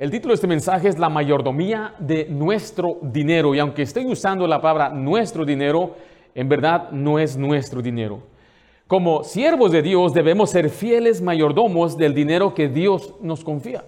El 0.00 0.10
título 0.10 0.32
de 0.32 0.36
este 0.36 0.46
mensaje 0.46 0.88
es 0.88 0.98
La 0.98 1.10
mayordomía 1.10 1.92
de 1.98 2.24
nuestro 2.30 2.96
dinero. 3.02 3.54
Y 3.54 3.58
aunque 3.58 3.82
estoy 3.82 4.06
usando 4.06 4.46
la 4.46 4.58
palabra 4.58 4.88
nuestro 4.88 5.44
dinero, 5.44 5.94
en 6.34 6.48
verdad 6.48 6.90
no 6.90 7.18
es 7.18 7.36
nuestro 7.36 7.82
dinero. 7.82 8.22
Como 8.86 9.24
siervos 9.24 9.72
de 9.72 9.82
Dios 9.82 10.14
debemos 10.14 10.48
ser 10.52 10.70
fieles 10.70 11.20
mayordomos 11.20 11.98
del 11.98 12.14
dinero 12.14 12.54
que 12.54 12.68
Dios 12.68 13.12
nos 13.20 13.44
confía. 13.44 13.84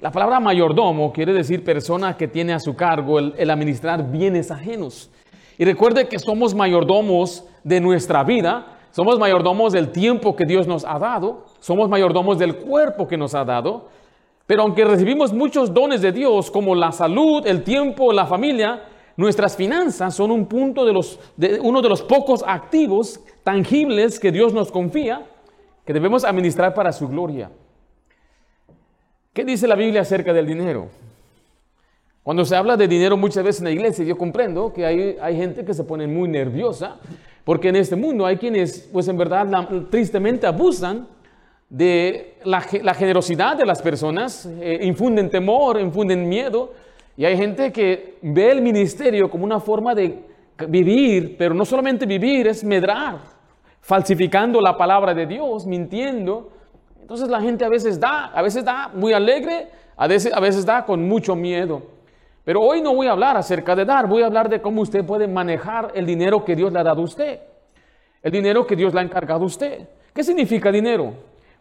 La 0.00 0.12
palabra 0.12 0.38
mayordomo 0.38 1.12
quiere 1.12 1.32
decir 1.32 1.64
persona 1.64 2.16
que 2.16 2.28
tiene 2.28 2.52
a 2.52 2.60
su 2.60 2.76
cargo 2.76 3.18
el, 3.18 3.50
administrar 3.50 4.08
bienes 4.12 4.52
ajenos. 4.52 5.10
Y 5.58 5.64
recuerde 5.64 6.06
que 6.06 6.20
somos 6.20 6.54
mayordomos 6.54 7.44
de 7.64 7.80
nuestra 7.80 8.22
vida, 8.22 8.78
somos 8.92 9.18
mayordomos 9.18 9.72
del 9.72 9.88
tiempo 9.90 10.36
que 10.36 10.44
Dios 10.44 10.68
nos 10.68 10.84
ha 10.84 10.96
dado, 11.00 11.46
somos 11.58 11.88
mayordomos 11.88 12.38
del 12.38 12.54
cuerpo 12.54 13.08
que 13.08 13.16
nos 13.16 13.34
ha 13.34 13.44
dado, 13.44 13.97
pero 14.48 14.62
aunque 14.62 14.82
recibimos 14.82 15.34
muchos 15.34 15.74
dones 15.74 16.00
de 16.00 16.10
Dios, 16.10 16.50
como 16.50 16.74
la 16.74 16.90
salud, 16.90 17.46
el 17.46 17.62
tiempo, 17.62 18.14
la 18.14 18.24
familia, 18.24 18.82
nuestras 19.14 19.54
finanzas 19.54 20.14
son 20.14 20.30
un 20.30 20.46
punto 20.46 20.86
de 20.86 20.94
los, 20.94 21.20
uno 21.60 21.82
de 21.82 21.88
los 21.90 22.00
pocos 22.00 22.42
activos 22.46 23.20
tangibles 23.44 24.18
que 24.18 24.32
Dios 24.32 24.54
nos 24.54 24.72
confía, 24.72 25.26
que 25.84 25.92
debemos 25.92 26.24
administrar 26.24 26.72
para 26.72 26.92
su 26.92 27.08
gloria. 27.08 27.50
¿Qué 29.34 29.44
dice 29.44 29.68
la 29.68 29.74
Biblia 29.74 30.00
acerca 30.00 30.32
del 30.32 30.46
dinero? 30.46 30.88
Cuando 32.22 32.46
se 32.46 32.56
habla 32.56 32.78
de 32.78 32.88
dinero 32.88 33.18
muchas 33.18 33.44
veces 33.44 33.60
en 33.60 33.66
la 33.66 33.72
iglesia, 33.72 34.02
yo 34.02 34.16
comprendo 34.16 34.72
que 34.72 34.86
hay, 34.86 35.18
hay 35.20 35.36
gente 35.36 35.62
que 35.62 35.74
se 35.74 35.84
pone 35.84 36.06
muy 36.06 36.26
nerviosa, 36.26 36.96
porque 37.44 37.68
en 37.68 37.76
este 37.76 37.96
mundo 37.96 38.24
hay 38.24 38.38
quienes, 38.38 38.88
pues 38.90 39.08
en 39.08 39.18
verdad, 39.18 39.68
tristemente 39.90 40.46
abusan 40.46 41.06
de 41.68 42.36
la, 42.44 42.60
generosidad 42.60 43.56
de 43.56 43.66
las 43.66 43.82
personas, 43.82 44.46
eh, 44.46 44.80
infunden 44.82 45.30
temor, 45.30 45.80
infunden 45.80 46.28
miedo, 46.28 46.72
y 47.16 47.24
hay 47.24 47.36
gente 47.36 47.72
que 47.72 48.16
ve 48.22 48.52
el 48.52 48.62
ministerio 48.62 49.28
como 49.28 49.44
una 49.44 49.60
forma 49.60 49.94
de 49.94 50.22
vivir, 50.68 51.36
pero 51.36 51.54
no 51.54 51.64
solamente 51.64 52.06
vivir, 52.06 52.46
es 52.46 52.64
medrar, 52.64 53.18
falsificando 53.80 54.60
la 54.60 54.76
palabra 54.76 55.14
de 55.14 55.26
Dios, 55.26 55.66
mintiendo. 55.66 56.52
Entonces 57.00 57.28
la 57.28 57.40
gente 57.40 57.64
a 57.64 57.68
veces 57.68 57.98
da, 57.98 58.26
a 58.26 58.40
veces 58.40 58.64
da 58.64 58.88
muy 58.94 59.12
alegre, 59.12 59.68
a 59.96 60.06
veces, 60.06 60.32
a 60.32 60.40
veces 60.40 60.64
da 60.64 60.86
con 60.86 61.08
mucho 61.08 61.34
miedo. 61.34 61.82
Pero 62.44 62.62
hoy 62.62 62.80
no 62.80 62.94
voy 62.94 63.08
a 63.08 63.12
hablar 63.12 63.36
acerca 63.36 63.74
de 63.74 63.84
dar, 63.84 64.06
voy 64.06 64.22
a 64.22 64.26
hablar 64.26 64.48
de 64.48 64.62
cómo 64.62 64.82
usted 64.82 65.04
puede 65.04 65.26
manejar 65.26 65.92
el 65.94 66.06
dinero 66.06 66.44
que 66.44 66.56
Dios 66.56 66.72
le 66.72 66.78
ha 66.78 66.84
dado 66.84 67.02
a 67.02 67.04
usted, 67.04 67.40
el 68.22 68.32
dinero 68.32 68.66
que 68.66 68.76
Dios 68.76 68.94
le 68.94 69.00
ha 69.00 69.02
encargado 69.02 69.42
a 69.42 69.46
usted. 69.46 69.88
¿Qué 70.14 70.22
significa 70.22 70.72
dinero? 70.72 71.14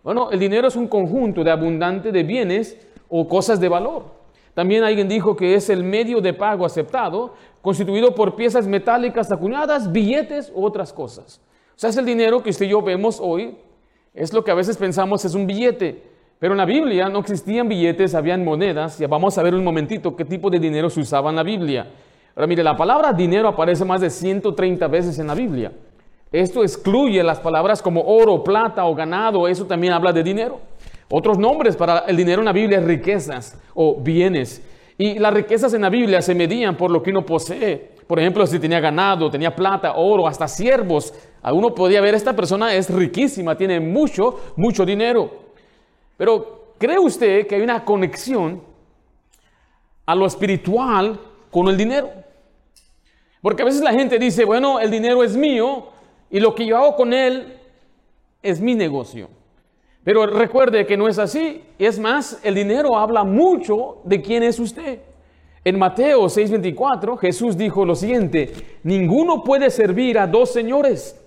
Bueno, 0.07 0.31
el 0.31 0.39
dinero 0.39 0.69
es 0.69 0.77
un 0.77 0.87
conjunto 0.87 1.43
de 1.43 1.51
abundante 1.51 2.13
de 2.13 2.23
bienes 2.23 2.77
o 3.09 3.27
cosas 3.27 3.59
de 3.59 3.67
valor. 3.67 4.05
También 4.53 4.85
alguien 4.85 5.09
dijo 5.09 5.35
que 5.35 5.53
es 5.53 5.69
el 5.69 5.83
medio 5.83 6.21
de 6.21 6.31
pago 6.31 6.65
aceptado, 6.65 7.33
constituido 7.61 8.15
por 8.15 8.37
piezas 8.37 8.67
metálicas 8.67 9.29
acuñadas, 9.33 9.91
billetes 9.91 10.49
u 10.55 10.63
otras 10.63 10.93
cosas. 10.93 11.41
O 11.75 11.77
sea, 11.77 11.89
es 11.89 11.97
el 11.97 12.05
dinero 12.05 12.41
que 12.41 12.51
usted 12.51 12.67
y 12.67 12.69
yo 12.69 12.81
vemos 12.81 13.19
hoy. 13.21 13.57
Es 14.13 14.31
lo 14.31 14.45
que 14.45 14.51
a 14.51 14.53
veces 14.53 14.77
pensamos 14.77 15.25
es 15.25 15.35
un 15.35 15.45
billete. 15.45 16.01
Pero 16.39 16.53
en 16.53 16.59
la 16.59 16.65
Biblia 16.65 17.09
no 17.09 17.19
existían 17.19 17.67
billetes, 17.67 18.15
habían 18.15 18.45
monedas. 18.45 19.01
Y 19.01 19.05
vamos 19.07 19.37
a 19.37 19.43
ver 19.43 19.55
un 19.55 19.63
momentito 19.65 20.15
qué 20.15 20.23
tipo 20.23 20.49
de 20.49 20.59
dinero 20.59 20.89
se 20.89 21.01
usaba 21.01 21.31
en 21.31 21.35
la 21.35 21.43
Biblia. 21.43 21.85
Ahora 22.33 22.47
mire, 22.47 22.63
la 22.63 22.77
palabra 22.77 23.11
dinero 23.11 23.49
aparece 23.49 23.83
más 23.83 23.99
de 23.99 24.09
130 24.09 24.87
veces 24.87 25.19
en 25.19 25.27
la 25.27 25.35
Biblia. 25.35 25.73
Esto 26.31 26.61
excluye 26.61 27.23
las 27.23 27.39
palabras 27.39 27.81
como 27.81 28.01
oro, 28.01 28.43
plata 28.43 28.85
o 28.85 28.93
ganado, 28.93 29.47
eso 29.47 29.65
también 29.65 29.93
habla 29.93 30.11
de 30.11 30.23
dinero. 30.23 30.59
Otros 31.09 31.37
nombres 31.37 31.75
para 31.77 31.99
el 31.99 32.17
dinero 32.17 32.39
en 32.39 32.45
la 32.45 32.51
Biblia 32.51 32.79
es 32.79 32.85
riquezas 32.85 33.57
o 33.73 33.95
bienes. 33.95 34.61
Y 34.97 35.19
las 35.19 35.33
riquezas 35.33 35.73
en 35.73 35.83
la 35.83 35.89
Biblia 35.89 36.21
se 36.21 36.35
medían 36.35 36.75
por 36.75 36.91
lo 36.91 37.01
que 37.01 37.11
uno 37.11 37.25
posee. 37.25 37.95
Por 38.07 38.19
ejemplo, 38.19 38.45
si 38.47 38.59
tenía 38.59 38.79
ganado, 38.79 39.29
tenía 39.29 39.55
plata, 39.55 39.93
oro, 39.95 40.27
hasta 40.27 40.47
siervos. 40.47 41.13
Uno 41.43 41.73
podía 41.73 42.01
ver, 42.01 42.15
esta 42.15 42.35
persona 42.35 42.73
es 42.73 42.89
riquísima, 42.89 43.55
tiene 43.55 43.79
mucho, 43.79 44.39
mucho 44.55 44.85
dinero. 44.85 45.29
Pero 46.17 46.73
¿cree 46.77 46.99
usted 46.99 47.47
que 47.47 47.55
hay 47.55 47.61
una 47.61 47.85
conexión 47.85 48.61
a 50.05 50.15
lo 50.15 50.25
espiritual 50.25 51.19
con 51.51 51.67
el 51.67 51.77
dinero? 51.77 52.09
Porque 53.41 53.61
a 53.61 53.65
veces 53.65 53.81
la 53.81 53.93
gente 53.93 54.17
dice, 54.17 54.45
bueno, 54.45 54.79
el 54.79 54.89
dinero 54.89 55.23
es 55.23 55.37
mío, 55.37 55.89
y 56.29 56.39
lo 56.39 56.53
que 56.55 56.65
yo 56.65 56.77
hago 56.77 56.95
con 56.95 57.13
él 57.13 57.57
es 58.41 58.61
mi 58.61 58.75
negocio. 58.75 59.29
Pero 60.03 60.25
recuerde 60.25 60.85
que 60.85 60.95
no 60.95 61.07
es 61.07 61.19
así. 61.19 61.63
Es 61.77 61.99
más, 61.99 62.39
el 62.43 62.55
dinero 62.55 62.97
habla 62.97 63.23
mucho 63.23 63.97
de 64.05 64.21
quién 64.21 64.43
es 64.43 64.59
usted. 64.59 64.99
En 65.65 65.77
Mateo 65.77 66.29
6:24 66.29 67.17
Jesús 67.17 67.57
dijo 67.57 67.83
lo 67.85 67.93
siguiente, 67.93 68.53
ninguno 68.83 69.43
puede 69.43 69.69
servir 69.69 70.17
a 70.17 70.25
dos 70.25 70.53
señores, 70.53 71.21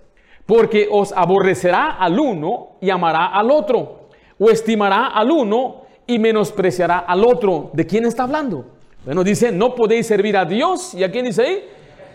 porque 0.47 0.89
os 0.91 1.13
aborrecerá 1.13 1.91
al 1.91 2.19
uno 2.19 2.79
y 2.81 2.89
amará 2.89 3.27
al 3.27 3.51
otro, 3.51 4.09
o 4.39 4.49
estimará 4.49 5.09
al 5.09 5.31
uno 5.31 5.83
y 6.07 6.19
menospreciará 6.19 7.01
al 7.01 7.23
otro. 7.25 7.71
¿De 7.75 7.87
quién 7.87 8.07
está 8.07 8.23
hablando? 8.23 8.65
Bueno, 9.05 9.25
dice, 9.25 9.53
no 9.53 9.75
podéis 9.75 10.07
servir 10.07 10.37
a 10.37 10.45
Dios. 10.45 10.95
¿Y 10.95 11.05
a 11.05 11.11
quién 11.11 11.27
dice 11.27 11.43
ahí? 11.43 11.65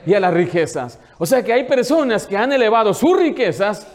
Y 0.05 0.13
a 0.13 0.19
las 0.19 0.33
riquezas. 0.33 0.99
O 1.17 1.25
sea 1.25 1.43
que 1.43 1.53
hay 1.53 1.63
personas 1.63 2.27
que 2.27 2.37
han 2.37 2.51
elevado 2.51 2.93
sus 2.93 3.17
riquezas 3.17 3.87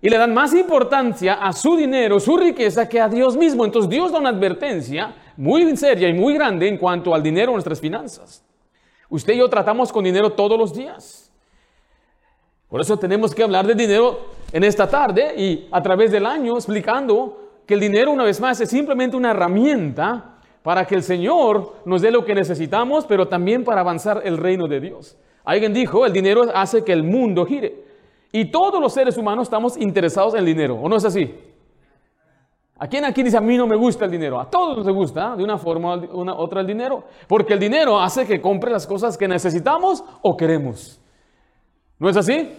y 0.00 0.08
le 0.08 0.16
dan 0.16 0.32
más 0.32 0.54
importancia 0.54 1.34
a 1.34 1.52
su 1.52 1.76
dinero, 1.76 2.20
su 2.20 2.36
riqueza, 2.36 2.88
que 2.88 3.00
a 3.00 3.08
Dios 3.08 3.36
mismo. 3.36 3.64
Entonces 3.64 3.90
Dios 3.90 4.12
da 4.12 4.18
una 4.18 4.28
advertencia 4.28 5.14
muy 5.36 5.76
seria 5.76 6.08
y 6.08 6.12
muy 6.12 6.34
grande 6.34 6.68
en 6.68 6.78
cuanto 6.78 7.14
al 7.14 7.22
dinero 7.22 7.52
nuestras 7.52 7.80
finanzas. 7.80 8.44
Usted 9.08 9.34
y 9.34 9.38
yo 9.38 9.48
tratamos 9.48 9.92
con 9.92 10.04
dinero 10.04 10.30
todos 10.30 10.58
los 10.58 10.74
días. 10.74 11.30
Por 12.68 12.80
eso 12.80 12.98
tenemos 12.98 13.34
que 13.34 13.42
hablar 13.42 13.66
de 13.66 13.74
dinero 13.74 14.26
en 14.52 14.62
esta 14.62 14.88
tarde 14.88 15.34
y 15.36 15.68
a 15.70 15.82
través 15.82 16.12
del 16.12 16.26
año 16.26 16.56
explicando 16.56 17.62
que 17.66 17.74
el 17.74 17.80
dinero 17.80 18.10
una 18.10 18.24
vez 18.24 18.40
más 18.40 18.60
es 18.60 18.68
simplemente 18.68 19.16
una 19.16 19.30
herramienta 19.30 20.38
para 20.62 20.86
que 20.86 20.94
el 20.94 21.02
Señor 21.02 21.76
nos 21.86 22.02
dé 22.02 22.10
lo 22.10 22.24
que 22.24 22.34
necesitamos, 22.34 23.06
pero 23.06 23.26
también 23.26 23.64
para 23.64 23.80
avanzar 23.80 24.20
el 24.24 24.36
reino 24.36 24.68
de 24.68 24.80
Dios. 24.80 25.16
Alguien 25.48 25.72
dijo, 25.72 26.04
el 26.04 26.12
dinero 26.12 26.42
hace 26.54 26.84
que 26.84 26.92
el 26.92 27.02
mundo 27.02 27.46
gire. 27.46 27.74
Y 28.30 28.50
todos 28.50 28.82
los 28.82 28.92
seres 28.92 29.16
humanos 29.16 29.44
estamos 29.44 29.78
interesados 29.78 30.34
en 30.34 30.40
el 30.40 30.44
dinero, 30.44 30.74
¿o 30.74 30.90
no 30.90 30.96
es 30.96 31.06
así? 31.06 31.34
¿A 32.78 32.86
quién 32.86 33.06
aquí 33.06 33.22
dice, 33.22 33.38
a 33.38 33.40
mí 33.40 33.56
no 33.56 33.66
me 33.66 33.74
gusta 33.74 34.04
el 34.04 34.10
dinero? 34.10 34.38
A 34.38 34.50
todos 34.50 34.84
nos 34.84 34.94
gusta, 34.94 35.34
de 35.36 35.42
una 35.42 35.56
forma 35.56 35.96
u 35.96 36.30
otra, 36.32 36.60
el 36.60 36.66
dinero. 36.66 37.02
Porque 37.26 37.54
el 37.54 37.60
dinero 37.60 37.98
hace 37.98 38.26
que 38.26 38.42
compre 38.42 38.70
las 38.70 38.86
cosas 38.86 39.16
que 39.16 39.26
necesitamos 39.26 40.04
o 40.20 40.36
queremos. 40.36 41.00
¿No 41.98 42.10
es 42.10 42.18
así? 42.18 42.52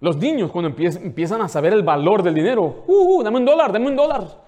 Los 0.00 0.16
niños 0.16 0.50
cuando 0.50 0.74
empiezan 0.82 1.42
a 1.42 1.48
saber 1.48 1.74
el 1.74 1.82
valor 1.82 2.22
del 2.22 2.32
dinero, 2.32 2.84
uh, 2.86 3.18
uh, 3.18 3.22
dame 3.22 3.36
un 3.36 3.44
dólar, 3.44 3.70
dame 3.70 3.88
un 3.88 3.96
dólar. 3.96 4.43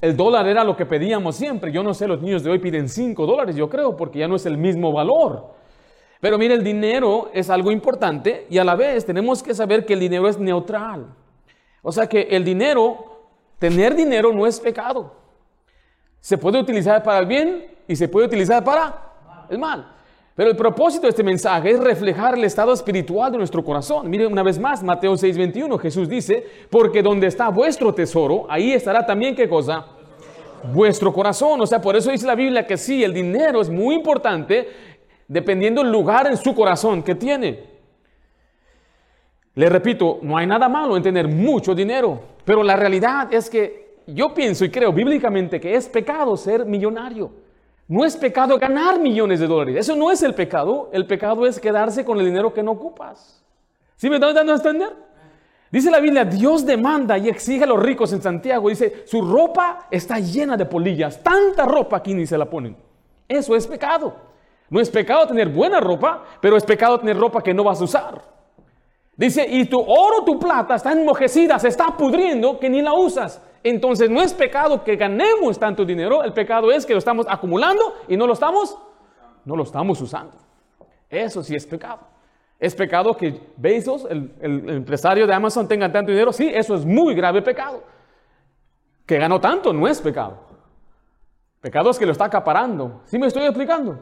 El 0.00 0.16
dólar 0.16 0.46
era 0.46 0.64
lo 0.64 0.76
que 0.76 0.86
pedíamos 0.86 1.36
siempre. 1.36 1.72
Yo 1.72 1.82
no 1.82 1.94
sé, 1.94 2.06
los 2.08 2.20
niños 2.20 2.42
de 2.42 2.50
hoy 2.50 2.58
piden 2.58 2.88
5 2.88 3.26
dólares, 3.26 3.56
yo 3.56 3.68
creo, 3.68 3.96
porque 3.96 4.18
ya 4.20 4.28
no 4.28 4.36
es 4.36 4.46
el 4.46 4.58
mismo 4.58 4.92
valor. 4.92 5.54
Pero 6.20 6.38
mire, 6.38 6.54
el 6.54 6.62
dinero 6.62 7.30
es 7.34 7.50
algo 7.50 7.72
importante 7.72 8.46
y 8.48 8.58
a 8.58 8.64
la 8.64 8.76
vez 8.76 9.04
tenemos 9.04 9.42
que 9.42 9.54
saber 9.54 9.84
que 9.84 9.94
el 9.94 10.00
dinero 10.00 10.28
es 10.28 10.38
neutral. 10.38 11.06
O 11.82 11.90
sea 11.90 12.08
que 12.08 12.22
el 12.30 12.44
dinero, 12.44 13.22
tener 13.58 13.96
dinero 13.96 14.32
no 14.32 14.46
es 14.46 14.60
pecado. 14.60 15.14
Se 16.20 16.38
puede 16.38 16.60
utilizar 16.60 17.02
para 17.02 17.18
el 17.18 17.26
bien 17.26 17.66
y 17.88 17.96
se 17.96 18.06
puede 18.06 18.26
utilizar 18.26 18.62
para 18.62 19.46
el 19.50 19.58
mal. 19.58 19.92
Pero 20.34 20.48
el 20.48 20.56
propósito 20.56 21.02
de 21.02 21.10
este 21.10 21.22
mensaje 21.22 21.70
es 21.70 21.80
reflejar 21.80 22.34
el 22.34 22.44
estado 22.44 22.72
espiritual 22.72 23.32
de 23.32 23.38
nuestro 23.38 23.62
corazón. 23.62 24.08
Miren 24.08 24.32
una 24.32 24.42
vez 24.42 24.58
más, 24.58 24.82
Mateo 24.82 25.14
6:21, 25.14 25.78
Jesús 25.78 26.08
dice, 26.08 26.46
porque 26.70 27.02
donde 27.02 27.26
está 27.26 27.50
vuestro 27.50 27.92
tesoro, 27.92 28.46
ahí 28.48 28.72
estará 28.72 29.04
también 29.04 29.34
qué 29.34 29.46
cosa? 29.46 29.84
Vuestro 30.72 31.12
corazón. 31.12 31.60
O 31.60 31.66
sea, 31.66 31.82
por 31.82 31.96
eso 31.96 32.10
dice 32.10 32.26
la 32.26 32.34
Biblia 32.34 32.66
que 32.66 32.78
sí, 32.78 33.04
el 33.04 33.12
dinero 33.12 33.60
es 33.60 33.68
muy 33.68 33.94
importante 33.94 34.68
dependiendo 35.28 35.82
del 35.82 35.92
lugar 35.92 36.26
en 36.26 36.36
su 36.36 36.54
corazón 36.54 37.02
que 37.02 37.14
tiene. 37.14 37.72
Le 39.54 39.68
repito, 39.68 40.18
no 40.22 40.38
hay 40.38 40.46
nada 40.46 40.66
malo 40.66 40.96
en 40.96 41.02
tener 41.02 41.28
mucho 41.28 41.74
dinero, 41.74 42.20
pero 42.44 42.62
la 42.62 42.74
realidad 42.74 43.32
es 43.34 43.50
que 43.50 43.98
yo 44.06 44.32
pienso 44.32 44.64
y 44.64 44.70
creo 44.70 44.92
bíblicamente 44.92 45.60
que 45.60 45.74
es 45.74 45.88
pecado 45.90 46.38
ser 46.38 46.64
millonario. 46.64 47.41
No 47.92 48.06
es 48.06 48.16
pecado 48.16 48.58
ganar 48.58 48.98
millones 48.98 49.38
de 49.38 49.46
dólares. 49.46 49.76
Eso 49.76 49.94
no 49.94 50.10
es 50.10 50.22
el 50.22 50.34
pecado. 50.34 50.88
El 50.94 51.06
pecado 51.06 51.44
es 51.44 51.60
quedarse 51.60 52.06
con 52.06 52.18
el 52.18 52.24
dinero 52.24 52.54
que 52.54 52.62
no 52.62 52.70
ocupas. 52.70 53.44
¿Sí 53.96 54.08
me 54.08 54.14
están 54.14 54.34
dando 54.34 54.54
a 54.54 54.56
entender? 54.56 54.96
Dice 55.70 55.90
la 55.90 56.00
Biblia, 56.00 56.24
Dios 56.24 56.64
demanda 56.64 57.18
y 57.18 57.28
exige 57.28 57.64
a 57.64 57.66
los 57.66 57.82
ricos 57.82 58.10
en 58.14 58.22
Santiago. 58.22 58.70
Dice, 58.70 59.02
su 59.04 59.20
ropa 59.20 59.88
está 59.90 60.18
llena 60.20 60.56
de 60.56 60.64
polillas. 60.64 61.22
Tanta 61.22 61.66
ropa 61.66 61.98
aquí 61.98 62.14
ni 62.14 62.26
se 62.26 62.38
la 62.38 62.46
ponen. 62.46 62.74
Eso 63.28 63.54
es 63.54 63.66
pecado. 63.66 64.16
No 64.70 64.80
es 64.80 64.88
pecado 64.88 65.26
tener 65.26 65.50
buena 65.50 65.78
ropa, 65.78 66.24
pero 66.40 66.56
es 66.56 66.64
pecado 66.64 66.98
tener 66.98 67.18
ropa 67.18 67.42
que 67.42 67.52
no 67.52 67.62
vas 67.62 67.78
a 67.82 67.84
usar. 67.84 68.22
Dice, 69.14 69.46
y 69.46 69.66
tu 69.66 69.78
oro, 69.78 70.24
tu 70.24 70.38
plata 70.38 70.76
está 70.76 70.92
enmojecida, 70.92 71.58
se 71.58 71.68
está 71.68 71.94
pudriendo, 71.94 72.58
que 72.58 72.70
ni 72.70 72.80
la 72.80 72.94
usas. 72.94 73.42
Entonces 73.64 74.10
no 74.10 74.20
es 74.20 74.34
pecado 74.34 74.82
que 74.82 74.96
ganemos 74.96 75.58
tanto 75.58 75.84
dinero, 75.84 76.24
el 76.24 76.32
pecado 76.32 76.72
es 76.72 76.84
que 76.84 76.92
lo 76.92 76.98
estamos 76.98 77.26
acumulando 77.28 77.94
y 78.08 78.16
no 78.16 78.26
lo 78.26 78.32
estamos, 78.32 78.76
no 79.44 79.56
lo 79.56 79.62
estamos 79.62 80.00
usando. 80.00 80.36
Eso 81.08 81.42
sí 81.42 81.54
es 81.54 81.66
pecado. 81.66 82.00
Es 82.58 82.74
pecado 82.74 83.16
que 83.16 83.40
Bezos, 83.56 84.06
el, 84.08 84.32
el 84.40 84.68
empresario 84.70 85.26
de 85.26 85.34
Amazon, 85.34 85.68
tenga 85.68 85.90
tanto 85.90 86.10
dinero. 86.10 86.32
Sí, 86.32 86.50
eso 86.52 86.74
es 86.74 86.84
muy 86.84 87.14
grave 87.14 87.42
pecado. 87.42 87.82
Que 89.04 89.18
ganó 89.18 89.40
tanto 89.40 89.72
no 89.72 89.86
es 89.86 90.00
pecado. 90.00 90.38
Pecado 91.60 91.90
es 91.90 91.98
que 91.98 92.06
lo 92.06 92.12
está 92.12 92.24
acaparando. 92.24 93.02
¿Sí 93.04 93.18
me 93.18 93.26
estoy 93.28 93.44
explicando? 93.44 93.98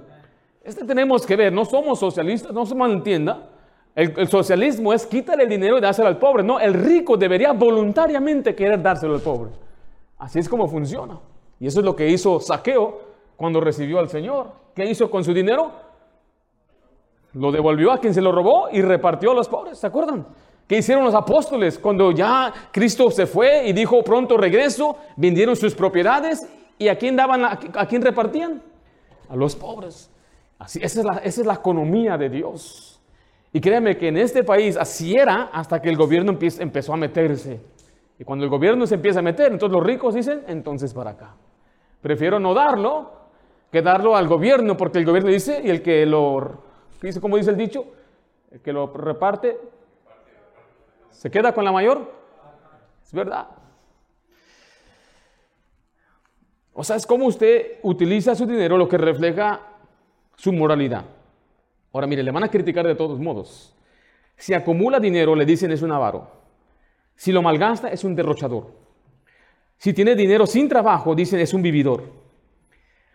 Este 0.62 0.84
tenemos 0.84 1.26
que 1.26 1.36
ver, 1.36 1.52
no 1.52 1.64
somos 1.64 1.98
socialistas, 1.98 2.52
no 2.52 2.64
se 2.64 2.74
malentienda. 2.74 3.49
El, 3.94 4.28
socialismo 4.28 4.92
es 4.92 5.04
quitarle 5.04 5.44
el 5.44 5.48
dinero 5.48 5.76
y 5.76 5.80
dárselo 5.80 6.08
al 6.08 6.18
pobre. 6.18 6.42
No, 6.42 6.60
el 6.60 6.74
rico 6.74 7.16
debería 7.16 7.52
voluntariamente 7.52 8.54
querer 8.54 8.80
dárselo 8.80 9.14
al 9.14 9.20
pobre. 9.20 9.50
Así 10.18 10.38
es 10.38 10.48
como 10.48 10.68
funciona. 10.68 11.18
Y 11.58 11.66
eso 11.66 11.80
es 11.80 11.84
lo 11.84 11.96
que 11.96 12.08
hizo 12.08 12.40
Saqueo 12.40 13.00
cuando 13.36 13.60
recibió 13.60 13.98
al 13.98 14.08
Señor. 14.08 14.52
¿Qué 14.74 14.86
hizo 14.86 15.10
con 15.10 15.24
su 15.24 15.34
dinero? 15.34 15.72
Lo 17.34 17.52
devolvió 17.52 17.92
a 17.92 17.98
quien 17.98 18.14
se 18.14 18.20
lo 18.20 18.32
robó 18.32 18.68
y 18.72 18.80
repartió 18.80 19.32
a 19.32 19.34
los 19.34 19.48
pobres. 19.48 19.78
¿Se 19.78 19.86
acuerdan? 19.86 20.26
¿Qué 20.66 20.78
hicieron 20.78 21.04
los 21.04 21.14
apóstoles 21.14 21.78
cuando 21.78 22.12
ya 22.12 22.52
Cristo 22.70 23.10
se 23.10 23.26
fue 23.26 23.66
y 23.68 23.72
dijo 23.72 24.02
pronto 24.04 24.36
regreso? 24.36 24.96
Vendieron 25.16 25.56
sus 25.56 25.74
propiedades 25.74 26.48
y 26.78 26.88
a 26.88 26.96
quién 26.96 27.16
daban, 27.16 27.44
a, 27.44 27.86
quién 27.86 28.02
repartían? 28.02 28.62
A 29.28 29.36
los 29.36 29.56
pobres. 29.56 30.10
Así, 30.58 30.80
esa 30.82 31.18
es 31.22 31.38
la 31.44 31.54
economía 31.54 32.16
de 32.16 32.28
Dios. 32.28 32.89
Y 33.52 33.60
créeme 33.60 33.96
que 33.96 34.08
en 34.08 34.16
este 34.16 34.44
país 34.44 34.76
así 34.76 35.16
era 35.16 35.50
hasta 35.52 35.82
que 35.82 35.88
el 35.88 35.96
gobierno 35.96 36.38
empezó 36.40 36.92
a 36.92 36.96
meterse. 36.96 37.60
Y 38.18 38.24
cuando 38.24 38.44
el 38.44 38.50
gobierno 38.50 38.86
se 38.86 38.94
empieza 38.94 39.20
a 39.20 39.22
meter, 39.22 39.50
entonces 39.50 39.74
los 39.74 39.84
ricos 39.84 40.14
dicen, 40.14 40.42
entonces 40.46 40.94
para 40.94 41.10
acá. 41.10 41.34
Prefiero 42.00 42.38
no 42.38 42.54
darlo 42.54 43.12
que 43.72 43.82
darlo 43.82 44.16
al 44.16 44.28
gobierno, 44.28 44.76
porque 44.76 44.98
el 44.98 45.04
gobierno 45.04 45.30
dice, 45.30 45.60
y 45.64 45.70
el 45.70 45.82
que 45.82 46.04
lo, 46.06 46.62
dice, 47.00 47.20
como 47.20 47.36
dice 47.36 47.50
el 47.50 47.56
dicho, 47.56 47.86
el 48.50 48.60
que 48.60 48.72
lo 48.72 48.92
reparte, 48.92 49.58
se 51.10 51.30
queda 51.30 51.52
con 51.52 51.64
la 51.64 51.72
mayor. 51.72 52.12
Es 53.02 53.12
verdad. 53.12 53.48
O 56.72 56.84
sea, 56.84 56.96
es 56.96 57.06
como 57.06 57.26
usted 57.26 57.78
utiliza 57.82 58.34
su 58.34 58.46
dinero, 58.46 58.76
lo 58.76 58.88
que 58.88 58.98
refleja 58.98 59.60
su 60.36 60.52
moralidad. 60.52 61.04
Ahora, 61.92 62.06
mire, 62.06 62.22
le 62.22 62.30
van 62.30 62.44
a 62.44 62.48
criticar 62.48 62.86
de 62.86 62.94
todos 62.94 63.18
modos. 63.18 63.74
Si 64.36 64.54
acumula 64.54 65.00
dinero, 65.00 65.34
le 65.34 65.44
dicen 65.44 65.72
es 65.72 65.82
un 65.82 65.92
avaro. 65.92 66.28
Si 67.16 67.32
lo 67.32 67.42
malgasta, 67.42 67.88
es 67.88 68.04
un 68.04 68.14
derrochador. 68.14 68.68
Si 69.76 69.92
tiene 69.92 70.14
dinero 70.14 70.46
sin 70.46 70.68
trabajo, 70.68 71.14
dicen 71.14 71.40
es 71.40 71.52
un 71.52 71.62
vividor. 71.62 72.04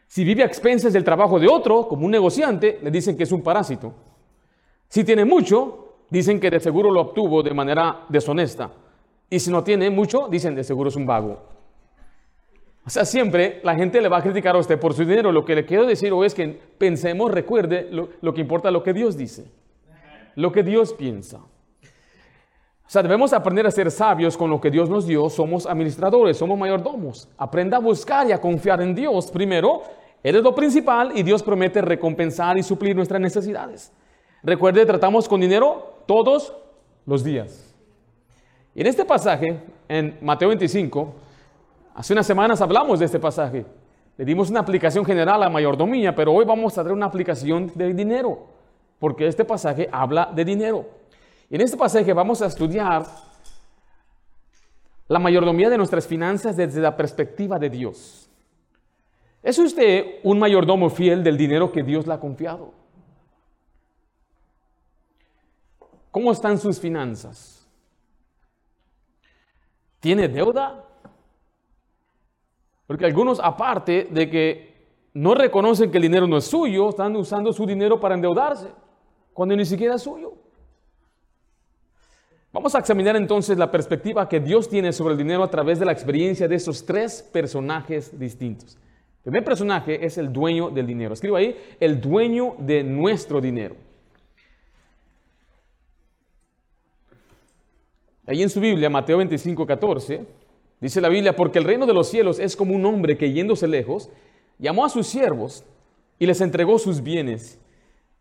Si 0.07 0.23
vive 0.23 0.43
a 0.43 0.45
expensas 0.45 0.93
del 0.93 1.03
trabajo 1.03 1.39
de 1.39 1.47
otro, 1.47 1.87
como 1.87 2.05
un 2.05 2.11
negociante, 2.11 2.79
le 2.81 2.91
dicen 2.91 3.17
que 3.17 3.23
es 3.23 3.31
un 3.31 3.41
parásito. 3.41 3.93
Si 4.87 5.03
tiene 5.03 5.25
mucho, 5.25 5.95
dicen 6.09 6.39
que 6.39 6.49
de 6.49 6.59
seguro 6.59 6.91
lo 6.91 7.01
obtuvo 7.01 7.41
de 7.41 7.53
manera 7.53 8.05
deshonesta. 8.09 8.71
Y 9.29 9.39
si 9.39 9.51
no 9.51 9.63
tiene 9.63 9.89
mucho, 9.89 10.27
dicen 10.27 10.53
de 10.53 10.63
seguro 10.63 10.89
es 10.89 10.95
un 10.95 11.05
vago. 11.05 11.54
O 12.85 12.89
sea, 12.89 13.03
siempre 13.03 13.61
la 13.63 13.75
gente 13.75 13.99
le 13.99 14.09
va 14.09 14.17
a 14.17 14.21
criticar 14.21 14.55
a 14.55 14.59
usted 14.59 14.79
por 14.79 14.93
su 14.93 15.03
dinero. 15.03 15.31
Lo 15.31 15.43
que 15.43 15.55
le 15.55 15.65
quiero 15.65 15.85
decir 15.85 16.13
es 16.23 16.35
que 16.35 16.47
pensemos, 16.77 17.31
recuerde 17.31 17.87
lo, 17.91 18.09
lo 18.21 18.33
que 18.33 18.41
importa 18.41 18.69
lo 18.69 18.83
que 18.83 18.93
Dios 18.93 19.17
dice, 19.17 19.45
lo 20.35 20.51
que 20.51 20.61
Dios 20.61 20.93
piensa. 20.93 21.39
O 22.85 22.89
sea, 22.89 23.01
debemos 23.01 23.33
aprender 23.33 23.65
a 23.65 23.71
ser 23.71 23.89
sabios 23.89 24.37
con 24.37 24.51
lo 24.51 24.61
que 24.61 24.69
Dios 24.69 24.87
nos 24.87 25.07
dio. 25.07 25.27
Somos 25.31 25.65
administradores, 25.65 26.37
somos 26.37 26.57
mayordomos. 26.57 27.27
Aprenda 27.37 27.77
a 27.77 27.79
buscar 27.79 28.27
y 28.27 28.31
a 28.31 28.39
confiar 28.39 28.79
en 28.81 28.93
Dios. 28.93 29.31
Primero, 29.31 29.81
Él 30.21 30.35
es 30.35 30.43
lo 30.43 30.53
principal 30.53 31.11
y 31.15 31.23
Dios 31.23 31.41
promete 31.41 31.81
recompensar 31.81 32.55
y 32.59 32.63
suplir 32.63 32.95
nuestras 32.95 33.19
necesidades. 33.19 33.91
Recuerde, 34.43 34.85
tratamos 34.85 35.27
con 35.27 35.41
dinero 35.41 36.03
todos 36.05 36.53
los 37.07 37.23
días. 37.23 37.73
Y 38.75 38.81
en 38.81 38.87
este 38.87 39.05
pasaje, 39.05 39.59
en 39.89 40.19
Mateo 40.21 40.49
25, 40.49 41.15
Hace 41.95 42.11
unas 42.11 42.27
semanas 42.27 42.59
hablamos 42.59 42.99
de 42.99 43.05
este 43.05 43.19
pasaje. 43.19 43.65
Le 44.17 44.25
dimos 44.25 44.49
una 44.49 44.59
aplicación 44.59 45.05
general 45.05 45.41
a 45.41 45.49
mayordomía, 45.49 46.13
pero 46.13 46.33
hoy 46.33 46.43
vamos 46.43 46.77
a 46.77 46.83
dar 46.83 46.91
una 46.91 47.05
aplicación 47.05 47.71
de 47.73 47.93
dinero, 47.93 48.47
porque 48.99 49.27
este 49.27 49.45
pasaje 49.45 49.87
habla 49.89 50.29
de 50.35 50.43
dinero. 50.43 50.85
En 51.49 51.61
este 51.61 51.77
pasaje 51.77 52.11
vamos 52.11 52.41
a 52.41 52.47
estudiar 52.47 53.05
la 55.07 55.19
mayordomía 55.19 55.69
de 55.69 55.77
nuestras 55.77 56.05
finanzas 56.05 56.57
desde 56.57 56.81
la 56.81 56.97
perspectiva 56.97 57.57
de 57.57 57.69
Dios. 57.69 58.29
¿Es 59.41 59.57
usted 59.57 60.19
un 60.23 60.37
mayordomo 60.37 60.89
fiel 60.89 61.23
del 61.23 61.37
dinero 61.37 61.71
que 61.71 61.83
Dios 61.83 62.07
le 62.07 62.13
ha 62.13 62.19
confiado? 62.19 62.73
¿Cómo 66.11 66.33
están 66.33 66.57
sus 66.57 66.77
finanzas? 66.77 67.65
¿Tiene 70.01 70.27
deuda? 70.27 70.84
Porque 72.87 73.05
algunos, 73.05 73.39
aparte 73.39 74.07
de 74.11 74.29
que 74.29 74.75
no 75.13 75.33
reconocen 75.33 75.91
que 75.91 75.97
el 75.97 76.03
dinero 76.03 76.27
no 76.27 76.37
es 76.37 76.45
suyo, 76.45 76.89
están 76.89 77.15
usando 77.15 77.53
su 77.53 77.65
dinero 77.65 77.99
para 77.99 78.15
endeudarse, 78.15 78.67
cuando 79.33 79.55
ni 79.55 79.65
siquiera 79.65 79.95
es 79.95 80.01
suyo. 80.01 80.33
Vamos 82.51 82.73
a 82.75 82.79
examinar 82.79 83.15
entonces 83.15 83.57
la 83.57 83.69
perspectiva 83.69 84.29
que 84.29 84.39
Dios 84.39 84.69
tiene 84.69 84.93
sobre 84.93 85.13
el 85.13 85.17
dinero 85.17 85.43
a 85.43 85.49
través 85.49 85.77
de 85.79 85.85
la 85.85 85.91
experiencia 85.91 86.47
de 86.47 86.55
esos 86.55 86.85
tres 86.85 87.21
personajes 87.21 88.17
distintos. 88.17 88.77
El 89.25 89.31
primer 89.31 89.43
personaje 89.43 90.05
es 90.05 90.17
el 90.17 90.31
dueño 90.31 90.69
del 90.69 90.85
dinero. 90.85 91.13
Escribo 91.13 91.35
ahí, 91.35 91.57
el 91.79 91.99
dueño 91.99 92.55
de 92.59 92.83
nuestro 92.83 93.41
dinero. 93.41 93.75
Ahí 98.27 98.41
en 98.41 98.49
su 98.49 98.59
Biblia, 98.59 98.89
Mateo 98.89 99.17
25, 99.17 99.65
14, 99.65 100.25
Dice 100.85 101.01
la 101.01 101.09
Biblia, 101.09 101.35
porque 101.35 101.57
el 101.57 101.65
reino 101.65 101.87
de 101.87 101.95
los 101.95 102.09
cielos 102.09 102.37
es 102.37 102.55
como 102.55 102.75
un 102.75 102.85
hombre 102.85 103.17
que 103.17 103.31
yéndose 103.31 103.67
lejos, 103.67 104.07
llamó 104.59 104.85
a 104.85 104.89
sus 104.89 105.07
siervos 105.07 105.63
y 106.19 106.27
les 106.27 106.41
entregó 106.41 106.77
sus 106.77 107.01
bienes. 107.01 107.59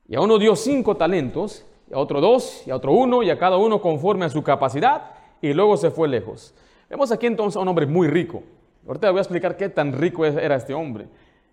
Y 0.08 0.16
a 0.16 0.22
uno 0.22 0.38
dio 0.38 0.56
cinco 0.56 0.96
talentos, 0.96 1.66
y 1.90 1.92
a 1.92 1.98
otro 1.98 2.22
dos, 2.22 2.62
y 2.66 2.70
a 2.70 2.76
otro 2.76 2.92
uno, 2.92 3.22
y 3.22 3.28
a 3.28 3.38
cada 3.38 3.58
uno 3.58 3.82
conforme 3.82 4.24
a 4.24 4.30
su 4.30 4.42
capacidad, 4.42 5.10
y 5.42 5.52
luego 5.52 5.76
se 5.76 5.90
fue 5.90 6.08
lejos. 6.08 6.54
Vemos 6.88 7.12
aquí 7.12 7.26
entonces 7.26 7.58
a 7.58 7.60
un 7.60 7.68
hombre 7.68 7.84
muy 7.84 8.08
rico. 8.08 8.42
Ahorita 8.86 9.10
voy 9.10 9.18
a 9.18 9.20
explicar 9.20 9.58
qué 9.58 9.68
tan 9.68 9.92
rico 9.92 10.24
era 10.24 10.56
este 10.56 10.72
hombre. 10.72 11.06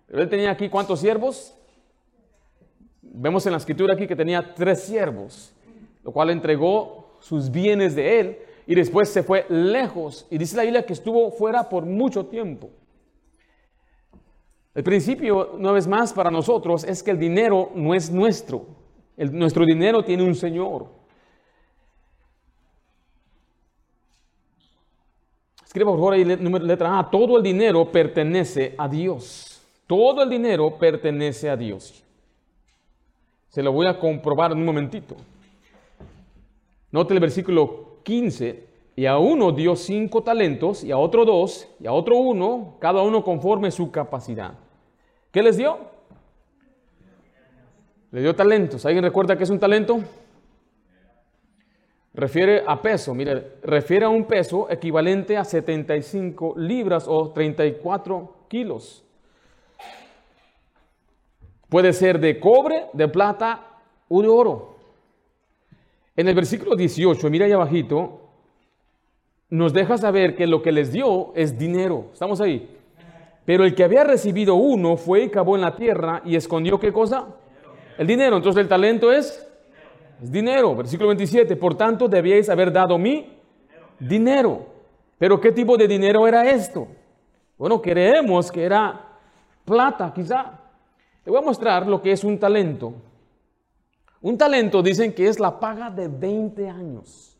Pero 0.06 0.22
él 0.22 0.30
tenía 0.30 0.50
aquí 0.50 0.70
cuántos 0.70 1.00
siervos? 1.00 1.54
Vemos 3.02 3.44
en 3.44 3.52
la 3.52 3.58
escritura 3.58 3.92
aquí 3.92 4.06
que 4.06 4.16
tenía 4.16 4.54
tres 4.54 4.84
siervos, 4.84 5.52
lo 6.04 6.10
cual 6.10 6.30
entregó 6.30 7.18
sus 7.20 7.50
bienes 7.50 7.94
de 7.94 8.18
él 8.18 8.38
y 8.66 8.74
después 8.74 9.08
se 9.08 9.22
fue 9.22 9.46
lejos. 9.48 10.26
Y 10.30 10.38
dice 10.38 10.56
la 10.56 10.62
Biblia 10.62 10.86
que 10.86 10.92
estuvo 10.92 11.30
fuera 11.30 11.68
por 11.68 11.84
mucho 11.84 12.26
tiempo. 12.26 12.70
El 14.74 14.84
principio, 14.84 15.52
una 15.52 15.72
vez 15.72 15.86
más, 15.86 16.12
para 16.12 16.30
nosotros 16.30 16.84
es 16.84 17.02
que 17.02 17.10
el 17.10 17.18
dinero 17.18 17.70
no 17.74 17.94
es 17.94 18.10
nuestro. 18.10 18.66
nuestro 19.16 19.64
dinero 19.66 20.02
tiene 20.02 20.22
un 20.22 20.34
Señor. 20.34 20.86
Escriba 25.64 25.90
por 25.90 25.98
favor 25.98 26.14
ahí 26.14 26.24
letra 26.24 26.98
A. 26.98 27.10
Todo 27.10 27.36
el 27.38 27.42
dinero 27.42 27.90
pertenece 27.90 28.74
a 28.78 28.88
Dios. 28.88 29.60
Todo 29.86 30.22
el 30.22 30.30
dinero 30.30 30.78
pertenece 30.78 31.50
a 31.50 31.56
Dios. 31.56 32.02
Se 33.48 33.62
lo 33.62 33.72
voy 33.72 33.86
a 33.86 33.98
comprobar 33.98 34.52
en 34.52 34.58
un 34.58 34.64
momentito. 34.64 35.16
Note 36.90 37.12
el 37.14 37.20
versículo 37.20 37.91
15, 38.02 38.66
y 38.94 39.06
a 39.06 39.18
uno 39.18 39.52
dio 39.52 39.76
cinco 39.76 40.22
talentos, 40.22 40.84
y 40.84 40.92
a 40.92 40.98
otro 40.98 41.24
dos, 41.24 41.68
y 41.80 41.86
a 41.86 41.92
otro 41.92 42.16
uno, 42.16 42.76
cada 42.78 43.02
uno 43.02 43.24
conforme 43.24 43.70
su 43.70 43.90
capacidad. 43.90 44.54
¿Qué 45.30 45.42
les 45.42 45.56
dio? 45.56 45.78
Le 48.10 48.20
dio 48.20 48.36
talentos. 48.36 48.84
¿Alguien 48.84 49.04
recuerda 49.04 49.36
qué 49.36 49.44
es 49.44 49.50
un 49.50 49.58
talento? 49.58 50.00
Refiere 52.14 52.62
a 52.66 52.82
peso, 52.82 53.14
mire, 53.14 53.54
refiere 53.62 54.04
a 54.04 54.10
un 54.10 54.26
peso 54.26 54.70
equivalente 54.70 55.38
a 55.38 55.44
75 55.44 56.54
libras 56.58 57.06
o 57.08 57.30
34 57.30 58.36
kilos. 58.48 59.02
Puede 61.70 61.94
ser 61.94 62.20
de 62.20 62.38
cobre, 62.38 62.84
de 62.92 63.08
plata 63.08 63.66
o 64.10 64.20
de 64.20 64.28
oro. 64.28 64.71
En 66.14 66.28
el 66.28 66.34
versículo 66.34 66.76
18, 66.76 67.30
mira 67.30 67.46
ahí 67.46 67.52
abajito, 67.52 68.20
nos 69.48 69.72
deja 69.72 69.96
saber 69.96 70.34
que 70.34 70.46
lo 70.46 70.62
que 70.62 70.72
les 70.72 70.92
dio 70.92 71.32
es 71.34 71.58
dinero. 71.58 72.06
¿Estamos 72.12 72.40
ahí? 72.40 72.68
Pero 73.44 73.64
el 73.64 73.74
que 73.74 73.84
había 73.84 74.04
recibido 74.04 74.54
uno 74.54 74.96
fue 74.96 75.24
y 75.24 75.30
cavó 75.30 75.56
en 75.56 75.62
la 75.62 75.74
tierra 75.74 76.22
y 76.24 76.36
escondió 76.36 76.78
qué 76.78 76.92
cosa? 76.92 77.26
El 77.98 78.06
dinero. 78.06 78.36
Entonces 78.36 78.60
el 78.60 78.68
talento 78.68 79.10
es, 79.10 79.46
es 80.22 80.30
dinero. 80.30 80.76
Versículo 80.76 81.08
27. 81.08 81.56
Por 81.56 81.74
tanto 81.74 82.08
debíais 82.08 82.48
haber 82.48 82.72
dado 82.72 82.98
mi 82.98 83.26
dinero. 83.98 84.66
Pero 85.18 85.40
¿qué 85.40 85.52
tipo 85.52 85.76
de 85.76 85.88
dinero 85.88 86.26
era 86.26 86.48
esto? 86.48 86.88
Bueno, 87.58 87.80
creemos 87.80 88.50
que 88.50 88.64
era 88.64 89.00
plata, 89.64 90.12
quizá. 90.14 90.58
Le 91.24 91.30
voy 91.30 91.40
a 91.40 91.44
mostrar 91.44 91.86
lo 91.86 92.00
que 92.02 92.12
es 92.12 92.22
un 92.24 92.38
talento. 92.38 92.94
Un 94.22 94.38
talento 94.38 94.82
dicen 94.82 95.12
que 95.12 95.26
es 95.26 95.40
la 95.40 95.58
paga 95.58 95.90
de 95.90 96.08
20 96.08 96.68
años. 96.68 97.38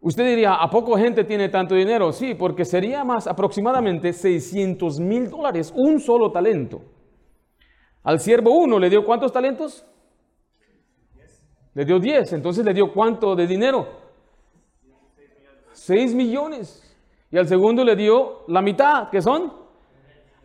Usted 0.00 0.24
diría, 0.24 0.54
¿a 0.54 0.70
poco 0.70 0.96
gente 0.96 1.24
tiene 1.24 1.50
tanto 1.50 1.74
dinero? 1.74 2.12
Sí, 2.12 2.34
porque 2.34 2.64
sería 2.64 3.04
más 3.04 3.26
aproximadamente 3.26 4.12
600 4.12 4.98
mil 4.98 5.28
dólares, 5.28 5.72
un 5.76 6.00
solo 6.00 6.32
talento. 6.32 6.80
Al 8.02 8.18
siervo 8.18 8.56
uno 8.56 8.78
le 8.78 8.88
dio 8.88 9.04
cuántos 9.04 9.30
talentos? 9.30 9.84
Le 11.74 11.84
dio 11.84 11.98
10. 11.98 12.32
Entonces 12.32 12.64
le 12.64 12.72
dio 12.72 12.92
cuánto 12.94 13.36
de 13.36 13.46
dinero? 13.46 13.88
6 15.72 16.14
millones. 16.14 16.86
Y 17.30 17.36
al 17.36 17.46
segundo 17.46 17.84
le 17.84 17.94
dio 17.94 18.44
la 18.48 18.62
mitad, 18.62 19.10
que 19.10 19.20
son. 19.20 19.59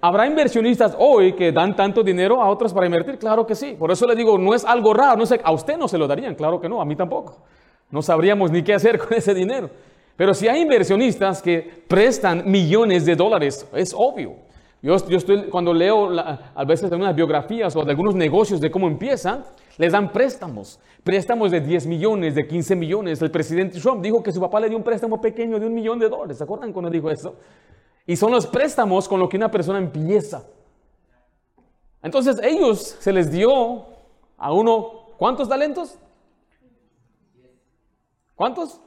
¿Habrá 0.06 0.28
inversionistas 0.28 0.96
hoy 1.00 1.34
que 1.34 1.52
dan 1.52 1.76
tanto 1.76 2.04
dinero 2.04 2.40
a 2.40 2.48
otros 2.48 2.72
para 2.72 2.86
invertir? 2.86 3.18
Claro 3.18 3.44
que 3.44 3.56
sí. 3.56 3.76
Por 3.78 3.90
eso 3.90 4.06
le 4.06 4.16
digo, 4.16 4.38
no 4.38 4.54
es 4.54 4.64
algo 4.64 4.94
raro. 4.94 5.18
No 5.18 5.26
sé, 5.26 5.42
a 5.44 5.52
usted 5.52 5.80
no 5.80 5.88
se 5.88 5.98
lo 5.98 6.06
darían, 6.06 6.36
claro 6.36 6.62
que 6.62 6.70
no, 6.70 6.80
a 6.80 6.86
mí 6.86 6.96
tampoco. 6.96 7.42
No 7.90 8.04
sabríamos 8.04 8.52
ni 8.52 8.62
qué 8.62 8.76
hacer 8.76 9.00
con 9.04 9.18
ese 9.18 9.34
dinero. 9.34 9.68
Pero 10.16 10.36
si 10.36 10.48
hay 10.48 10.62
inversionistas 10.62 11.42
que 11.42 11.86
prestan 11.88 12.44
millones 12.46 13.04
de 13.04 13.16
dólares, 13.16 13.68
es 13.74 13.96
obvio. 13.98 14.36
Yo, 14.80 14.96
yo 15.08 15.18
estoy, 15.18 15.46
cuando 15.46 15.74
leo 15.74 16.12
a 16.20 16.64
veces 16.66 16.92
de 16.92 16.96
unas 16.96 17.16
biografías 17.16 17.76
o 17.76 17.84
de 17.84 17.90
algunos 17.90 18.14
negocios 18.14 18.62
de 18.62 18.70
cómo 18.70 18.88
empiezan, 18.88 19.44
les 19.80 19.92
dan 19.92 20.12
préstamos, 20.12 20.80
préstamos 21.04 21.50
de 21.50 21.62
10 21.62 21.88
millones, 21.88 22.36
de 22.36 22.46
15 22.46 22.76
millones. 22.76 23.24
El 23.24 23.32
presidente 23.32 23.80
Trump 23.80 24.04
dijo 24.04 24.22
que 24.22 24.32
su 24.32 24.40
papá 24.40 24.60
le 24.60 24.70
dio 24.70 24.78
un 24.78 24.84
préstamo 24.84 25.20
pequeño 25.20 25.60
de 25.60 25.66
un 25.66 25.74
millón 25.74 25.98
de 25.98 26.10
dólares. 26.10 26.38
¿Se 26.38 26.44
acuerdan 26.44 26.72
cuando 26.72 26.92
dijo 26.92 27.10
eso? 27.10 27.38
Y 28.06 28.16
son 28.16 28.32
los 28.32 28.46
préstamos 28.46 29.08
con 29.08 29.20
los 29.20 29.30
que 29.30 29.38
una 29.38 29.50
persona 29.50 29.80
empieza. 29.80 30.46
Entonces 32.02 32.40
ellos 32.44 32.98
se 33.00 33.12
les 33.12 33.32
dio 33.32 33.86
a 34.38 34.54
uno, 34.54 35.08
¿cuántos 35.18 35.50
talentos? 35.50 35.98
¿Cuántos? 38.36 38.80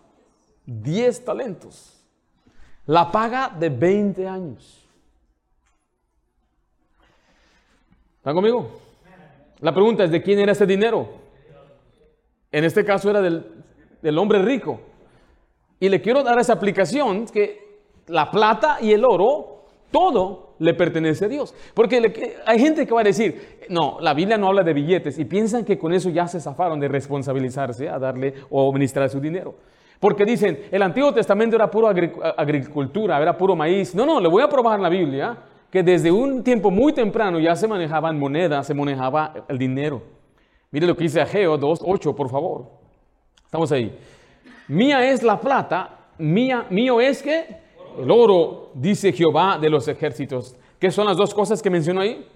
10 0.66 1.24
talentos. 1.24 1.98
La 2.86 3.10
paga 3.10 3.48
de 3.48 3.70
20 3.70 4.28
años. 4.28 4.86
¿Están 8.18 8.34
conmigo? 8.34 8.70
La 9.60 9.72
pregunta 9.72 10.04
es, 10.04 10.10
¿de 10.10 10.22
quién 10.22 10.38
era 10.38 10.52
ese 10.52 10.66
dinero? 10.66 11.08
En 12.52 12.64
este 12.64 12.84
caso 12.84 13.10
era 13.10 13.20
del, 13.20 14.18
hombre 14.18 14.40
rico. 14.42 14.80
Y 15.80 15.88
le 15.88 16.00
quiero 16.00 16.22
dar 16.22 16.38
esa 16.38 16.52
aplicación 16.52 17.26
que 17.26 17.67
la 18.08 18.30
plata 18.30 18.78
y 18.80 18.92
el 18.92 19.04
oro, 19.04 19.58
todo 19.90 20.54
le 20.58 20.74
pertenece 20.74 21.26
a 21.26 21.28
Dios. 21.28 21.54
Porque 21.74 22.36
hay 22.44 22.58
gente 22.58 22.86
que 22.86 22.94
va 22.94 23.00
a 23.00 23.04
decir, 23.04 23.58
no, 23.68 23.98
la 24.00 24.14
Biblia 24.14 24.36
no 24.36 24.48
habla 24.48 24.62
de 24.62 24.72
billetes 24.72 25.18
y 25.18 25.24
piensan 25.24 25.64
que 25.64 25.78
con 25.78 25.92
eso 25.92 26.10
ya 26.10 26.26
se 26.26 26.40
zafaron 26.40 26.80
de 26.80 26.88
responsabilizarse 26.88 27.88
a 27.88 27.98
darle 27.98 28.34
o 28.50 28.68
administrar 28.68 29.08
su 29.08 29.20
dinero. 29.20 29.54
Porque 30.00 30.24
dicen, 30.24 30.66
el 30.70 30.82
Antiguo 30.82 31.12
Testamento 31.12 31.56
era 31.56 31.70
puro 31.70 31.88
agricultura, 31.88 33.20
era 33.20 33.36
puro 33.36 33.56
maíz. 33.56 33.94
No, 33.94 34.06
no, 34.06 34.20
le 34.20 34.28
voy 34.28 34.42
a 34.42 34.48
probar 34.48 34.78
la 34.78 34.88
Biblia 34.88 35.36
que 35.70 35.82
desde 35.82 36.10
un 36.10 36.42
tiempo 36.42 36.70
muy 36.70 36.92
temprano 36.92 37.38
ya 37.38 37.54
se 37.56 37.66
manejaban 37.66 38.18
monedas, 38.18 38.66
se 38.66 38.74
manejaba 38.74 39.34
el 39.48 39.58
dinero. 39.58 40.02
Mire 40.70 40.86
lo 40.86 40.96
que 40.96 41.04
dice 41.04 41.20
Ageo 41.20 41.58
2.8, 41.58 42.14
por 42.14 42.30
favor. 42.30 42.66
Estamos 43.44 43.72
ahí. 43.72 43.96
Mía 44.68 45.10
es 45.10 45.22
la 45.22 45.40
plata, 45.40 45.98
mía, 46.18 46.66
mío 46.70 47.00
es 47.00 47.22
que 47.22 47.67
el 47.98 48.10
oro, 48.10 48.70
dice 48.74 49.12
Jehová 49.12 49.58
de 49.60 49.70
los 49.70 49.88
ejércitos. 49.88 50.56
¿Qué 50.78 50.90
son 50.90 51.06
las 51.06 51.16
dos 51.16 51.34
cosas 51.34 51.60
que 51.62 51.70
mencionó 51.70 52.00
ahí? 52.00 52.26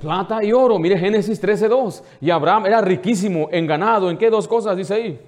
Plata 0.00 0.42
y 0.42 0.52
oro. 0.52 0.78
Mire 0.78 0.98
Génesis 0.98 1.42
13.2. 1.42 2.02
Y 2.20 2.30
Abraham 2.30 2.66
era 2.66 2.80
riquísimo 2.80 3.48
en 3.50 3.66
ganado. 3.66 4.10
¿En 4.10 4.16
qué 4.16 4.30
dos 4.30 4.48
cosas 4.48 4.76
dice 4.76 4.94
ahí? 4.94 5.20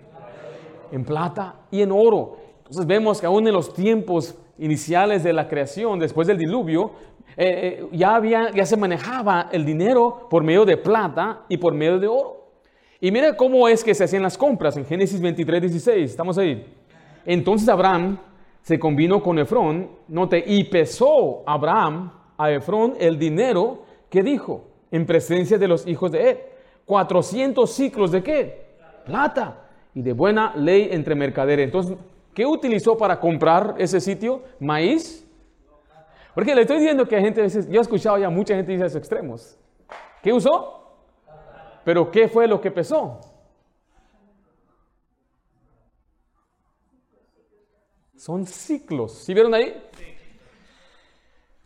En 0.90 1.04
plata 1.04 1.56
y 1.70 1.82
en 1.82 1.92
oro. 1.92 2.36
Entonces 2.58 2.86
vemos 2.86 3.20
que 3.20 3.26
aún 3.26 3.46
en 3.46 3.52
los 3.52 3.74
tiempos 3.74 4.34
iniciales 4.58 5.22
de 5.24 5.32
la 5.32 5.48
creación, 5.48 5.98
después 5.98 6.28
del 6.28 6.38
diluvio, 6.38 6.92
eh, 7.36 7.80
eh, 7.80 7.88
ya, 7.92 8.14
había, 8.14 8.50
ya 8.50 8.64
se 8.64 8.76
manejaba 8.76 9.48
el 9.52 9.64
dinero 9.64 10.26
por 10.30 10.42
medio 10.42 10.64
de 10.64 10.76
plata 10.76 11.42
y 11.48 11.56
por 11.56 11.74
medio 11.74 11.98
de 11.98 12.06
oro. 12.06 12.42
Y 13.00 13.10
mire 13.10 13.36
cómo 13.36 13.66
es 13.68 13.82
que 13.82 13.94
se 13.94 14.04
hacían 14.04 14.22
las 14.22 14.38
compras 14.38 14.76
en 14.76 14.86
Génesis 14.86 15.20
23, 15.20 15.62
16. 15.62 16.10
Estamos 16.10 16.38
ahí. 16.38 16.64
Entonces 17.26 17.68
Abraham 17.68 18.18
se 18.62 18.78
combinó 18.78 19.22
con 19.22 19.38
Efrón, 19.38 19.90
note, 20.08 20.42
y 20.46 20.64
pesó 20.64 21.42
Abraham 21.46 22.12
a 22.38 22.50
Efrón 22.50 22.94
el 22.98 23.18
dinero 23.18 23.82
que 24.08 24.22
dijo 24.22 24.64
en 24.90 25.04
presencia 25.06 25.58
de 25.58 25.68
los 25.68 25.86
hijos 25.86 26.10
de 26.12 26.30
él. 26.30 26.38
400 26.86 27.70
ciclos 27.70 28.10
de 28.10 28.22
qué? 28.22 28.66
Plata. 29.04 29.58
Y 29.94 30.02
de 30.02 30.12
buena 30.12 30.54
ley 30.56 30.88
entre 30.90 31.14
mercaderes. 31.14 31.66
Entonces 31.66 31.96
¿Qué 32.34 32.46
utilizó 32.46 32.96
para 32.96 33.20
comprar 33.20 33.74
ese 33.78 34.00
sitio? 34.00 34.42
Maíz. 34.58 35.26
Porque 36.34 36.54
le 36.54 36.62
estoy 36.62 36.78
diciendo 36.78 37.06
que 37.06 37.16
hay 37.16 37.22
gente, 37.22 37.46
yo 37.68 37.78
he 37.78 37.82
escuchado 37.82 38.16
ya 38.16 38.30
mucha 38.30 38.54
gente 38.54 38.72
dice 38.72 38.86
esos 38.86 38.96
extremos. 38.96 39.58
¿Qué 40.22 40.32
usó? 40.32 40.96
Pero 41.84 42.10
¿qué 42.10 42.28
fue 42.28 42.48
lo 42.48 42.60
que 42.60 42.70
pesó? 42.70 43.20
Son 48.22 48.46
ciclos. 48.46 49.14
¿Sí 49.14 49.34
vieron 49.34 49.52
ahí? 49.52 49.74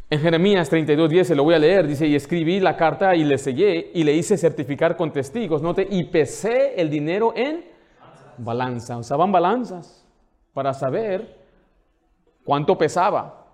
En 0.09 0.21
Jeremías 0.21 0.71
32, 0.71 1.11
10 1.11 1.29
se 1.29 1.35
lo 1.35 1.45
voy 1.45 1.55
a 1.55 1.59
leer. 1.59 1.87
Dice, 1.87 2.07
y 2.07 2.15
escribí 2.15 2.61
la 2.61 2.79
carta 2.79 3.15
y 3.15 3.25
le 3.25 3.37
sellé 3.37 3.91
y 3.93 4.05
le 4.05 4.15
hice 4.15 4.39
certificar 4.39 4.97
con 4.97 5.13
testigos. 5.13 5.61
Note, 5.61 5.87
y 5.91 6.05
pesé 6.05 6.81
el 6.81 6.89
dinero 6.89 7.35
en 7.37 7.63
balanza. 8.39 8.97
Usaban 8.97 9.31
balanzas 9.31 10.03
para 10.55 10.73
saber 10.73 11.45
cuánto 12.43 12.79
pesaba. 12.79 13.49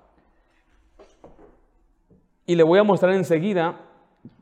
Y 2.47 2.55
le 2.55 2.63
voy 2.63 2.79
a 2.79 2.85
mostrar 2.85 3.15
enseguida 3.15 3.81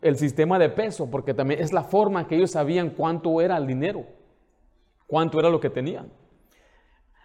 el 0.03 0.19
sistema 0.19 0.59
de 0.59 0.69
peso, 0.69 1.11
porque 1.11 1.33
también 1.33 1.63
es 1.63 1.73
la 1.73 1.85
forma 1.85 2.29
que 2.29 2.37
ellos 2.37 2.51
sabían 2.51 2.91
cuánto 2.91 3.41
era 3.41 3.57
el 3.57 3.67
dinero, 3.67 4.05
cuánto 5.07 5.41
era 5.41 5.49
lo 5.49 5.61
que 5.61 5.71
tenían. 5.71 6.20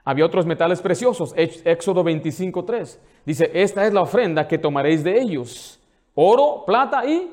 Había 0.06 0.26
otros 0.26 0.46
metales 0.46 0.82
preciosos, 0.82 1.34
Éxodo 1.36 2.04
25.3. 2.04 2.98
Dice, 3.26 3.52
esta 3.54 3.86
es 3.86 3.94
la 3.94 4.02
ofrenda 4.02 4.48
que 4.48 4.58
tomaréis 4.58 5.04
de 5.04 5.20
ellos. 5.20 5.80
Oro, 6.14 6.64
plata 6.66 7.06
y, 7.06 7.30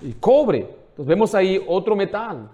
y 0.00 0.12
cobre. 0.14 0.60
Entonces 0.60 1.06
vemos 1.06 1.34
ahí 1.34 1.62
otro 1.68 1.94
metal. 1.94 2.50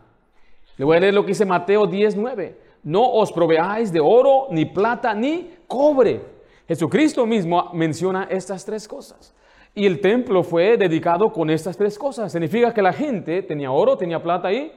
Le 0.76 0.84
voy 0.84 0.96
a 0.96 1.00
leer 1.00 1.14
lo 1.14 1.22
que 1.22 1.28
dice 1.28 1.46
Mateo 1.46 1.86
10.9 1.86 2.68
no 2.82 3.04
os 3.04 3.32
proveáis 3.32 3.92
de 3.92 4.00
oro, 4.00 4.46
ni 4.50 4.64
plata, 4.64 5.14
ni 5.14 5.50
cobre. 5.66 6.20
Jesucristo 6.66 7.26
mismo 7.26 7.70
menciona 7.72 8.28
estas 8.30 8.64
tres 8.64 8.86
cosas. 8.86 9.34
Y 9.74 9.86
el 9.86 10.00
templo 10.00 10.42
fue 10.42 10.76
dedicado 10.76 11.32
con 11.32 11.50
estas 11.50 11.76
tres 11.76 11.98
cosas. 11.98 12.32
Significa 12.32 12.72
que 12.72 12.82
la 12.82 12.92
gente 12.92 13.42
tenía 13.42 13.70
oro, 13.70 13.96
tenía 13.96 14.22
plata 14.22 14.52
y, 14.52 14.72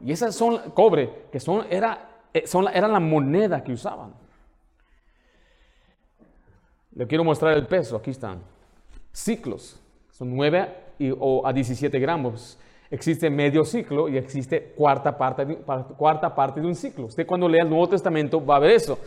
y 0.00 0.12
esas 0.12 0.34
son 0.34 0.70
cobre, 0.74 1.10
que 1.30 1.40
son, 1.40 1.66
era, 1.70 2.11
son, 2.44 2.68
era 2.68 2.88
la 2.88 3.00
moneda 3.00 3.62
que 3.62 3.72
usaban. 3.72 4.12
Le 6.94 7.06
quiero 7.06 7.24
mostrar 7.24 7.56
el 7.56 7.66
peso, 7.66 7.96
aquí 7.96 8.10
están. 8.10 8.40
Ciclos, 9.12 9.80
son 10.10 10.34
9 10.34 10.68
o 11.18 11.46
a 11.46 11.52
17 11.52 11.98
gramos 11.98 12.58
existe 12.92 13.30
medio 13.30 13.64
ciclo 13.64 14.06
y 14.06 14.18
existe 14.18 14.74
cuarta 14.76 15.16
parte, 15.16 15.46
de, 15.46 15.56
cuarta 15.56 16.34
parte 16.34 16.60
de 16.60 16.66
un 16.66 16.76
ciclo. 16.76 17.06
Usted 17.06 17.26
cuando 17.26 17.48
lea 17.48 17.62
el 17.62 17.70
Nuevo 17.70 17.88
Testamento 17.88 18.44
va 18.44 18.56
a 18.56 18.58
ver 18.58 18.72
eso. 18.72 18.98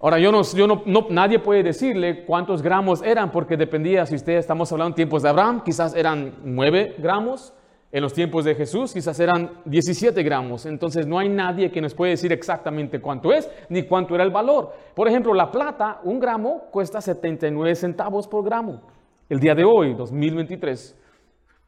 Ahora, 0.00 0.18
yo 0.18 0.32
no, 0.32 0.42
yo 0.42 0.66
no, 0.66 0.82
nadie 1.10 1.38
puede 1.38 1.62
decirle 1.62 2.24
cuántos 2.24 2.60
gramos 2.60 3.02
eran, 3.02 3.30
porque 3.30 3.56
dependía, 3.56 4.04
si 4.04 4.16
usted 4.16 4.34
estamos 4.34 4.70
hablando 4.72 4.90
en 4.90 4.96
tiempos 4.96 5.22
de 5.22 5.28
Abraham, 5.28 5.62
quizás 5.64 5.94
eran 5.94 6.34
9 6.42 6.96
gramos, 6.98 7.54
en 7.94 8.02
los 8.02 8.12
tiempos 8.12 8.44
de 8.44 8.56
Jesús 8.56 8.92
quizás 8.92 9.20
eran 9.20 9.52
17 9.66 10.20
gramos. 10.24 10.66
Entonces 10.66 11.06
no 11.06 11.16
hay 11.16 11.28
nadie 11.28 11.70
que 11.70 11.80
nos 11.80 11.94
puede 11.94 12.10
decir 12.10 12.32
exactamente 12.32 13.00
cuánto 13.00 13.32
es, 13.32 13.48
ni 13.68 13.84
cuánto 13.84 14.16
era 14.16 14.24
el 14.24 14.32
valor. 14.32 14.72
Por 14.96 15.06
ejemplo, 15.06 15.32
la 15.32 15.52
plata, 15.52 16.00
un 16.02 16.18
gramo 16.18 16.64
cuesta 16.72 17.00
79 17.00 17.76
centavos 17.76 18.26
por 18.26 18.44
gramo. 18.44 18.82
El 19.28 19.38
día 19.38 19.54
de 19.54 19.62
hoy, 19.64 19.94
2023, 19.94 21.00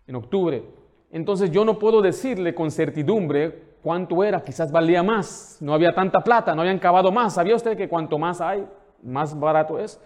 en 0.08 0.16
octubre, 0.16 0.64
entonces 1.12 1.48
yo 1.52 1.64
no 1.64 1.78
puedo 1.78 2.02
decirle 2.02 2.56
con 2.56 2.72
certidumbre 2.72 3.76
cuánto 3.80 4.24
era, 4.24 4.42
quizás 4.42 4.72
valía 4.72 5.04
más, 5.04 5.58
no 5.60 5.74
había 5.74 5.94
tanta 5.94 6.18
plata, 6.24 6.56
no 6.56 6.62
habían 6.62 6.80
cavado 6.80 7.12
más. 7.12 7.34
¿Sabía 7.34 7.54
usted 7.54 7.76
que 7.76 7.88
cuanto 7.88 8.18
más 8.18 8.40
hay, 8.40 8.66
más 9.00 9.38
barato 9.38 9.78
es? 9.78 10.00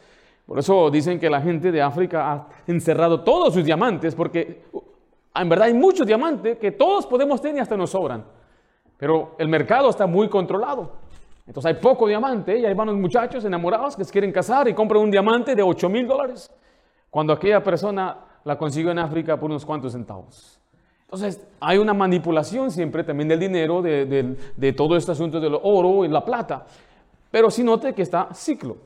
Por 0.45 0.59
eso 0.59 0.91
dicen 0.91 1.19
que 1.19 1.31
la 1.31 1.41
gente 1.41 1.73
de 1.73 1.81
África 1.81 2.31
ha 2.31 2.49
encerrado 2.67 3.23
todos 3.25 3.55
sus 3.55 3.65
diamantes, 3.65 4.15
porque 4.15 4.65
en 5.35 5.49
verdad 5.49 5.69
hay 5.69 5.75
muchos 5.75 6.07
diamantes 6.07 6.59
que 6.59 6.73
todos 6.73 7.07
podemos 7.07 7.41
tener 7.41 7.57
y 7.57 7.61
hasta 7.61 7.77
nos 7.77 7.91
sobran. 7.91 8.25
Pero 8.97 9.35
el 9.39 9.49
mercado 9.49 9.89
está 9.89 10.07
muy 10.07 10.29
controlado. 10.29 10.93
Entonces 11.47 11.75
hay 11.75 11.81
poco 11.81 12.07
diamante 12.07 12.59
y 12.59 12.67
ahí 12.67 12.75
van 12.75 12.89
los 12.89 12.97
muchachos 12.97 13.45
enamorados 13.45 13.97
que 13.97 14.05
se 14.05 14.13
quieren 14.13 14.31
casar 14.31 14.69
y 14.69 14.75
compran 14.75 15.03
un 15.03 15.11
diamante 15.11 15.55
de 15.55 15.63
8 15.63 15.89
mil 15.89 16.07
dólares. 16.07 16.51
Cuando 17.09 17.33
aquella 17.33 17.63
persona 17.63 18.19
la 18.45 18.57
consiguió 18.57 18.91
en 18.91 18.99
África 18.99 19.39
por 19.39 19.51
unos 19.51 19.65
cuantos 19.65 19.93
centavos. 19.93 20.61
Entonces 21.03 21.45
hay 21.61 21.79
una 21.79 21.93
manipulación 21.93 22.71
siempre 22.71 23.03
también 23.03 23.29
del 23.29 23.41
dinero, 23.41 23.83
de, 23.83 24.37
de 24.57 24.73
todo 24.73 24.97
este 24.97 25.13
asunto 25.13 25.41
del 25.41 25.59
oro 25.61 26.05
y 26.05 26.09
la 26.09 26.25
plata. 26.25 26.67
Pero 27.31 27.51
sí 27.51 27.65
note 27.65 27.95
que 27.95 28.03
está 28.03 28.29
ciclo. 28.33 28.77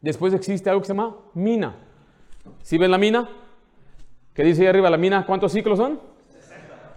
Después 0.00 0.34
existe 0.34 0.68
algo 0.68 0.82
que 0.82 0.88
se 0.88 0.92
llama 0.92 1.16
mina. 1.34 1.76
¿Sí 2.62 2.78
ven 2.78 2.90
la 2.90 2.98
mina? 2.98 3.28
¿Qué 4.36 4.44
dice 4.44 4.62
ahí 4.62 4.68
arriba 4.68 4.90
la 4.90 4.98
mina? 4.98 5.24
¿Cuántos 5.24 5.50
ciclos 5.50 5.78
son? 5.78 5.98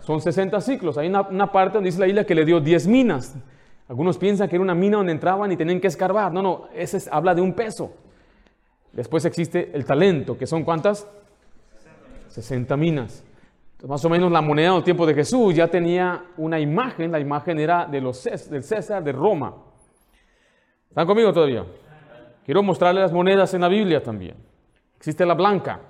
Son 0.02 0.20
60 0.20 0.60
ciclos. 0.60 0.98
Hay 0.98 1.08
una, 1.08 1.52
parte 1.52 1.76
donde 1.76 1.88
dice 1.88 2.02
la 2.02 2.08
isla 2.08 2.26
que 2.26 2.36
le 2.36 2.44
dio 2.44 2.60
10 2.60 2.88
minas. 2.88 3.34
Algunos 3.88 4.18
piensan 4.18 4.50
que 4.50 4.58
era 4.58 4.62
una 4.62 4.76
mina 4.76 4.98
donde 4.98 5.14
entraban 5.14 5.50
y 5.50 5.56
tenían 5.56 5.80
que 5.80 5.88
escarbar. 5.88 6.34
No, 6.34 6.42
no, 6.42 6.68
ese 6.76 7.10
habla 7.10 7.34
de 7.34 7.40
un 7.40 7.54
peso. 7.54 7.94
Después 8.92 9.24
existe 9.24 9.72
el 9.74 9.86
talento, 9.86 10.38
que 10.38 10.46
son 10.46 10.66
cuántas? 10.66 11.08
60 12.28 12.76
minas. 12.76 13.24
más 13.88 14.04
o 14.04 14.10
menos 14.10 14.30
la 14.30 14.42
moneda 14.42 14.72
en 14.72 14.76
el 14.76 14.84
tiempo 14.84 15.06
de 15.06 15.14
Jesús 15.14 15.56
ya 15.56 15.70
tenía 15.70 16.26
una 16.36 16.60
imagen. 16.60 17.10
La 17.10 17.22
imagen 17.22 17.58
era 17.58 17.86
de 17.86 18.02
los, 18.02 18.22
del 18.50 18.64
César 18.64 19.02
de 19.02 19.14
Roma. 19.14 19.56
¿Están 20.90 21.08
conmigo 21.08 21.32
todavía? 21.32 21.66
Quiero 22.44 22.64
mostrarles 22.64 23.04
las 23.04 23.14
monedas 23.14 23.54
en 23.54 23.62
la 23.62 23.70
Biblia 23.70 24.04
también. 24.04 24.36
Existe 24.98 25.26
la 25.26 25.36
blanca. 25.36 25.89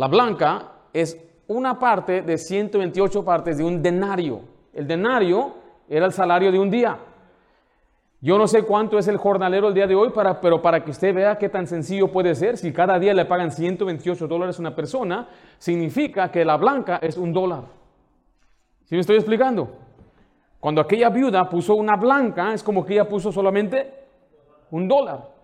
La 0.00 0.08
blanca 0.08 0.62
es 0.94 1.22
una 1.46 1.78
parte 1.78 2.22
de 2.22 2.38
128 2.38 3.22
partes 3.22 3.58
de 3.58 3.64
un 3.64 3.82
denario. 3.82 4.40
El 4.72 4.86
denario 4.86 5.52
era 5.90 6.06
el 6.06 6.12
salario 6.14 6.50
de 6.50 6.58
un 6.58 6.70
día. 6.70 6.96
Yo 8.22 8.38
no 8.38 8.48
sé 8.48 8.62
cuánto 8.62 8.98
es 8.98 9.08
el 9.08 9.18
jornalero 9.18 9.68
el 9.68 9.74
día 9.74 9.86
de 9.86 9.94
hoy, 9.94 10.10
pero 10.40 10.62
para 10.62 10.82
que 10.82 10.92
usted 10.92 11.14
vea 11.14 11.36
qué 11.36 11.50
tan 11.50 11.66
sencillo 11.66 12.10
puede 12.10 12.34
ser, 12.34 12.56
si 12.56 12.72
cada 12.72 12.98
día 12.98 13.12
le 13.12 13.26
pagan 13.26 13.52
128 13.52 14.26
dólares 14.26 14.58
a 14.58 14.62
una 14.62 14.74
persona, 14.74 15.28
significa 15.58 16.30
que 16.30 16.46
la 16.46 16.56
blanca 16.56 16.98
es 17.02 17.18
un 17.18 17.34
dólar. 17.34 17.64
¿Sí 18.86 18.94
me 18.94 19.02
estoy 19.02 19.16
explicando? 19.16 19.68
Cuando 20.60 20.80
aquella 20.80 21.10
viuda 21.10 21.46
puso 21.50 21.74
una 21.74 21.96
blanca, 21.96 22.54
es 22.54 22.62
como 22.62 22.86
que 22.86 22.94
ella 22.94 23.06
puso 23.06 23.30
solamente 23.30 23.92
un 24.70 24.88
dólar. 24.88 25.39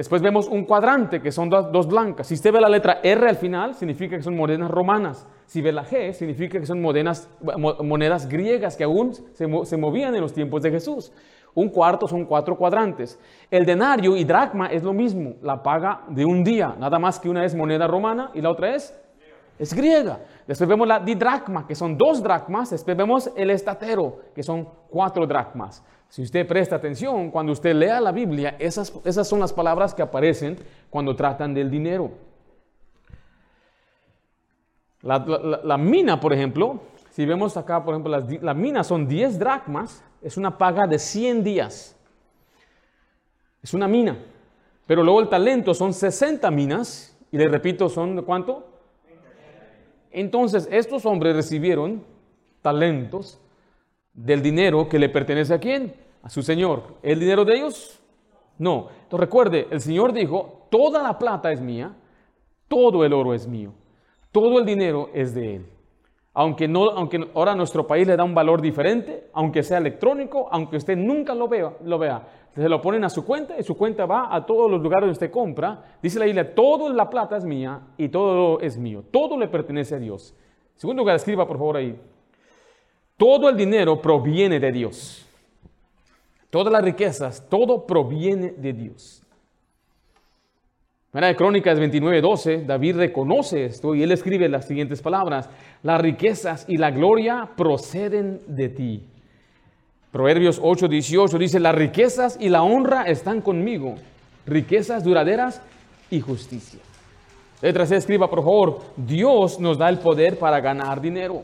Después 0.00 0.22
vemos 0.22 0.48
un 0.48 0.64
cuadrante, 0.64 1.20
que 1.20 1.30
son 1.30 1.50
dos, 1.50 1.86
blancas. 1.86 2.26
Si 2.26 2.32
usted 2.32 2.54
ve 2.54 2.58
la 2.58 2.70
letra 2.70 3.00
R 3.02 3.28
al 3.28 3.36
final, 3.36 3.74
significa 3.74 4.16
que 4.16 4.22
son 4.22 4.34
monedas 4.34 4.70
romanas. 4.70 5.28
Si 5.44 5.60
ve 5.60 5.72
la 5.72 5.84
G, 5.84 6.14
significa 6.14 6.58
que 6.58 6.64
son 6.64 6.80
monedas, 6.80 8.26
griegas 8.26 8.78
que 8.78 8.84
aún 8.84 9.12
se, 9.12 9.46
se 9.64 9.76
movían 9.76 10.14
en 10.14 10.22
los 10.22 10.32
tiempos 10.32 10.62
de 10.62 10.70
Jesús. 10.70 11.12
Un 11.52 11.68
cuarto 11.68 12.08
son 12.08 12.24
cuatro 12.24 12.56
cuadrantes. 12.56 13.20
El 13.50 13.66
denario 13.66 14.16
y 14.16 14.24
dracma 14.24 14.68
es 14.68 14.82
lo 14.82 14.94
mismo, 14.94 15.34
la 15.42 15.62
paga 15.62 16.00
de 16.08 16.24
un 16.24 16.42
día, 16.44 16.74
nada 16.78 16.98
más 16.98 17.20
que 17.20 17.28
una 17.28 17.44
es 17.44 17.54
moneda 17.54 17.86
romana 17.86 18.30
y 18.32 18.40
la 18.40 18.52
otra 18.52 18.74
es 18.74 18.98
es 19.60 19.74
griega. 19.74 20.20
Después 20.46 20.66
vemos 20.66 20.88
la 20.88 20.98
didracma, 20.98 21.66
que 21.66 21.74
son 21.74 21.98
dos 21.98 22.22
dracmas. 22.22 22.70
Después 22.70 22.96
vemos 22.96 23.30
el 23.36 23.50
estatero, 23.50 24.20
que 24.34 24.42
son 24.42 24.66
cuatro 24.88 25.26
dracmas. 25.26 25.84
Si 26.10 26.22
usted 26.22 26.46
presta 26.46 26.76
atención, 26.76 27.30
cuando 27.30 27.52
usted 27.52 27.72
lea 27.72 28.00
la 28.00 28.10
Biblia, 28.10 28.56
esas, 28.58 28.92
esas 29.04 29.28
son 29.28 29.38
las 29.38 29.52
palabras 29.52 29.94
que 29.94 30.02
aparecen 30.02 30.58
cuando 30.90 31.14
tratan 31.14 31.54
del 31.54 31.70
dinero. 31.70 32.10
La, 35.02 35.78
mina, 35.78 36.18
por 36.18 36.32
ejemplo, 36.32 36.80
si 37.10 37.24
vemos 37.24 37.56
acá, 37.56 37.82
por 37.84 37.94
ejemplo, 37.94 38.10
las, 38.10 38.42
la 38.42 38.54
mina 38.54 38.82
son 38.82 39.06
10 39.06 39.38
dracmas, 39.38 40.04
es 40.20 40.36
una 40.36 40.58
paga 40.58 40.88
de 40.88 40.98
100 40.98 41.44
días. 41.44 41.96
Es 43.62 43.72
una 43.72 43.86
mina. 43.86 44.18
Pero 44.88 45.04
luego 45.04 45.20
el 45.20 45.28
talento 45.28 45.74
son 45.74 45.94
60 45.94 46.50
minas, 46.50 47.16
y 47.30 47.38
le 47.38 47.46
repito, 47.46 47.88
son 47.88 48.22
cuánto? 48.22 48.66
Entonces, 50.10 50.68
estos 50.72 51.06
hombres 51.06 51.36
recibieron 51.36 52.02
talentos 52.62 53.40
del 54.12 54.42
dinero 54.42 54.88
que 54.88 54.98
le 54.98 55.08
pertenece 55.08 55.54
a 55.54 55.60
quién? 55.60 55.94
A 56.22 56.28
su 56.28 56.42
Señor. 56.42 56.96
¿El 57.02 57.20
dinero 57.20 57.44
de 57.44 57.54
ellos? 57.56 58.00
No. 58.58 58.88
Entonces 59.02 59.20
recuerde, 59.20 59.68
el 59.70 59.80
Señor 59.80 60.12
dijo, 60.12 60.66
toda 60.70 61.02
la 61.02 61.18
plata 61.18 61.50
es 61.50 61.60
mía, 61.60 61.94
todo 62.68 63.04
el 63.04 63.12
oro 63.12 63.34
es 63.34 63.46
mío, 63.46 63.72
todo 64.30 64.58
el 64.58 64.66
dinero 64.66 65.10
es 65.14 65.34
de 65.34 65.56
Él. 65.56 65.66
Aunque, 66.32 66.68
no, 66.68 66.90
aunque 66.90 67.28
ahora 67.34 67.56
nuestro 67.56 67.86
país 67.86 68.06
le 68.06 68.16
da 68.16 68.22
un 68.22 68.34
valor 68.34 68.62
diferente, 68.62 69.28
aunque 69.32 69.62
sea 69.62 69.78
electrónico, 69.78 70.48
aunque 70.52 70.76
usted 70.76 70.96
nunca 70.96 71.34
lo 71.34 71.48
vea, 71.48 71.72
lo 71.82 71.98
vea, 71.98 72.28
se 72.54 72.68
lo 72.68 72.80
ponen 72.80 73.02
a 73.04 73.08
su 73.08 73.24
cuenta 73.24 73.58
y 73.58 73.62
su 73.62 73.76
cuenta 73.76 74.06
va 74.06 74.34
a 74.34 74.46
todos 74.46 74.70
los 74.70 74.80
lugares 74.80 75.02
donde 75.02 75.12
usted 75.12 75.30
compra. 75.30 75.96
Dice 76.02 76.18
la 76.18 76.26
isla, 76.26 76.54
todo 76.54 76.92
la 76.92 77.10
plata 77.10 77.36
es 77.36 77.44
mía 77.44 77.80
y 77.96 78.08
todo 78.08 78.60
es 78.60 78.76
mío, 78.76 79.02
todo 79.10 79.36
le 79.36 79.48
pertenece 79.48 79.96
a 79.96 79.98
Dios. 79.98 80.34
Segundo 80.76 81.02
lugar, 81.02 81.16
escriba 81.16 81.46
por 81.46 81.58
favor 81.58 81.76
ahí. 81.76 82.00
Todo 83.16 83.48
el 83.48 83.56
dinero 83.56 84.00
proviene 84.00 84.60
de 84.60 84.70
Dios. 84.70 85.26
Todas 86.50 86.72
las 86.72 86.82
riquezas, 86.82 87.48
todo 87.48 87.86
proviene 87.86 88.50
de 88.56 88.72
Dios. 88.72 89.22
de 91.12 91.36
Crónicas 91.36 91.78
29:12, 91.78 92.66
David 92.66 92.96
reconoce 92.96 93.64
esto 93.64 93.94
y 93.94 94.02
él 94.02 94.10
escribe 94.12 94.48
las 94.48 94.66
siguientes 94.66 95.00
palabras: 95.00 95.48
Las 95.82 96.00
riquezas 96.00 96.64
y 96.68 96.76
la 96.76 96.90
gloria 96.90 97.48
proceden 97.56 98.40
de 98.48 98.68
ti. 98.68 99.04
Proverbios 100.10 100.60
8:18 100.60 101.38
dice: 101.38 101.60
Las 101.60 101.74
riquezas 101.74 102.36
y 102.40 102.48
la 102.48 102.62
honra 102.62 103.04
están 103.04 103.40
conmigo, 103.40 103.94
riquezas 104.44 105.04
duraderas 105.04 105.62
y 106.10 106.20
justicia. 106.20 106.80
Letra 107.62 107.86
C, 107.86 107.96
escriba 107.96 108.28
por 108.28 108.40
favor: 108.40 108.80
Dios 108.96 109.60
nos 109.60 109.78
da 109.78 109.88
el 109.88 109.98
poder 109.98 110.36
para 110.38 110.60
ganar 110.60 111.00
dinero. 111.00 111.42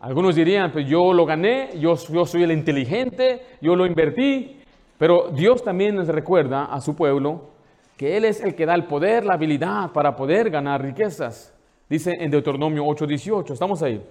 Algunos 0.00 0.34
dirían, 0.34 0.72
pues 0.72 0.86
yo 0.86 1.12
lo 1.12 1.24
gané, 1.24 1.70
yo, 1.78 1.96
yo 1.96 2.26
soy 2.26 2.42
el 2.42 2.52
inteligente, 2.52 3.42
yo 3.60 3.74
lo 3.74 3.86
invertí, 3.86 4.60
pero 4.98 5.30
Dios 5.32 5.62
también 5.64 5.96
nos 5.96 6.08
recuerda 6.08 6.66
a 6.66 6.80
su 6.80 6.94
pueblo 6.94 7.50
que 7.96 8.16
Él 8.16 8.24
es 8.24 8.42
el 8.42 8.54
que 8.54 8.66
da 8.66 8.74
el 8.74 8.84
poder, 8.84 9.24
la 9.24 9.34
habilidad 9.34 9.92
para 9.92 10.14
poder 10.14 10.50
ganar 10.50 10.82
riquezas. 10.82 11.54
Dice 11.88 12.12
en 12.18 12.30
Deuteronomio 12.30 12.84
8:18, 12.84 13.52
estamos 13.52 13.82
ahí. 13.82 14.04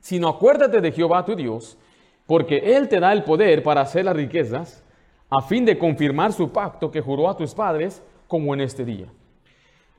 Sino 0.00 0.28
acuérdate 0.28 0.80
de 0.80 0.92
Jehová 0.92 1.24
tu 1.24 1.36
Dios, 1.36 1.78
porque 2.26 2.58
Él 2.58 2.88
te 2.88 2.98
da 2.98 3.12
el 3.12 3.22
poder 3.22 3.62
para 3.62 3.82
hacer 3.82 4.04
las 4.04 4.16
riquezas, 4.16 4.82
a 5.30 5.42
fin 5.42 5.64
de 5.64 5.78
confirmar 5.78 6.32
su 6.32 6.50
pacto 6.50 6.90
que 6.90 7.00
juró 7.00 7.28
a 7.28 7.36
tus 7.36 7.54
padres, 7.54 8.02
como 8.26 8.52
en 8.52 8.60
este 8.60 8.84
día. 8.84 9.06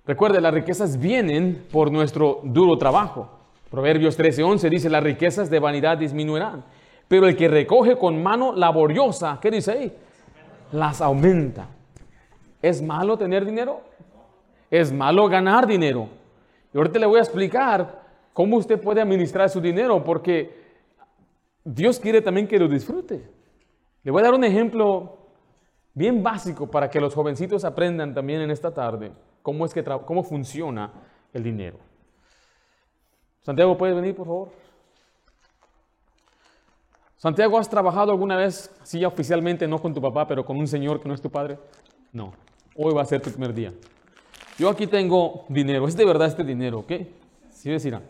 Recuerde, 0.06 0.42
las 0.42 0.54
riquezas 0.54 1.00
vienen 1.00 1.66
por 1.72 1.92
nuestro 1.92 2.42
duro 2.44 2.78
trabajo. 2.78 3.30
Proverbios 3.76 4.18
13:11 4.18 4.70
dice, 4.70 4.90
las 4.90 5.04
riquezas 5.04 5.50
de 5.50 5.60
vanidad 5.60 5.98
disminuirán, 5.98 6.64
pero 7.10 7.28
el 7.28 7.36
que 7.36 7.50
recoge 7.50 7.98
con 7.98 8.24
mano 8.24 8.54
laboriosa, 8.54 9.38
¿qué 9.42 9.52
dice 9.52 9.72
ahí? 9.74 9.94
Las 10.72 11.02
aumenta. 11.02 11.68
¿Es 12.62 12.82
malo 12.82 13.18
tener 13.18 13.44
dinero? 13.44 13.82
¿Es 14.72 14.94
malo 14.94 15.28
ganar 15.28 15.68
dinero? 15.68 16.08
Y 16.74 16.78
ahorita 16.78 17.00
le 17.00 17.06
voy 17.06 17.20
a 17.20 17.24
explicar 17.24 18.02
cómo 18.32 18.56
usted 18.56 18.80
puede 18.80 19.02
administrar 19.02 19.50
su 19.50 19.60
dinero, 19.60 20.02
porque 20.06 20.56
Dios 21.66 22.00
quiere 22.00 22.22
también 22.22 22.48
que 22.48 22.58
lo 22.58 22.70
disfrute. 22.70 23.28
Le 24.04 24.10
voy 24.10 24.22
a 24.22 24.24
dar 24.24 24.36
un 24.36 24.46
ejemplo 24.46 25.18
bien 25.94 26.24
básico 26.24 26.72
para 26.72 26.90
que 26.90 27.02
los 27.02 27.14
jovencitos 27.14 27.66
aprendan 27.66 28.14
también 28.14 28.40
en 28.40 28.52
esta 28.52 28.74
tarde 28.74 29.12
cómo, 29.42 29.66
es 29.66 29.74
que 29.74 29.84
cómo 29.84 30.24
funciona 30.24 30.94
el 31.34 31.44
dinero. 31.44 31.85
Santiago, 33.46 33.78
¿puedes 33.78 33.96
venir, 33.96 34.16
por 34.16 34.26
favor? 34.26 34.50
Santiago, 37.18 37.60
¿has 37.60 37.70
trabajado 37.70 38.12
alguna 38.12 38.38
vez, 38.38 38.72
sí, 38.82 39.06
oficialmente, 39.06 39.68
no 39.68 39.80
con 39.80 39.94
tu 39.94 40.02
papá, 40.02 40.28
pero 40.28 40.44
con 40.44 40.58
un 40.58 40.68
señor 40.68 41.00
que 41.00 41.08
no 41.08 41.14
es 41.14 41.22
tu 41.22 41.30
padre? 41.30 41.60
No. 42.12 42.34
Hoy 42.76 42.96
va 42.96 43.04
a 43.04 43.06
ser 43.06 43.22
tu 43.22 43.30
primer 43.30 43.54
día. 43.54 43.72
Yo 44.58 44.68
aquí 44.68 44.88
tengo 44.88 45.46
dinero. 45.48 45.88
Es 45.88 45.96
de 45.96 46.06
verdad 46.06 46.28
este 46.28 46.44
dinero, 46.44 46.80
¿ok? 46.80 46.92
Sí, 47.52 47.70
decirán. 47.70 48.02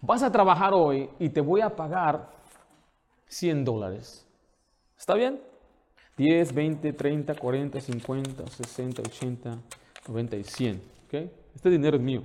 Vas 0.00 0.22
a 0.22 0.32
trabajar 0.32 0.72
hoy 0.72 1.10
y 1.18 1.28
te 1.28 1.42
voy 1.42 1.60
a 1.60 1.76
pagar 1.76 2.30
100 3.28 3.66
dólares. 3.66 4.26
¿Está 4.98 5.12
bien? 5.12 5.40
10, 6.16 6.54
20, 6.54 6.92
30, 6.94 7.34
40, 7.34 7.80
50, 7.80 8.46
60, 8.46 9.02
80, 9.02 9.58
90 10.08 10.36
y 10.36 10.44
100. 10.44 10.82
¿ok? 11.06 11.14
Este 11.54 11.68
dinero 11.68 11.98
es 11.98 12.02
mío. 12.02 12.22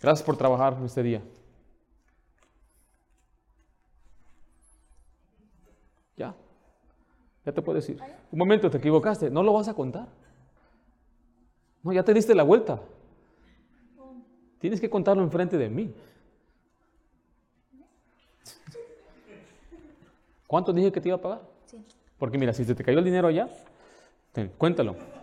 Gracias 0.00 0.24
por 0.24 0.36
trabajar 0.36 0.76
este 0.84 1.02
día. 1.02 1.22
Ya. 6.16 6.34
Ya 7.44 7.52
te 7.52 7.60
puedo 7.60 7.76
decir. 7.76 7.98
Un 8.32 8.38
momento, 8.38 8.70
te 8.70 8.78
equivocaste. 8.78 9.30
No 9.30 9.42
lo 9.42 9.52
vas 9.52 9.68
a 9.68 9.74
contar. 9.74 10.08
No, 11.82 11.92
ya 11.92 12.02
te 12.02 12.14
diste 12.14 12.34
la 12.34 12.42
vuelta. 12.42 12.80
tienes 14.58 14.80
que 14.80 14.88
contarlo 14.88 15.22
enfrente 15.22 15.58
de 15.58 15.68
mí. 15.68 15.94
¿Cuánto 20.46 20.72
dije 20.72 20.90
que 20.90 21.00
te 21.00 21.08
iba 21.08 21.16
a 21.16 21.20
pagar? 21.20 21.40
Sí. 21.66 21.76
Porque 22.18 22.36
mira, 22.36 22.52
si 22.52 22.64
se 22.64 22.74
te 22.74 22.82
cayó 22.82 22.98
el 22.98 23.04
dinero 23.04 23.28
allá, 23.28 23.48
cuéntalo. 24.58 25.19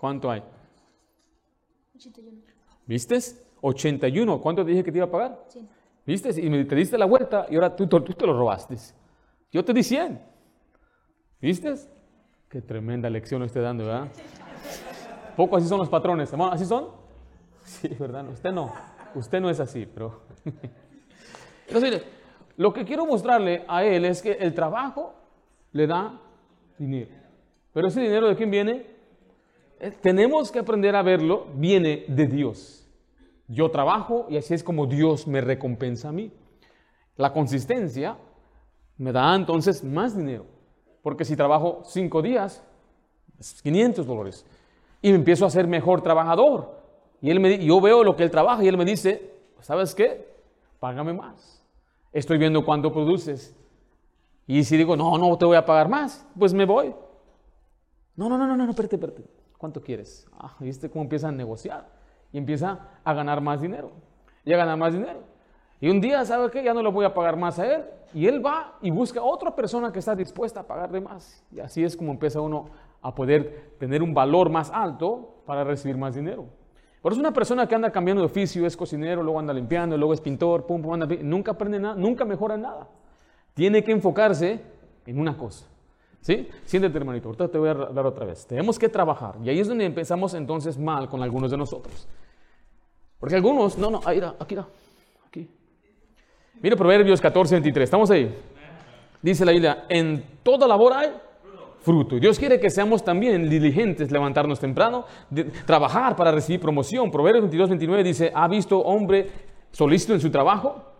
¿Cuánto 0.00 0.30
hay? 0.30 0.42
81. 1.94 2.38
¿Viste? 2.86 3.18
81. 3.60 4.40
¿Cuánto 4.40 4.64
te 4.64 4.70
dije 4.70 4.82
que 4.82 4.90
te 4.90 4.96
iba 4.96 5.06
a 5.06 5.10
pagar? 5.10 5.44
Sí. 5.48 5.68
¿Viste? 6.06 6.30
Y 6.40 6.64
te 6.64 6.74
diste 6.74 6.96
la 6.96 7.04
vuelta 7.04 7.44
y 7.50 7.56
ahora 7.56 7.76
tú, 7.76 7.86
tú, 7.86 8.00
te 8.00 8.26
lo 8.26 8.32
robaste. 8.32 8.76
Yo 9.52 9.62
te 9.62 9.74
di 9.74 9.82
100. 9.82 10.18
¿Viste? 11.42 11.74
Qué 12.48 12.62
tremenda 12.62 13.10
lección 13.10 13.40
lo 13.40 13.46
estoy 13.46 13.60
dando, 13.60 13.84
¿verdad? 13.84 14.08
Poco 15.36 15.58
así 15.58 15.68
son 15.68 15.80
los 15.80 15.90
patrones. 15.90 16.32
¿Así 16.32 16.64
son? 16.64 16.88
Sí, 17.62 17.88
¿verdad? 17.88 18.26
Usted 18.30 18.52
no. 18.52 18.72
Usted 19.14 19.38
no 19.38 19.50
es 19.50 19.60
así, 19.60 19.84
pero... 19.84 20.22
Entonces, 21.66 22.06
lo 22.56 22.72
que 22.72 22.86
quiero 22.86 23.04
mostrarle 23.04 23.66
a 23.68 23.84
él 23.84 24.06
es 24.06 24.22
que 24.22 24.32
el 24.32 24.54
trabajo 24.54 25.14
le 25.72 25.86
da 25.86 26.18
dinero. 26.78 27.10
Pero 27.74 27.88
ese 27.88 28.00
dinero 28.00 28.28
de 28.28 28.36
quién 28.36 28.50
viene? 28.50 28.99
Eh, 29.80 29.90
tenemos 29.90 30.52
que 30.52 30.58
aprender 30.58 30.94
a 30.94 31.02
verlo, 31.02 31.46
viene 31.54 32.04
de 32.06 32.26
Dios. 32.26 32.86
Yo 33.48 33.70
trabajo 33.70 34.26
y 34.28 34.36
así 34.36 34.52
es 34.52 34.62
como 34.62 34.86
Dios 34.86 35.26
me 35.26 35.40
recompensa 35.40 36.10
a 36.10 36.12
mí. 36.12 36.30
La 37.16 37.32
consistencia 37.32 38.16
me 38.98 39.10
da 39.10 39.34
entonces 39.34 39.82
más 39.82 40.16
dinero. 40.16 40.44
Porque 41.02 41.24
si 41.24 41.34
trabajo 41.34 41.82
cinco 41.86 42.20
días, 42.20 42.62
es 43.38 43.62
500 43.62 44.06
dólares. 44.06 44.46
Y 45.00 45.10
me 45.10 45.16
empiezo 45.16 45.46
a 45.46 45.50
ser 45.50 45.66
mejor 45.66 46.02
trabajador. 46.02 46.78
Y 47.22 47.30
él 47.30 47.40
me, 47.40 47.64
yo 47.64 47.80
veo 47.80 48.04
lo 48.04 48.14
que 48.16 48.22
él 48.22 48.30
trabaja 48.30 48.62
y 48.62 48.68
él 48.68 48.76
me 48.76 48.84
dice, 48.84 49.32
¿sabes 49.60 49.94
qué? 49.94 50.28
Págame 50.78 51.14
más. 51.14 51.64
Estoy 52.12 52.36
viendo 52.36 52.64
cuánto 52.64 52.92
produces. 52.92 53.56
Y 54.46 54.62
si 54.64 54.76
digo, 54.76 54.94
no, 54.94 55.16
no 55.16 55.38
te 55.38 55.46
voy 55.46 55.56
a 55.56 55.64
pagar 55.64 55.88
más, 55.88 56.26
pues 56.38 56.52
me 56.52 56.66
voy. 56.66 56.94
No, 58.16 58.28
no, 58.28 58.36
no, 58.36 58.46
no, 58.46 58.56
no, 58.56 58.70
espérate, 58.70 58.96
espérate. 58.96 59.39
¿Cuánto 59.60 59.82
quieres? 59.82 60.26
Ah, 60.32 60.56
¿viste 60.58 60.88
cómo 60.88 61.02
empieza 61.02 61.28
a 61.28 61.32
negociar? 61.32 61.86
Y 62.32 62.38
empieza 62.38 62.78
a 63.04 63.12
ganar 63.12 63.42
más 63.42 63.60
dinero. 63.60 63.90
Y 64.42 64.54
a 64.54 64.56
ganar 64.56 64.78
más 64.78 64.94
dinero. 64.94 65.20
Y 65.82 65.90
un 65.90 66.00
día, 66.00 66.24
¿sabe 66.24 66.50
qué? 66.50 66.64
Ya 66.64 66.72
no 66.72 66.82
le 66.82 66.90
voy 66.90 67.04
a 67.04 67.12
pagar 67.12 67.36
más 67.36 67.58
a 67.58 67.74
él. 67.74 67.84
Y 68.14 68.26
él 68.26 68.44
va 68.44 68.78
y 68.80 68.90
busca 68.90 69.22
otra 69.22 69.54
persona 69.54 69.92
que 69.92 69.98
está 69.98 70.16
dispuesta 70.16 70.60
a 70.60 70.62
pagarle 70.62 71.02
más. 71.02 71.44
Y 71.52 71.60
así 71.60 71.84
es 71.84 71.94
como 71.94 72.10
empieza 72.10 72.40
uno 72.40 72.70
a 73.02 73.14
poder 73.14 73.74
tener 73.78 74.02
un 74.02 74.14
valor 74.14 74.48
más 74.48 74.70
alto 74.70 75.42
para 75.44 75.62
recibir 75.62 75.98
más 75.98 76.14
dinero. 76.14 76.46
Por 77.02 77.12
eso 77.12 77.20
una 77.20 77.32
persona 77.34 77.66
que 77.66 77.74
anda 77.74 77.92
cambiando 77.92 78.22
de 78.22 78.26
oficio, 78.26 78.64
es 78.64 78.74
cocinero, 78.74 79.22
luego 79.22 79.38
anda 79.38 79.52
limpiando, 79.52 79.94
luego 79.94 80.14
es 80.14 80.22
pintor, 80.22 80.64
pum, 80.64 80.80
pum, 80.80 80.94
anda, 80.94 81.06
nunca 81.20 81.50
aprende 81.50 81.78
nada, 81.78 81.96
nunca 81.96 82.24
mejora 82.24 82.56
nada. 82.56 82.88
Tiene 83.52 83.84
que 83.84 83.92
enfocarse 83.92 84.62
en 85.04 85.20
una 85.20 85.36
cosa. 85.36 85.66
¿Sí? 86.20 86.48
Siéntete, 86.64 86.98
hermanito, 86.98 87.28
ahorita 87.28 87.48
te 87.48 87.58
voy 87.58 87.70
a 87.70 87.74
dar 87.74 88.06
otra 88.06 88.26
vez. 88.26 88.46
Tenemos 88.46 88.78
que 88.78 88.88
trabajar. 88.88 89.36
Y 89.42 89.48
ahí 89.48 89.58
es 89.58 89.68
donde 89.68 89.84
empezamos 89.84 90.34
entonces 90.34 90.78
mal 90.78 91.08
con 91.08 91.22
algunos 91.22 91.50
de 91.50 91.56
nosotros. 91.56 92.06
Porque 93.18 93.36
algunos, 93.36 93.78
no, 93.78 93.90
no, 93.90 94.00
ahí, 94.04 94.20
aquí, 94.38 94.56
aquí. 95.26 95.48
Mira 96.60 96.76
Proverbios 96.76 97.20
14, 97.20 97.54
23. 97.56 97.84
¿Estamos 97.84 98.10
ahí? 98.10 98.34
Dice 99.22 99.44
la 99.44 99.52
Biblia, 99.52 99.84
en 99.88 100.24
toda 100.42 100.66
labor 100.66 100.92
hay 100.92 101.10
fruto. 101.80 102.16
Dios 102.16 102.38
quiere 102.38 102.60
que 102.60 102.68
seamos 102.68 103.02
también 103.02 103.48
diligentes, 103.48 104.10
levantarnos 104.10 104.60
temprano, 104.60 105.04
trabajar 105.66 106.16
para 106.16 106.32
recibir 106.32 106.60
promoción. 106.60 107.10
Proverbios 107.10 107.44
22, 107.44 107.68
29 107.70 108.04
dice, 108.04 108.32
¿ha 108.34 108.46
visto 108.48 108.78
hombre 108.78 109.30
solícito 109.70 110.12
en 110.12 110.20
su 110.20 110.30
trabajo? 110.30 110.90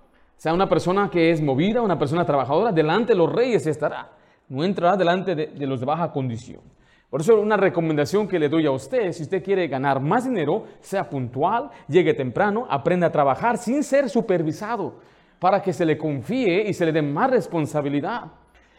sea, 0.40 0.54
una 0.54 0.68
persona 0.70 1.10
que 1.10 1.30
es 1.30 1.42
movida, 1.42 1.82
una 1.82 1.98
persona 1.98 2.24
trabajadora, 2.24 2.72
delante 2.72 3.12
de 3.12 3.18
los 3.18 3.30
reyes 3.30 3.66
estará. 3.66 4.08
No 4.50 4.62
entrará 4.62 4.96
delante 4.96 5.34
de, 5.34 5.46
de 5.46 5.66
los 5.66 5.80
de 5.80 5.86
baja 5.86 6.12
condición. 6.12 6.60
Por 7.08 7.22
eso 7.22 7.40
una 7.40 7.56
recomendación 7.56 8.28
que 8.28 8.38
le 8.38 8.48
doy 8.48 8.66
a 8.66 8.70
usted, 8.70 9.10
si 9.10 9.24
usted 9.24 9.42
quiere 9.42 9.66
ganar 9.66 10.00
más 10.00 10.24
dinero, 10.24 10.64
sea 10.80 11.08
puntual, 11.08 11.70
llegue 11.88 12.14
temprano, 12.14 12.66
aprenda 12.70 13.08
a 13.08 13.10
trabajar 13.10 13.58
sin 13.58 13.82
ser 13.82 14.08
supervisado 14.08 14.94
para 15.40 15.60
que 15.60 15.72
se 15.72 15.84
le 15.84 15.98
confíe 15.98 16.68
y 16.68 16.72
se 16.72 16.86
le 16.86 16.92
dé 16.92 17.02
más 17.02 17.30
responsabilidad. 17.30 18.30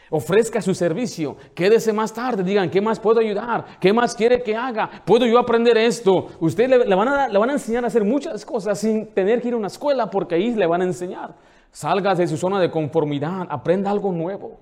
Ofrezca 0.09 0.61
su 0.61 0.73
servicio, 0.73 1.35
quédese 1.53 1.91
más 1.91 2.13
tarde, 2.13 2.43
digan, 2.43 2.69
¿qué 2.69 2.79
más 2.79 2.99
puedo 2.99 3.19
ayudar? 3.19 3.65
¿Qué 3.79 3.91
más 3.91 4.15
quiere 4.15 4.41
que 4.41 4.55
haga? 4.55 4.89
¿Puedo 5.05 5.25
yo 5.25 5.39
aprender 5.39 5.77
esto? 5.77 6.27
Usted 6.39 6.69
le, 6.69 6.95
van, 6.95 7.07
a, 7.07 7.27
le 7.27 7.37
van 7.37 7.49
a 7.49 7.53
enseñar 7.53 7.83
a 7.83 7.87
hacer 7.87 8.03
muchas 8.03 8.45
cosas 8.45 8.79
sin 8.79 9.13
tener 9.13 9.41
que 9.41 9.49
ir 9.49 9.53
a 9.53 9.57
una 9.57 9.67
escuela 9.67 10.09
porque 10.09 10.35
ahí 10.35 10.53
le 10.53 10.67
van 10.67 10.81
a 10.81 10.85
enseñar. 10.85 11.35
Salga 11.71 12.13
de 12.13 12.27
su 12.27 12.37
zona 12.37 12.59
de 12.59 12.69
conformidad, 12.69 13.47
aprenda 13.49 13.89
algo 13.89 14.11
nuevo. 14.11 14.59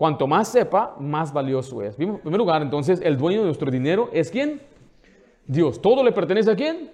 Cuanto 0.00 0.26
más 0.26 0.48
sepa, 0.48 0.96
más 0.98 1.30
valioso 1.30 1.82
es. 1.82 2.00
En 2.00 2.16
primer 2.20 2.38
lugar, 2.38 2.62
entonces, 2.62 3.02
el 3.04 3.18
dueño 3.18 3.40
de 3.40 3.44
nuestro 3.44 3.70
dinero 3.70 4.08
es 4.14 4.30
quién? 4.30 4.62
Dios. 5.46 5.82
¿Todo 5.82 6.02
le 6.02 6.10
pertenece 6.10 6.50
a 6.50 6.56
quién? 6.56 6.90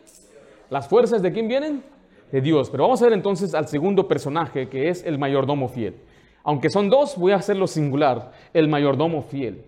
¿Las 0.70 0.88
fuerzas 0.88 1.22
de 1.22 1.30
quién 1.30 1.46
vienen? 1.46 1.84
de 2.32 2.40
Dios. 2.40 2.68
Pero 2.68 2.82
vamos 2.82 3.00
a 3.00 3.04
ver 3.04 3.12
entonces 3.14 3.54
al 3.54 3.68
segundo 3.68 4.08
personaje, 4.08 4.68
que 4.68 4.88
es 4.88 5.04
el 5.04 5.18
mayordomo 5.18 5.68
fiel. 5.68 5.94
Aunque 6.42 6.68
son 6.68 6.90
dos, 6.90 7.16
voy 7.16 7.30
a 7.30 7.36
hacerlo 7.36 7.68
singular, 7.68 8.32
el 8.52 8.66
mayordomo 8.66 9.22
fiel. 9.22 9.64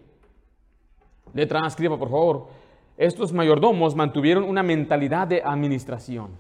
Letra 1.33 1.65
escriba 1.65 1.97
por 1.97 2.11
favor. 2.11 2.49
Estos 2.97 3.33
mayordomos 3.33 3.95
mantuvieron 3.95 4.43
una 4.43 4.65
mentalidad 4.65 5.29
de 5.29 5.43
administración. 5.45 6.31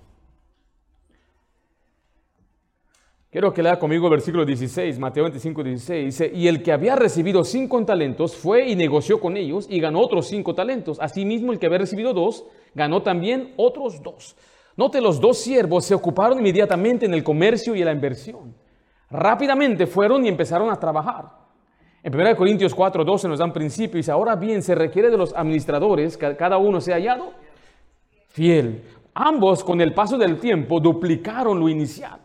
Quiero 3.30 3.52
que 3.52 3.62
lea 3.62 3.78
conmigo 3.78 4.06
el 4.06 4.12
versículo 4.12 4.46
16, 4.46 4.98
Mateo 4.98 5.24
25, 5.24 5.62
16. 5.62 6.04
Dice, 6.06 6.32
y 6.34 6.48
el 6.48 6.62
que 6.62 6.72
había 6.72 6.96
recibido 6.96 7.44
cinco 7.44 7.84
talentos 7.84 8.34
fue 8.34 8.66
y 8.66 8.74
negoció 8.74 9.20
con 9.20 9.36
ellos 9.36 9.66
y 9.68 9.80
ganó 9.80 10.00
otros 10.00 10.28
cinco 10.28 10.54
talentos. 10.54 10.98
Asimismo, 10.98 11.52
el 11.52 11.58
que 11.58 11.66
había 11.66 11.76
recibido 11.76 12.14
dos, 12.14 12.46
ganó 12.74 13.02
también 13.02 13.52
otros 13.58 14.02
dos. 14.02 14.34
Note, 14.78 15.02
los 15.02 15.20
dos 15.20 15.36
siervos 15.36 15.84
se 15.84 15.94
ocuparon 15.94 16.38
inmediatamente 16.38 17.04
en 17.04 17.12
el 17.12 17.22
comercio 17.22 17.74
y 17.74 17.80
en 17.80 17.84
la 17.84 17.92
inversión. 17.92 18.54
Rápidamente 19.10 19.86
fueron 19.86 20.24
y 20.24 20.28
empezaron 20.28 20.70
a 20.70 20.80
trabajar. 20.80 21.26
En 22.02 22.14
1 22.14 22.34
Corintios 22.34 22.74
4, 22.74 23.04
12 23.04 23.28
nos 23.28 23.40
dan 23.40 23.52
principio 23.52 23.98
y 23.98 24.00
dice, 24.00 24.12
ahora 24.12 24.36
bien, 24.36 24.62
se 24.62 24.74
requiere 24.74 25.10
de 25.10 25.18
los 25.18 25.34
administradores 25.34 26.16
que 26.16 26.34
cada 26.34 26.56
uno 26.56 26.80
sea 26.80 26.94
hallado 26.94 27.34
fiel. 28.28 28.84
Ambos, 29.12 29.62
con 29.62 29.82
el 29.82 29.92
paso 29.92 30.16
del 30.16 30.38
tiempo, 30.38 30.80
duplicaron 30.80 31.60
lo 31.60 31.68
inicial. 31.68 32.20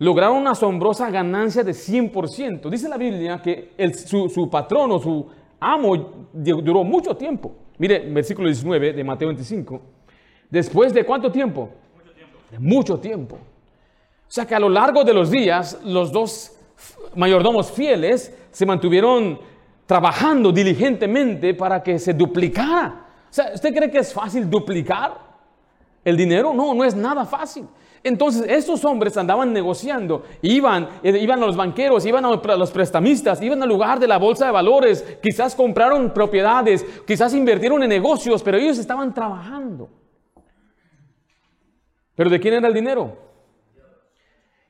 Lograron 0.00 0.36
una 0.36 0.52
asombrosa 0.52 1.10
ganancia 1.10 1.64
de 1.64 1.72
100%. 1.72 2.70
Dice 2.70 2.88
la 2.88 2.96
Biblia 2.96 3.42
que 3.42 3.72
su, 4.06 4.48
patrón 4.48 4.92
o 4.92 5.00
su 5.00 5.26
amo 5.58 6.28
duró 6.32 6.84
mucho 6.84 7.16
tiempo. 7.16 7.52
Mire, 7.78 8.00
versículo 8.10 8.46
19 8.48 8.92
de 8.92 9.04
Mateo 9.04 9.28
25. 9.28 9.80
¿Después 10.50 10.94
de 10.94 11.04
cuánto 11.04 11.32
tiempo? 11.32 11.70
Mucho 11.96 12.12
tiempo. 12.12 12.38
Mucho 12.58 12.98
tiempo. 12.98 13.36
O 13.36 14.30
sea 14.30 14.46
que 14.46 14.54
a 14.54 14.60
lo 14.60 14.68
largo 14.68 15.02
de 15.02 15.12
los 15.12 15.30
días, 15.30 15.80
los 15.84 16.12
dos 16.12 16.52
mayordomos 17.16 17.72
fieles 17.72 18.36
se 18.52 18.66
mantuvieron 18.66 19.40
trabajando 19.84 20.52
diligentemente 20.52 21.54
para 21.54 21.82
que 21.82 21.98
se 21.98 22.14
duplicara. 22.14 23.06
O 23.30 23.32
sea, 23.32 23.52
¿usted 23.54 23.74
cree 23.74 23.90
que 23.90 23.98
es 23.98 24.12
fácil 24.12 24.48
duplicar 24.48 25.18
el 26.04 26.16
dinero? 26.16 26.54
No, 26.54 26.72
no 26.72 26.84
es 26.84 26.94
nada 26.94 27.24
fácil. 27.24 27.66
Entonces, 28.08 28.44
estos 28.48 28.84
hombres 28.84 29.16
andaban 29.16 29.52
negociando, 29.52 30.24
iban, 30.40 30.88
eh, 31.02 31.18
iban 31.18 31.42
a 31.42 31.46
los 31.46 31.56
banqueros, 31.56 32.06
iban 32.06 32.24
a 32.24 32.30
los 32.30 32.70
prestamistas, 32.70 33.42
iban 33.42 33.62
al 33.62 33.68
lugar 33.68 34.00
de 34.00 34.08
la 34.08 34.16
bolsa 34.16 34.46
de 34.46 34.52
valores, 34.52 35.04
quizás 35.22 35.54
compraron 35.54 36.12
propiedades, 36.14 36.84
quizás 37.06 37.34
invirtieron 37.34 37.82
en 37.82 37.90
negocios, 37.90 38.42
pero 38.42 38.56
ellos 38.56 38.78
estaban 38.78 39.12
trabajando. 39.12 39.90
Pero 42.16 42.30
¿de 42.30 42.40
quién 42.40 42.54
era 42.54 42.66
el 42.66 42.74
dinero? 42.74 43.16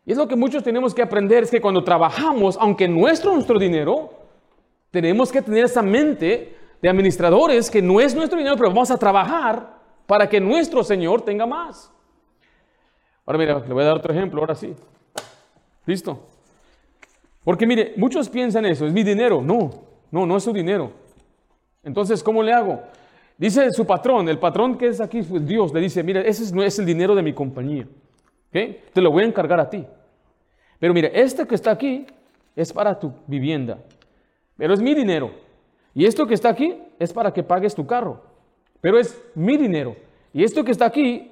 Y 0.04 0.12
es 0.12 0.18
lo 0.18 0.26
que 0.26 0.36
muchos 0.36 0.64
tenemos 0.64 0.92
que 0.92 1.02
aprender, 1.02 1.44
es 1.44 1.50
que 1.50 1.60
cuando 1.60 1.84
trabajamos, 1.84 2.58
aunque 2.60 2.88
nuestro 2.88 3.32
nuestro 3.34 3.58
dinero, 3.58 4.10
tenemos 4.90 5.30
que 5.30 5.42
tener 5.42 5.64
esa 5.64 5.82
mente 5.82 6.56
de 6.82 6.88
administradores 6.88 7.70
que 7.70 7.80
no 7.80 8.00
es 8.00 8.14
nuestro 8.14 8.36
dinero, 8.36 8.56
pero 8.56 8.70
vamos 8.70 8.90
a 8.90 8.98
trabajar 8.98 9.78
para 10.06 10.28
que 10.28 10.40
nuestro 10.40 10.82
Señor 10.82 11.22
tenga 11.22 11.46
más. 11.46 11.92
Ahora 13.28 13.38
mira, 13.40 13.58
le 13.58 13.74
voy 13.74 13.82
a 13.82 13.88
dar 13.88 13.96
otro 13.98 14.10
ejemplo, 14.10 14.40
ahora 14.40 14.54
sí. 14.54 14.74
¿Listo? 15.84 16.18
Porque 17.44 17.66
mire, 17.66 17.92
muchos 17.98 18.26
piensan 18.30 18.64
eso, 18.64 18.86
es 18.86 18.92
mi 18.94 19.02
dinero. 19.02 19.42
No, 19.42 19.68
no, 20.10 20.24
no 20.24 20.38
es 20.38 20.44
su 20.44 20.50
dinero. 20.50 20.92
Entonces, 21.84 22.22
¿cómo 22.22 22.42
le 22.42 22.54
hago? 22.54 22.80
Dice 23.36 23.70
su 23.72 23.86
patrón, 23.86 24.30
el 24.30 24.38
patrón 24.38 24.78
que 24.78 24.86
es 24.86 24.98
aquí, 25.02 25.20
pues 25.20 25.46
Dios, 25.46 25.74
le 25.74 25.80
dice, 25.80 26.02
mira, 26.02 26.22
ese 26.22 26.54
no 26.54 26.62
es 26.62 26.78
el 26.78 26.86
dinero 26.86 27.14
de 27.14 27.22
mi 27.22 27.34
compañía. 27.34 27.86
Te 28.50 28.80
lo 28.94 29.10
voy 29.10 29.24
a 29.24 29.26
encargar 29.26 29.60
a 29.60 29.68
ti. 29.68 29.84
Pero 30.78 30.94
mira, 30.94 31.08
este 31.08 31.46
que 31.46 31.54
está 31.54 31.72
aquí 31.72 32.06
es 32.56 32.72
para 32.72 32.98
tu 32.98 33.12
vivienda. 33.26 33.76
Pero 34.56 34.72
es 34.72 34.80
mi 34.80 34.94
dinero. 34.94 35.32
Y 35.92 36.06
esto 36.06 36.26
que 36.26 36.32
está 36.32 36.48
aquí 36.48 36.80
es 36.98 37.12
para 37.12 37.30
que 37.34 37.42
pagues 37.42 37.74
tu 37.74 37.86
carro. 37.86 38.22
pero 38.80 38.98
es 38.98 39.20
mi 39.34 39.58
dinero. 39.58 39.96
Y 40.32 40.44
esto 40.44 40.64
que 40.64 40.72
está 40.72 40.86
aquí 40.86 41.30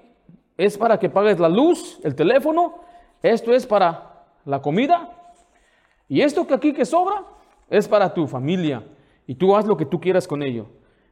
es 0.57 0.79
para 0.79 0.99
que 0.99 1.11
pagues 1.11 1.39
la 1.39 1.49
luz, 1.49 2.01
el 2.03 2.15
teléfono, 2.15 2.75
esto 3.23 3.53
es 3.53 3.67
para 3.67 4.25
la 4.45 4.63
comida, 4.63 5.11
y 6.09 6.21
esto 6.21 6.47
que 6.47 6.55
aquí 6.55 6.73
que 6.73 6.85
sobra 6.85 7.25
es 7.69 7.89
para 7.89 8.13
tu 8.13 8.27
familia, 8.27 8.83
y 9.27 9.35
tú 9.35 9.55
haz 9.57 9.67
lo 9.67 9.77
que 9.77 9.87
tú 9.87 10.01
quieras 10.01 10.27
con 10.27 10.43
ello. 10.43 10.67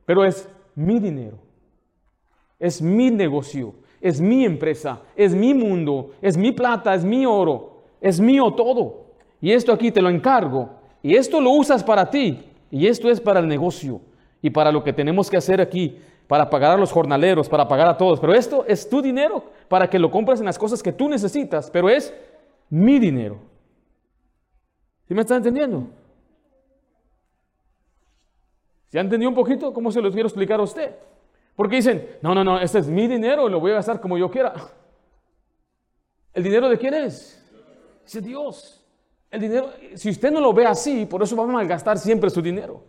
Pero 0.06 0.24
es 0.24 0.48
mi 0.74 0.98
dinero, 0.98 1.38
es 2.58 2.80
mi 2.80 3.10
negocio, 3.10 3.74
es 4.00 4.20
mi 4.20 4.44
empresa, 4.44 5.00
es 5.16 5.34
mi 5.34 5.54
mundo, 5.54 6.12
es 6.22 6.36
mi 6.36 6.52
plata, 6.52 6.94
es 6.94 7.04
mi 7.04 7.26
oro, 7.26 7.84
es 8.00 8.20
mío 8.20 8.52
todo. 8.52 9.14
Y 9.40 9.52
esto 9.52 9.72
aquí 9.72 9.90
te 9.90 10.02
lo 10.02 10.10
encargo, 10.10 10.70
y 11.02 11.16
esto 11.16 11.40
lo 11.40 11.50
usas 11.50 11.82
para 11.82 12.10
ti, 12.10 12.44
y 12.70 12.86
esto 12.86 13.10
es 13.10 13.20
para 13.20 13.40
el 13.40 13.48
negocio, 13.48 14.00
y 14.40 14.50
para 14.50 14.70
lo 14.70 14.84
que 14.84 14.92
tenemos 14.92 15.28
que 15.30 15.36
hacer 15.36 15.60
aquí 15.60 15.98
para 16.26 16.48
pagar 16.48 16.72
a 16.72 16.76
los 16.76 16.92
jornaleros, 16.92 17.48
para 17.48 17.68
pagar 17.68 17.88
a 17.88 17.96
todos. 17.96 18.20
Pero 18.20 18.34
esto 18.34 18.64
es 18.66 18.88
tu 18.88 19.02
dinero 19.02 19.44
para 19.68 19.88
que 19.88 19.98
lo 19.98 20.10
compres 20.10 20.40
en 20.40 20.46
las 20.46 20.58
cosas 20.58 20.82
que 20.82 20.92
tú 20.92 21.08
necesitas, 21.08 21.70
pero 21.70 21.88
es 21.88 22.14
mi 22.70 22.98
dinero. 22.98 23.38
¿Sí 25.06 25.14
me 25.14 25.20
están 25.20 25.38
entendiendo? 25.38 25.86
¿Se 28.88 28.98
ha 28.98 29.02
entendido 29.02 29.28
un 29.28 29.34
poquito 29.34 29.72
cómo 29.72 29.90
se 29.90 30.00
lo 30.00 30.10
quiero 30.10 30.28
explicar 30.28 30.60
a 30.60 30.62
usted? 30.62 30.94
Porque 31.56 31.76
dicen, 31.76 32.16
no, 32.22 32.34
no, 32.34 32.42
no, 32.42 32.60
este 32.60 32.78
es 32.78 32.88
mi 32.88 33.06
dinero, 33.06 33.48
lo 33.48 33.60
voy 33.60 33.72
a 33.72 33.74
gastar 33.74 34.00
como 34.00 34.16
yo 34.16 34.30
quiera. 34.30 34.54
¿El 36.32 36.42
dinero 36.42 36.68
de 36.68 36.78
quién 36.78 36.94
es? 36.94 37.40
Es 38.06 38.22
Dios. 38.22 38.84
El 39.30 39.40
dinero, 39.40 39.72
si 39.94 40.10
usted 40.10 40.30
no 40.30 40.40
lo 40.40 40.52
ve 40.52 40.66
así, 40.66 41.06
por 41.06 41.22
eso 41.22 41.36
va 41.36 41.44
a 41.44 41.46
malgastar 41.46 41.98
siempre 41.98 42.30
su 42.30 42.40
dinero. 42.40 42.82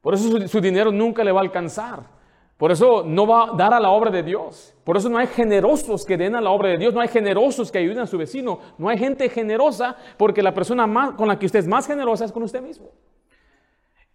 Por 0.00 0.14
eso 0.14 0.48
su 0.48 0.60
dinero 0.60 0.90
nunca 0.90 1.22
le 1.22 1.32
va 1.32 1.40
a 1.40 1.44
alcanzar. 1.44 2.21
Por 2.62 2.70
eso 2.70 3.02
no 3.04 3.26
va 3.26 3.42
a 3.42 3.56
dar 3.56 3.74
a 3.74 3.80
la 3.80 3.90
obra 3.90 4.08
de 4.12 4.22
Dios. 4.22 4.72
Por 4.84 4.96
eso 4.96 5.08
no 5.08 5.18
hay 5.18 5.26
generosos 5.26 6.04
que 6.04 6.16
den 6.16 6.36
a 6.36 6.40
la 6.40 6.50
obra 6.50 6.68
de 6.68 6.78
Dios. 6.78 6.94
No 6.94 7.00
hay 7.00 7.08
generosos 7.08 7.72
que 7.72 7.78
ayuden 7.78 7.98
a 7.98 8.06
su 8.06 8.16
vecino. 8.16 8.60
No 8.78 8.88
hay 8.88 8.98
gente 8.98 9.28
generosa 9.28 9.96
porque 10.16 10.44
la 10.44 10.54
persona 10.54 10.86
más, 10.86 11.14
con 11.14 11.26
la 11.26 11.40
que 11.40 11.46
usted 11.46 11.58
es 11.58 11.66
más 11.66 11.88
generosa 11.88 12.24
es 12.24 12.30
con 12.30 12.44
usted 12.44 12.62
mismo. 12.62 12.86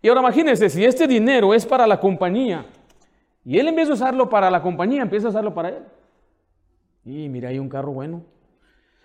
Y 0.01 0.07
ahora 0.07 0.21
imagínense, 0.21 0.69
si 0.69 0.85
este 0.85 1.07
dinero 1.07 1.53
es 1.53 1.65
para 1.65 1.85
la 1.85 1.99
compañía 1.99 2.65
y 3.43 3.59
él 3.59 3.67
empieza 3.67 3.91
a 3.91 3.95
usarlo 3.95 4.29
para 4.29 4.49
la 4.49 4.61
compañía, 4.61 5.01
empieza 5.01 5.27
a 5.27 5.31
usarlo 5.31 5.53
para 5.53 5.67
él. 5.67 5.83
Y 7.03 7.27
mira, 7.27 7.49
hay 7.49 7.59
un 7.59 7.67
carro 7.67 7.91
bueno. 7.91 8.23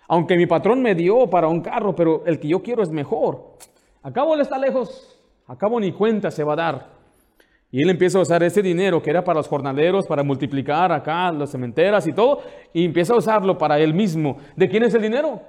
Aunque 0.07 0.37
mi 0.37 0.45
patrón 0.45 0.81
me 0.81 0.95
dio 0.95 1.29
para 1.29 1.49
un 1.49 1.59
carro, 1.59 1.93
pero 1.93 2.23
el 2.25 2.39
que 2.39 2.47
yo 2.47 2.63
quiero 2.63 2.81
es 2.81 2.91
mejor. 2.91 3.57
Acabo 4.03 4.35
él 4.35 4.39
está 4.39 4.57
lejos. 4.57 5.21
Acabo 5.47 5.81
ni 5.81 5.91
cuenta 5.91 6.31
se 6.31 6.45
va 6.45 6.53
a 6.53 6.55
dar. 6.55 6.92
Y 7.73 7.81
él 7.81 7.89
empieza 7.89 8.19
a 8.19 8.21
usar 8.21 8.43
ese 8.43 8.61
dinero 8.61 9.01
que 9.01 9.09
era 9.09 9.23
para 9.23 9.39
los 9.39 9.47
jornaleros, 9.47 10.05
para 10.05 10.21
multiplicar 10.21 10.91
acá 10.91 11.31
las 11.31 11.49
cementeras 11.49 12.05
y 12.05 12.13
todo, 12.13 12.43
y 12.71 12.85
empieza 12.85 13.15
a 13.15 13.17
usarlo 13.17 13.57
para 13.57 13.79
él 13.79 13.95
mismo. 13.95 14.37
¿De 14.55 14.69
quién 14.69 14.83
es 14.83 14.93
el 14.93 15.01
dinero? 15.01 15.41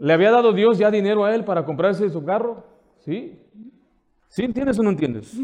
¿Le 0.00 0.12
había 0.12 0.32
dado 0.32 0.52
Dios 0.52 0.78
ya 0.78 0.90
dinero 0.90 1.24
a 1.24 1.32
él 1.32 1.44
para 1.44 1.64
comprarse 1.64 2.10
su 2.10 2.24
carro? 2.24 2.66
¿Sí? 2.98 3.38
¿Sí 4.26 4.42
entiendes 4.42 4.80
o 4.80 4.82
no 4.82 4.90
entiendes? 4.90 5.40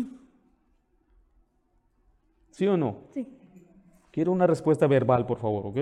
¿Sí 2.50 2.66
o 2.66 2.76
no? 2.76 3.04
Sí. 3.14 3.24
Quiero 4.10 4.32
una 4.32 4.48
respuesta 4.48 4.88
verbal, 4.88 5.26
por 5.26 5.38
favor, 5.38 5.68
¿ok? 5.68 5.78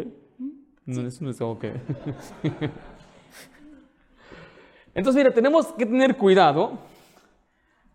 No, 0.85 1.07
eso 1.07 1.24
no 1.24 1.31
es 1.31 1.40
ok. 1.40 1.64
Entonces, 4.94 5.22
mira, 5.22 5.33
tenemos 5.33 5.72
que 5.72 5.87
tener 5.87 6.18
cuidado 6.18 6.92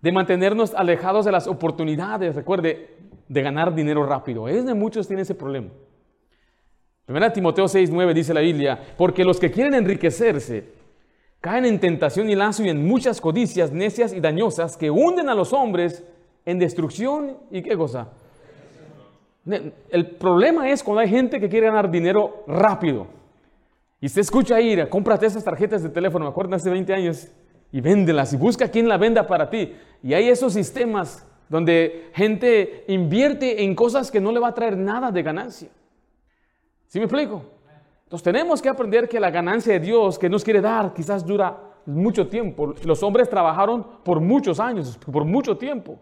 de 0.01 0.11
mantenernos 0.11 0.73
alejados 0.73 1.25
de 1.25 1.31
las 1.31 1.47
oportunidades, 1.47 2.35
recuerde, 2.35 2.97
de 3.27 3.41
ganar 3.41 3.75
dinero 3.75 4.05
rápido. 4.05 4.47
Es 4.47 4.65
de 4.65 4.73
muchos 4.73 5.07
tienen 5.07 5.23
ese 5.23 5.35
problema. 5.35 5.69
Primera 7.05 7.33
Timoteo 7.33 7.67
6, 7.67 7.89
9 7.91 8.13
dice 8.13 8.33
la 8.33 8.41
Biblia, 8.41 8.79
porque 8.97 9.23
los 9.23 9.39
que 9.39 9.51
quieren 9.51 9.73
enriquecerse 9.73 10.79
caen 11.41 11.65
en 11.65 11.79
tentación 11.79 12.29
y 12.29 12.35
lazo 12.35 12.63
y 12.63 12.69
en 12.69 12.85
muchas 12.85 13.21
codicias 13.21 13.71
necias 13.71 14.13
y 14.13 14.19
dañosas 14.19 14.77
que 14.77 14.91
hunden 14.91 15.29
a 15.29 15.35
los 15.35 15.53
hombres 15.53 16.03
en 16.45 16.59
destrucción 16.59 17.37
y 17.49 17.61
qué 17.61 17.75
cosa. 17.77 18.09
El 19.89 20.11
problema 20.17 20.69
es 20.69 20.83
cuando 20.83 21.01
hay 21.01 21.09
gente 21.09 21.39
que 21.39 21.49
quiere 21.49 21.67
ganar 21.67 21.89
dinero 21.89 22.43
rápido. 22.45 23.07
Y 24.01 24.09
se 24.09 24.21
escucha 24.21 24.61
ir, 24.61 24.87
cómprate 24.89 25.25
esas 25.25 25.43
tarjetas 25.43 25.83
de 25.83 25.89
teléfono, 25.89 26.25
me 26.25 26.31
acuerdo 26.31 26.55
hace 26.55 26.69
20 26.69 26.93
años, 26.93 27.27
y 27.71 27.81
véndelas 27.81 28.33
y 28.33 28.37
busca 28.37 28.69
quien 28.69 28.87
la 28.87 28.97
venda 28.97 29.27
para 29.27 29.49
ti. 29.49 29.75
Y 30.03 30.13
hay 30.13 30.29
esos 30.29 30.53
sistemas 30.53 31.25
donde 31.47 32.09
gente 32.13 32.85
invierte 32.87 33.63
en 33.63 33.75
cosas 33.75 34.11
que 34.11 34.21
no 34.21 34.31
le 34.31 34.39
va 34.39 34.49
a 34.49 34.53
traer 34.53 34.77
nada 34.77 35.11
de 35.11 35.23
ganancia. 35.23 35.69
¿Sí 36.87 36.99
me 36.99 37.05
explico? 37.05 37.43
Entonces 38.03 38.23
tenemos 38.23 38.61
que 38.61 38.69
aprender 38.69 39.07
que 39.07 39.19
la 39.19 39.29
ganancia 39.29 39.73
de 39.73 39.79
Dios 39.79 40.17
que 40.17 40.29
nos 40.29 40.43
quiere 40.43 40.61
dar 40.61 40.93
quizás 40.93 41.25
dura 41.25 41.57
mucho 41.85 42.27
tiempo. 42.27 42.73
Los 42.83 43.03
hombres 43.03 43.29
trabajaron 43.29 43.85
por 44.03 44.19
muchos 44.19 44.59
años, 44.59 44.97
por 45.11 45.25
mucho 45.25 45.57
tiempo. 45.57 45.99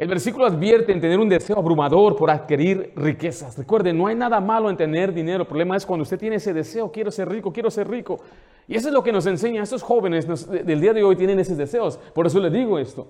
El 0.00 0.08
versículo 0.08 0.46
advierte 0.46 0.92
en 0.92 1.00
tener 1.02 1.18
un 1.18 1.28
deseo 1.28 1.58
abrumador 1.58 2.16
por 2.16 2.30
adquirir 2.30 2.90
riquezas. 2.96 3.58
Recuerden, 3.58 3.98
no 3.98 4.06
hay 4.06 4.14
nada 4.14 4.40
malo 4.40 4.70
en 4.70 4.76
tener 4.78 5.12
dinero. 5.12 5.42
El 5.42 5.46
problema 5.46 5.76
es 5.76 5.84
cuando 5.84 6.04
usted 6.04 6.18
tiene 6.18 6.36
ese 6.36 6.54
deseo, 6.54 6.90
quiero 6.90 7.10
ser 7.10 7.28
rico, 7.28 7.52
quiero 7.52 7.70
ser 7.70 7.86
rico. 7.86 8.18
Y 8.66 8.76
eso 8.76 8.88
es 8.88 8.94
lo 8.94 9.02
que 9.02 9.12
nos 9.12 9.26
enseña. 9.26 9.62
Estos 9.62 9.82
jóvenes 9.82 10.26
del 10.48 10.80
día 10.80 10.94
de 10.94 11.04
hoy 11.04 11.16
tienen 11.16 11.38
esos 11.38 11.58
deseos. 11.58 11.98
Por 12.14 12.26
eso 12.26 12.40
les 12.40 12.50
digo 12.50 12.78
esto. 12.78 13.08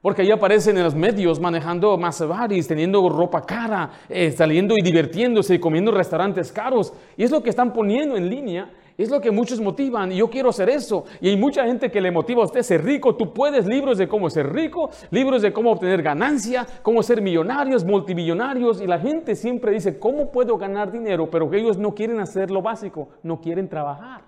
Porque 0.00 0.22
ahí 0.22 0.30
aparecen 0.30 0.78
en 0.78 0.84
los 0.84 0.94
medios 0.94 1.38
manejando 1.38 1.98
Maserati's, 1.98 2.66
teniendo 2.66 3.06
ropa 3.10 3.44
cara, 3.44 3.90
eh, 4.08 4.32
saliendo 4.32 4.74
y 4.78 4.82
divirtiéndose 4.82 5.56
y 5.56 5.58
comiendo 5.58 5.92
restaurantes 5.92 6.50
caros. 6.52 6.94
Y 7.18 7.24
es 7.24 7.30
lo 7.30 7.42
que 7.42 7.50
están 7.50 7.74
poniendo 7.74 8.16
en 8.16 8.30
línea. 8.30 8.70
Es 8.96 9.10
lo 9.10 9.20
que 9.20 9.30
muchos 9.30 9.60
motivan. 9.60 10.12
Y 10.12 10.16
yo 10.16 10.28
quiero 10.28 10.50
hacer 10.50 10.68
eso. 10.68 11.04
Y 11.20 11.28
hay 11.28 11.36
mucha 11.36 11.64
gente 11.64 11.90
que 11.90 12.00
le 12.00 12.10
motiva 12.10 12.42
a 12.42 12.46
usted 12.46 12.62
ser 12.62 12.84
rico. 12.84 13.16
Tú 13.16 13.32
puedes 13.32 13.66
libros 13.66 13.98
de 13.98 14.08
cómo 14.08 14.28
ser 14.30 14.52
rico, 14.52 14.90
libros 15.10 15.42
de 15.42 15.52
cómo 15.52 15.72
obtener 15.72 16.02
ganancia, 16.02 16.66
cómo 16.82 17.02
ser 17.02 17.22
millonarios, 17.22 17.84
multimillonarios. 17.84 18.80
Y 18.80 18.86
la 18.86 18.98
gente 18.98 19.34
siempre 19.34 19.72
dice, 19.72 19.98
¿cómo 19.98 20.30
puedo 20.30 20.58
ganar 20.58 20.92
dinero? 20.92 21.30
Pero 21.30 21.52
ellos 21.54 21.78
no 21.78 21.94
quieren 21.94 22.20
hacer 22.20 22.50
lo 22.50 22.62
básico, 22.62 23.08
no 23.22 23.40
quieren 23.40 23.68
trabajar. 23.68 24.22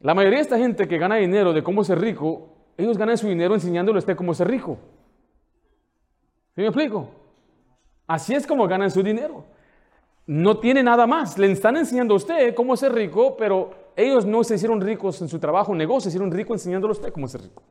La 0.00 0.14
mayoría 0.14 0.38
de 0.38 0.42
esta 0.42 0.58
gente 0.58 0.86
que 0.86 0.98
gana 0.98 1.16
dinero 1.16 1.52
de 1.52 1.62
cómo 1.62 1.82
ser 1.82 2.00
rico, 2.00 2.48
ellos 2.76 2.98
ganan 2.98 3.16
su 3.16 3.28
dinero 3.28 3.54
enseñándole 3.54 3.98
a 3.98 4.00
usted 4.00 4.16
cómo 4.16 4.34
ser 4.34 4.48
rico. 4.48 4.78
¿Sí 6.54 6.60
me 6.60 6.68
explico? 6.68 7.08
Así 8.06 8.34
es 8.34 8.46
como 8.46 8.68
ganan 8.68 8.90
su 8.90 9.02
dinero. 9.02 9.44
No 10.26 10.58
tiene 10.58 10.82
nada 10.82 11.06
más. 11.06 11.38
Le 11.38 11.50
están 11.50 11.76
enseñando 11.76 12.14
a 12.14 12.16
usted 12.16 12.54
cómo 12.54 12.76
ser 12.76 12.92
rico, 12.92 13.36
pero 13.36 13.92
ellos 13.94 14.26
no 14.26 14.42
se 14.42 14.56
hicieron 14.56 14.80
ricos 14.80 15.20
en 15.22 15.28
su 15.28 15.38
trabajo, 15.38 15.74
negocio, 15.74 16.02
se 16.02 16.08
hicieron 16.08 16.30
ricos 16.30 16.60
enseñándole 16.60 16.92
a 16.92 16.96
usted 16.96 17.12
cómo 17.12 17.28
ser 17.28 17.42
rico. 17.42 17.62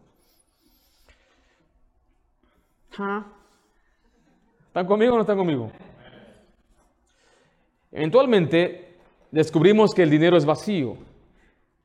¿Están 4.67 4.85
conmigo 4.85 5.13
o 5.13 5.15
no 5.15 5.21
están 5.21 5.37
conmigo? 5.37 5.69
Eventualmente 7.91 8.97
descubrimos 9.31 9.93
que 9.93 10.03
el 10.03 10.09
dinero 10.09 10.37
es 10.37 10.45
vacío. 10.45 10.97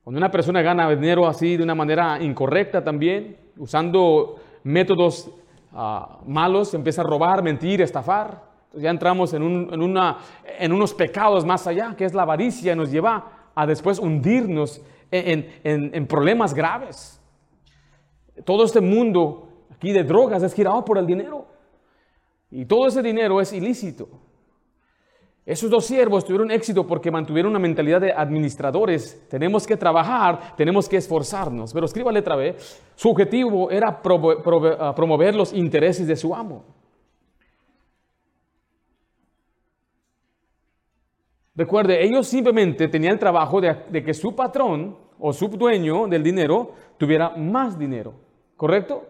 Cuando 0.05 0.19
una 0.19 0.31
persona 0.31 0.63
gana 0.63 0.89
dinero 0.89 1.27
así 1.27 1.57
de 1.57 1.65
una 1.65 1.75
manera 1.75 2.23
incorrecta 2.23 2.83
también, 2.83 3.37
usando 3.59 4.41
métodos 4.63 5.31
uh, 5.73 6.25
malos, 6.27 6.75
empieza 6.75 7.03
a 7.03 7.05
robar, 7.05 7.43
mentir, 7.43 7.83
estafar, 7.83 8.50
ya 8.75 8.91
entramos 8.91 9.33
en, 9.35 9.43
unos 9.43 10.95
pecados 10.95 11.45
más 11.45 11.67
allá, 11.67 11.95
que 11.97 12.05
es 12.05 12.15
la 12.15 12.23
avaricia, 12.23 12.77
nos 12.77 12.91
lleva 12.91 13.51
a 13.55 13.67
después 13.67 13.99
hundirnos 13.99 14.81
en, 15.11 16.07
problemas 16.07 16.55
graves. 16.55 17.21
Todo 18.45 18.65
este 18.65 18.81
mundo 18.81 19.49
aquí 19.75 19.93
de 19.93 20.05
drogas 20.05 20.43
es 20.43 20.55
girado 20.55 20.85
por 20.85 20.99
el 20.99 21.07
dinero. 21.07 21.47
Y 22.51 22.65
todo 22.65 22.87
ese 22.87 23.03
dinero 23.03 23.41
es 23.41 23.53
ilícito. 23.53 24.09
Esos 25.45 25.71
dos 25.71 25.85
siervos 25.85 26.25
tuvieron 26.25 26.51
éxito 26.51 26.87
porque 26.87 27.11
mantuvieron 27.11 27.51
una 27.51 27.59
mentalidad 27.59 28.01
de 28.01 28.13
administradores. 28.13 29.27
Tenemos 29.29 29.67
que 29.67 29.77
trabajar, 29.77 30.55
tenemos 30.57 30.89
que 30.89 30.97
esforzarnos. 30.97 31.73
Pero 31.73 31.87
escriba 31.87 32.13
letra 32.13 32.37
B, 32.37 32.57
su 32.95 33.11
objetivo 33.11 33.71
era 33.71 34.01
promover 34.01 35.35
los 35.35 35.53
intereses 35.53 36.07
de 36.07 36.17
su 36.17 36.35
amo. 36.35 36.80
Recuerde, 41.61 42.03
ellos 42.03 42.27
simplemente 42.27 42.89
tenían 42.89 43.13
el 43.13 43.19
trabajo 43.19 43.61
de, 43.61 44.03
que 44.03 44.15
su 44.15 44.35
patrón 44.35 44.97
o 45.19 45.31
su 45.31 45.47
dueño 45.49 46.07
del 46.07 46.23
dinero 46.23 46.73
tuviera 46.97 47.37
más 47.37 47.79
dinero. 47.79 48.15
¿Correcto? 48.57 49.07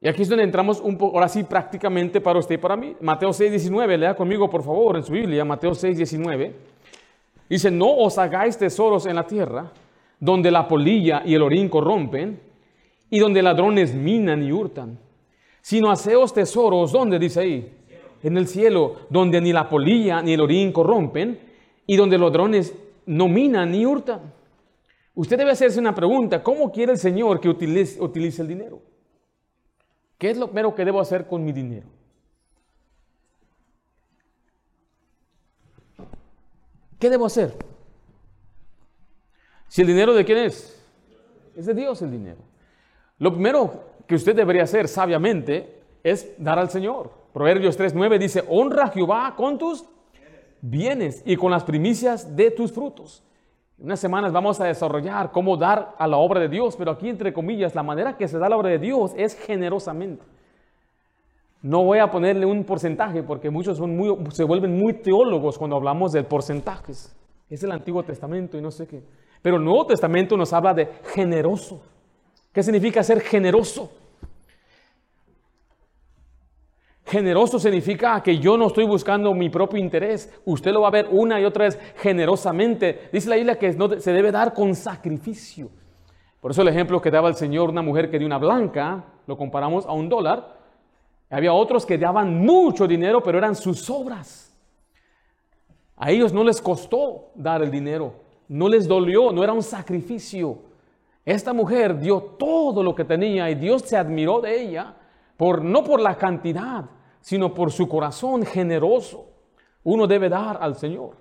Y 0.00 0.08
aquí 0.08 0.22
es 0.22 0.28
donde 0.28 0.42
entramos 0.42 0.80
un 0.80 0.98
poco, 0.98 1.14
ahora 1.14 1.28
sí, 1.28 1.44
prácticamente 1.44 2.20
para 2.20 2.40
usted 2.40 2.56
y 2.56 2.58
para 2.58 2.76
mí. 2.76 2.96
Mateo 3.00 3.32
6, 3.32 3.52
19, 3.52 3.96
lea 3.96 4.16
conmigo 4.16 4.50
por 4.50 4.64
favor 4.64 4.96
en 4.96 5.04
su 5.04 5.12
Biblia, 5.12 5.44
Mateo 5.44 5.72
6, 5.72 5.98
19. 5.98 6.56
Dice, 7.48 7.70
no 7.70 7.94
os 7.94 8.18
hagáis 8.18 8.58
tesoros 8.58 9.06
en 9.06 9.14
la 9.14 9.24
tierra, 9.24 9.70
donde 10.18 10.50
la 10.50 10.66
polilla 10.66 11.22
y 11.24 11.32
el 11.32 11.42
orín 11.42 11.68
corrompen, 11.68 12.40
y 13.08 13.20
donde 13.20 13.40
ladrones 13.40 13.94
minan 13.94 14.42
y 14.42 14.50
hurtan, 14.50 14.98
sino 15.62 15.92
haceos 15.92 16.34
tesoros, 16.34 16.90
¿dónde 16.90 17.20
dice 17.20 17.38
ahí? 17.38 17.83
En 18.24 18.36
el 18.36 18.48
cielo, 18.48 18.96
donde 19.10 19.40
ni 19.40 19.52
la 19.52 19.68
polilla 19.68 20.20
ni 20.20 20.32
el 20.32 20.40
orín 20.40 20.72
corrompen, 20.72 21.38
y 21.86 21.96
donde 21.96 22.18
los 22.18 22.30
ladrones 22.30 22.74
no 23.06 23.28
minan 23.28 23.70
ni 23.70 23.84
hurtan. 23.84 24.32
Usted 25.14 25.38
debe 25.38 25.50
hacerse 25.50 25.78
una 25.78 25.94
pregunta, 25.94 26.42
¿cómo 26.42 26.72
quiere 26.72 26.92
el 26.92 26.98
Señor 26.98 27.38
que 27.38 27.48
utilice, 27.48 28.02
utilice 28.02 28.42
el 28.42 28.48
dinero? 28.48 28.80
¿Qué 30.18 30.30
es 30.30 30.38
lo 30.38 30.46
primero 30.46 30.74
que 30.74 30.84
debo 30.84 31.00
hacer 31.00 31.26
con 31.26 31.44
mi 31.44 31.52
dinero? 31.52 31.86
¿Qué 36.98 37.10
debo 37.10 37.26
hacer? 37.26 37.54
Si 39.68 39.82
el 39.82 39.88
dinero 39.88 40.14
de 40.14 40.24
quién 40.24 40.38
es? 40.38 40.82
Es 41.54 41.66
de 41.66 41.74
Dios 41.74 42.00
el 42.00 42.10
dinero. 42.10 42.38
Lo 43.18 43.32
primero 43.32 43.84
que 44.06 44.14
usted 44.14 44.34
debería 44.34 44.62
hacer 44.62 44.88
sabiamente 44.88 45.82
es 46.02 46.32
dar 46.38 46.58
al 46.58 46.70
Señor. 46.70 47.23
Proverbios 47.34 47.76
3.9 47.76 48.16
dice, 48.16 48.44
honra 48.48 48.84
a 48.84 48.90
Jehová 48.90 49.34
con 49.36 49.58
tus 49.58 49.84
bienes 50.60 51.20
y 51.26 51.34
con 51.34 51.50
las 51.50 51.64
primicias 51.64 52.36
de 52.36 52.52
tus 52.52 52.70
frutos. 52.70 53.24
En 53.76 53.86
unas 53.86 53.98
semanas 53.98 54.32
vamos 54.32 54.60
a 54.60 54.66
desarrollar 54.66 55.32
cómo 55.32 55.56
dar 55.56 55.96
a 55.98 56.06
la 56.06 56.16
obra 56.16 56.38
de 56.38 56.48
Dios, 56.48 56.76
pero 56.76 56.92
aquí 56.92 57.08
entre 57.08 57.32
comillas, 57.32 57.74
la 57.74 57.82
manera 57.82 58.16
que 58.16 58.28
se 58.28 58.38
da 58.38 58.48
la 58.48 58.56
obra 58.56 58.70
de 58.70 58.78
Dios 58.78 59.14
es 59.16 59.34
generosamente. 59.34 60.24
No 61.60 61.82
voy 61.82 61.98
a 61.98 62.08
ponerle 62.08 62.46
un 62.46 62.62
porcentaje 62.62 63.24
porque 63.24 63.50
muchos 63.50 63.78
son 63.78 63.96
muy, 63.96 64.16
se 64.30 64.44
vuelven 64.44 64.78
muy 64.78 64.92
teólogos 64.92 65.58
cuando 65.58 65.74
hablamos 65.74 66.12
de 66.12 66.22
porcentajes. 66.22 67.16
Es 67.50 67.64
el 67.64 67.72
Antiguo 67.72 68.04
Testamento 68.04 68.56
y 68.56 68.60
no 68.60 68.70
sé 68.70 68.86
qué. 68.86 69.02
Pero 69.42 69.56
el 69.56 69.64
Nuevo 69.64 69.86
Testamento 69.86 70.36
nos 70.36 70.52
habla 70.52 70.72
de 70.72 70.88
generoso. 71.12 71.82
¿Qué 72.52 72.62
significa 72.62 73.02
ser 73.02 73.20
generoso? 73.22 73.90
Generoso 77.06 77.58
significa 77.58 78.22
que 78.22 78.38
yo 78.38 78.56
no 78.56 78.68
estoy 78.68 78.86
buscando 78.86 79.34
mi 79.34 79.50
propio 79.50 79.78
interés. 79.78 80.32
Usted 80.44 80.72
lo 80.72 80.82
va 80.82 80.88
a 80.88 80.92
ver 80.92 81.08
una 81.10 81.38
y 81.40 81.44
otra 81.44 81.64
vez 81.64 81.78
generosamente. 81.96 83.08
Dice 83.12 83.28
la 83.28 83.36
Biblia 83.36 83.58
que 83.58 83.72
se 84.00 84.12
debe 84.12 84.32
dar 84.32 84.54
con 84.54 84.74
sacrificio. 84.74 85.70
Por 86.40 86.50
eso 86.50 86.62
el 86.62 86.68
ejemplo 86.68 87.00
que 87.00 87.10
daba 87.10 87.28
el 87.28 87.34
Señor, 87.34 87.70
una 87.70 87.82
mujer 87.82 88.10
que 88.10 88.18
dio 88.18 88.26
una 88.26 88.38
blanca, 88.38 89.04
lo 89.26 89.36
comparamos 89.36 89.84
a 89.86 89.92
un 89.92 90.08
dólar. 90.08 90.58
Había 91.30 91.52
otros 91.52 91.84
que 91.84 91.98
daban 91.98 92.38
mucho 92.44 92.86
dinero, 92.86 93.22
pero 93.22 93.38
eran 93.38 93.54
sus 93.54 93.88
obras. 93.90 94.54
A 95.96 96.10
ellos 96.10 96.32
no 96.32 96.42
les 96.42 96.60
costó 96.60 97.30
dar 97.34 97.62
el 97.62 97.70
dinero, 97.70 98.14
no 98.48 98.68
les 98.68 98.88
dolió, 98.88 99.30
no 99.30 99.44
era 99.44 99.52
un 99.52 99.62
sacrificio. 99.62 100.58
Esta 101.24 101.52
mujer 101.52 101.98
dio 101.98 102.20
todo 102.20 102.82
lo 102.82 102.94
que 102.94 103.04
tenía 103.04 103.48
y 103.48 103.54
Dios 103.54 103.82
se 103.82 103.96
admiró 103.96 104.40
de 104.40 104.60
ella, 104.60 104.94
por, 105.36 105.64
no 105.64 105.82
por 105.82 106.00
la 106.00 106.16
cantidad, 106.16 106.84
sino 107.20 107.52
por 107.52 107.72
su 107.72 107.88
corazón 107.88 108.44
generoso. 108.44 109.26
Uno 109.82 110.06
debe 110.06 110.28
dar 110.28 110.58
al 110.60 110.76
Señor. 110.76 111.16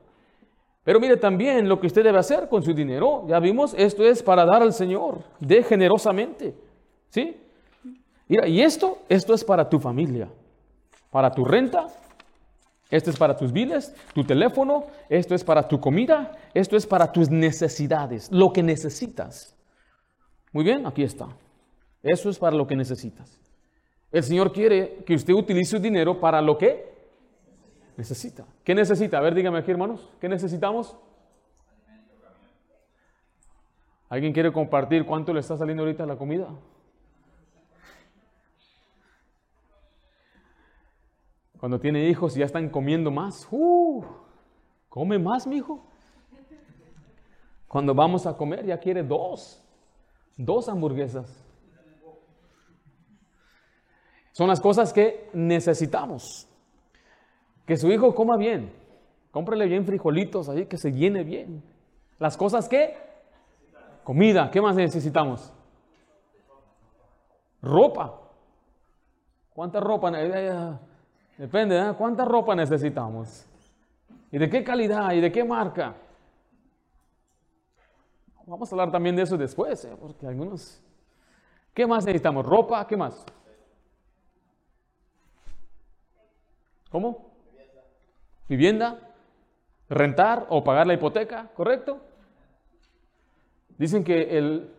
Pero 0.84 1.00
mire 1.00 1.18
también 1.18 1.68
lo 1.68 1.80
que 1.80 1.88
usted 1.88 2.04
debe 2.04 2.20
hacer 2.20 2.50
con 2.50 2.62
su 2.62 2.74
dinero. 2.74 3.26
Ya 3.28 3.40
vimos, 3.40 3.74
esto 3.78 4.04
es 4.04 4.22
para 4.22 4.46
dar 4.46 4.62
al 4.62 4.74
Señor. 4.74 5.20
De 5.40 5.64
generosamente. 5.64 6.56
¿Sí? 7.10 7.38
Y 8.28 8.62
esto, 8.62 9.00
esto 9.10 9.34
es 9.34 9.44
para 9.44 9.70
tu 9.70 9.80
familia, 9.80 10.30
para 11.12 11.30
tu 11.30 11.44
renta, 11.44 11.88
esto 12.90 13.10
es 13.10 13.18
para 13.18 13.36
tus 13.36 13.52
biles, 13.52 13.94
tu 14.14 14.24
teléfono, 14.24 14.86
esto 15.10 15.36
es 15.36 15.44
para 15.44 15.68
tu 15.68 15.80
comida, 15.80 16.32
esto 16.54 16.76
es 16.76 16.88
para 16.88 17.12
tus 17.12 17.30
necesidades, 17.30 18.32
lo 18.32 18.52
que 18.52 18.64
necesitas. 18.64 19.56
Muy 20.52 20.64
bien, 20.64 20.86
aquí 20.86 21.04
está. 21.04 21.28
Eso 22.02 22.30
es 22.30 22.40
para 22.40 22.56
lo 22.56 22.66
que 22.66 22.76
necesitas. 22.76 23.40
El 24.14 24.22
Señor 24.22 24.54
quiere 24.54 25.04
que 25.06 25.16
usted 25.16 25.34
utilice 25.34 25.72
su 25.72 25.80
dinero 25.82 26.20
para 26.20 26.40
lo 26.40 26.56
que 26.56 26.94
necesita. 27.98 28.46
¿Qué 28.64 28.76
necesita? 28.76 29.18
A 29.18 29.22
ver, 29.22 29.34
dígame 29.34 29.58
aquí, 29.58 29.72
hermanos, 29.72 30.08
¿qué 30.22 30.30
necesitamos? 30.30 30.96
¿Alguien 34.10 34.32
quiere 34.32 34.54
compartir 34.54 35.04
cuánto 35.08 35.34
le 35.34 35.40
está 35.40 35.58
saliendo 35.58 35.82
ahorita 35.82 36.06
la 36.06 36.16
comida? 36.16 36.48
Cuando 41.60 41.80
tiene 41.80 42.08
hijos 42.08 42.38
y 42.38 42.42
ya 42.42 42.46
están 42.46 42.70
comiendo 42.70 43.10
más. 43.10 43.48
Uh, 43.50 44.04
come 44.90 45.18
más, 45.18 45.48
mi 45.48 45.56
hijo. 45.56 45.84
Cuando 47.68 47.96
vamos 47.96 48.28
a 48.28 48.38
comer 48.38 48.64
ya 48.64 48.78
quiere 48.78 49.02
dos. 49.02 49.60
Dos 50.38 50.70
hamburguesas. 50.70 51.44
Son 54.34 54.48
las 54.48 54.60
cosas 54.60 54.92
que 54.92 55.30
necesitamos. 55.34 56.50
Que 57.66 57.78
su 57.78 57.90
hijo 57.92 58.14
coma 58.14 58.36
bien. 58.36 58.74
Cómprele 59.32 59.68
bien 59.68 59.86
frijolitos 59.86 60.50
ahí, 60.50 60.66
que 60.66 60.78
se 60.78 60.92
llene 60.92 61.24
bien. 61.24 61.64
Las 62.20 62.36
cosas 62.36 62.68
que... 62.68 62.98
Comida. 64.04 64.52
¿Qué 64.52 64.60
más 64.60 64.76
necesitamos? 64.76 65.54
Ropa. 67.62 68.20
¿Cuánta 69.54 69.80
ropa? 69.80 70.12
Depende, 71.38 71.80
¿eh? 71.80 71.94
¿cuánta 71.98 72.26
ropa 72.26 72.56
necesitamos? 72.56 73.46
¿Y 74.32 74.38
de 74.40 74.50
qué 74.50 74.64
calidad? 74.64 75.12
¿Y 75.14 75.22
de 75.22 75.32
qué 75.32 75.44
marca? 75.44 75.96
Vamos 78.46 78.70
a 78.72 78.76
hablar 78.76 78.92
también 78.92 79.16
de 79.16 79.22
eso 79.22 79.38
después, 79.38 79.86
¿eh? 79.86 79.96
porque 80.00 80.26
algunos... 80.28 80.82
¿Qué 81.74 81.88
más 81.88 82.06
necesitamos? 82.06 82.46
¿Ropa? 82.46 82.86
¿Qué 82.86 82.98
más? 82.98 83.26
¿Cómo? 86.94 87.26
Vivienda. 88.48 89.00
Rentar 89.90 90.46
o 90.50 90.64
pagar 90.64 90.86
la 90.86 90.94
hipoteca, 90.94 91.50
¿correcto? 91.56 92.00
Dicen 93.80 94.04
que 94.04 94.38
el, 94.38 94.72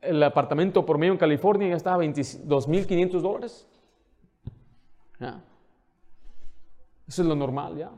el 0.00 0.20
apartamento 0.24 0.84
por 0.84 0.98
medio 0.98 1.12
en 1.12 1.20
California 1.20 1.68
ya 1.68 1.76
está 1.76 1.94
a 1.94 1.98
22.500 1.98 3.20
dólares. 3.20 3.68
Eso 7.06 7.22
es 7.22 7.28
lo 7.28 7.36
normal 7.36 7.76
ya. 7.76 7.92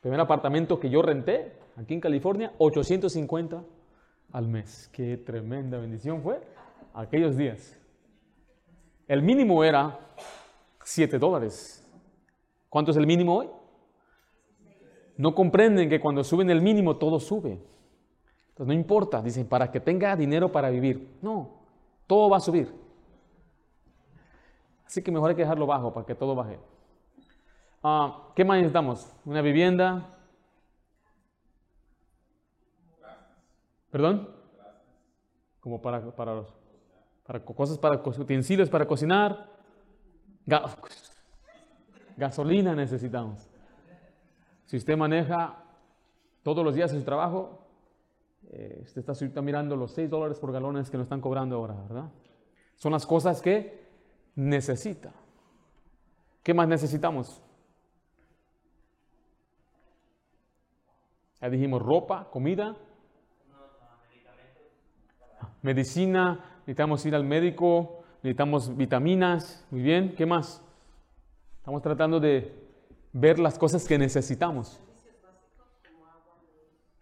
Primer 0.00 0.18
apartamento 0.18 0.80
que 0.80 0.90
yo 0.90 1.02
renté 1.02 1.52
aquí 1.76 1.94
en 1.94 2.00
California, 2.00 2.52
850 2.58 3.62
al 4.32 4.48
mes. 4.48 4.90
Qué 4.92 5.18
tremenda 5.18 5.78
bendición 5.78 6.20
fue 6.20 6.40
aquellos 6.94 7.36
días. 7.36 7.78
El 9.06 9.22
mínimo 9.22 9.62
era 9.62 10.00
7 10.82 11.20
dólares. 11.20 11.81
¿Cuánto 12.72 12.90
es 12.90 12.96
el 12.96 13.06
mínimo 13.06 13.36
hoy? 13.36 13.50
No 15.18 15.34
comprenden 15.34 15.90
que 15.90 16.00
cuando 16.00 16.24
suben 16.24 16.48
el 16.48 16.62
mínimo 16.62 16.96
todo 16.96 17.20
sube. 17.20 17.60
Entonces 18.48 18.66
no 18.66 18.72
importa, 18.72 19.20
dicen, 19.20 19.46
para 19.46 19.70
que 19.70 19.78
tenga 19.78 20.16
dinero 20.16 20.50
para 20.50 20.70
vivir. 20.70 21.18
No, 21.20 21.50
todo 22.06 22.30
va 22.30 22.38
a 22.38 22.40
subir. 22.40 22.74
Así 24.86 25.02
que 25.02 25.12
mejor 25.12 25.28
hay 25.28 25.36
que 25.36 25.42
dejarlo 25.42 25.66
bajo 25.66 25.92
para 25.92 26.06
que 26.06 26.14
todo 26.14 26.34
baje. 26.34 26.58
Ah, 27.82 28.30
¿Qué 28.34 28.42
más 28.42 28.56
necesitamos? 28.56 29.06
¿Una 29.26 29.42
vivienda? 29.42 30.08
¿Perdón? 33.90 34.30
Como 35.60 35.82
para, 35.82 36.00
para, 36.16 36.42
para 37.26 37.44
cosas, 37.44 37.76
para 37.76 38.02
utensilios 38.02 38.70
para 38.70 38.86
cocinar. 38.86 39.50
Gasolina 42.22 42.74
necesitamos. 42.74 43.48
Si 44.64 44.76
usted 44.76 44.96
maneja 44.96 45.56
todos 46.44 46.64
los 46.64 46.74
días 46.74 46.92
en 46.92 47.00
su 47.00 47.04
trabajo, 47.04 47.66
eh, 48.48 48.80
usted 48.82 49.04
está, 49.08 49.42
mirando 49.42 49.74
los 49.76 49.90
6 49.92 50.08
dólares 50.08 50.38
por 50.38 50.52
galones 50.52 50.88
que 50.88 50.96
nos 50.96 51.06
están 51.06 51.20
cobrando 51.20 51.56
ahora, 51.56 51.74
¿verdad? 51.88 52.10
Son 52.76 52.92
las 52.92 53.06
cosas 53.06 53.42
que 53.42 53.88
necesita. 54.36 55.12
¿Qué 56.44 56.54
más 56.54 56.68
necesitamos? 56.68 57.42
Ya 61.40 61.50
dijimos 61.50 61.82
ropa, 61.82 62.30
comida, 62.30 62.76
medicina, 65.60 66.60
necesitamos 66.60 67.04
ir 67.04 67.16
al 67.16 67.24
médico, 67.24 68.04
necesitamos 68.22 68.76
vitaminas, 68.76 69.66
muy 69.72 69.82
bien, 69.82 70.14
¿qué 70.14 70.24
más? 70.24 70.62
Estamos 71.62 71.80
tratando 71.80 72.18
de 72.18 72.52
ver 73.12 73.38
las 73.38 73.56
cosas 73.56 73.86
que 73.86 73.96
necesitamos. 73.96 74.80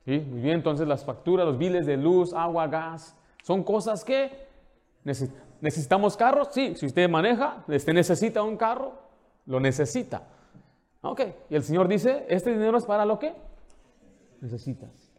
Sí, 0.05 0.19
muy 0.19 0.43
bien, 0.43 0.57
entonces 0.57 0.87
las 0.87 1.03
facturas, 1.03 1.47
los 1.47 1.57
biles 1.57 1.87
de 1.87 1.97
luz, 1.97 2.35
agua, 2.35 2.67
gas, 2.67 3.17
son 3.43 3.65
cosas 3.65 4.05
que 4.05 4.31
necesitamos 5.63 6.15
carros, 6.15 6.49
sí, 6.53 6.75
si 6.77 6.85
usted 6.85 7.09
maneja, 7.09 7.65
usted 7.67 7.95
necesita 7.95 8.43
un 8.43 8.59
carro, 8.59 8.99
lo 9.47 9.61
necesita. 9.61 10.29
Ok, 11.01 11.23
y 11.49 11.55
el 11.55 11.63
Señor 11.63 11.89
dice, 11.89 12.27
este 12.29 12.53
dinero 12.53 12.77
es 12.77 12.85
para 12.85 13.07
lo 13.07 13.19
que 13.19 13.33
necesitas. 14.43 15.11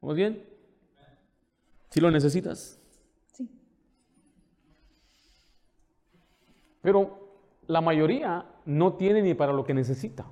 ¿Vamos 0.00 0.16
bien? 0.16 0.42
¿Sí 1.90 2.00
lo 2.00 2.10
necesitas? 2.10 2.81
Pero 6.82 7.18
la 7.68 7.80
mayoría 7.80 8.44
no 8.66 8.94
tiene 8.94 9.22
ni 9.22 9.34
para 9.34 9.52
lo 9.52 9.64
que 9.64 9.72
necesita. 9.72 10.26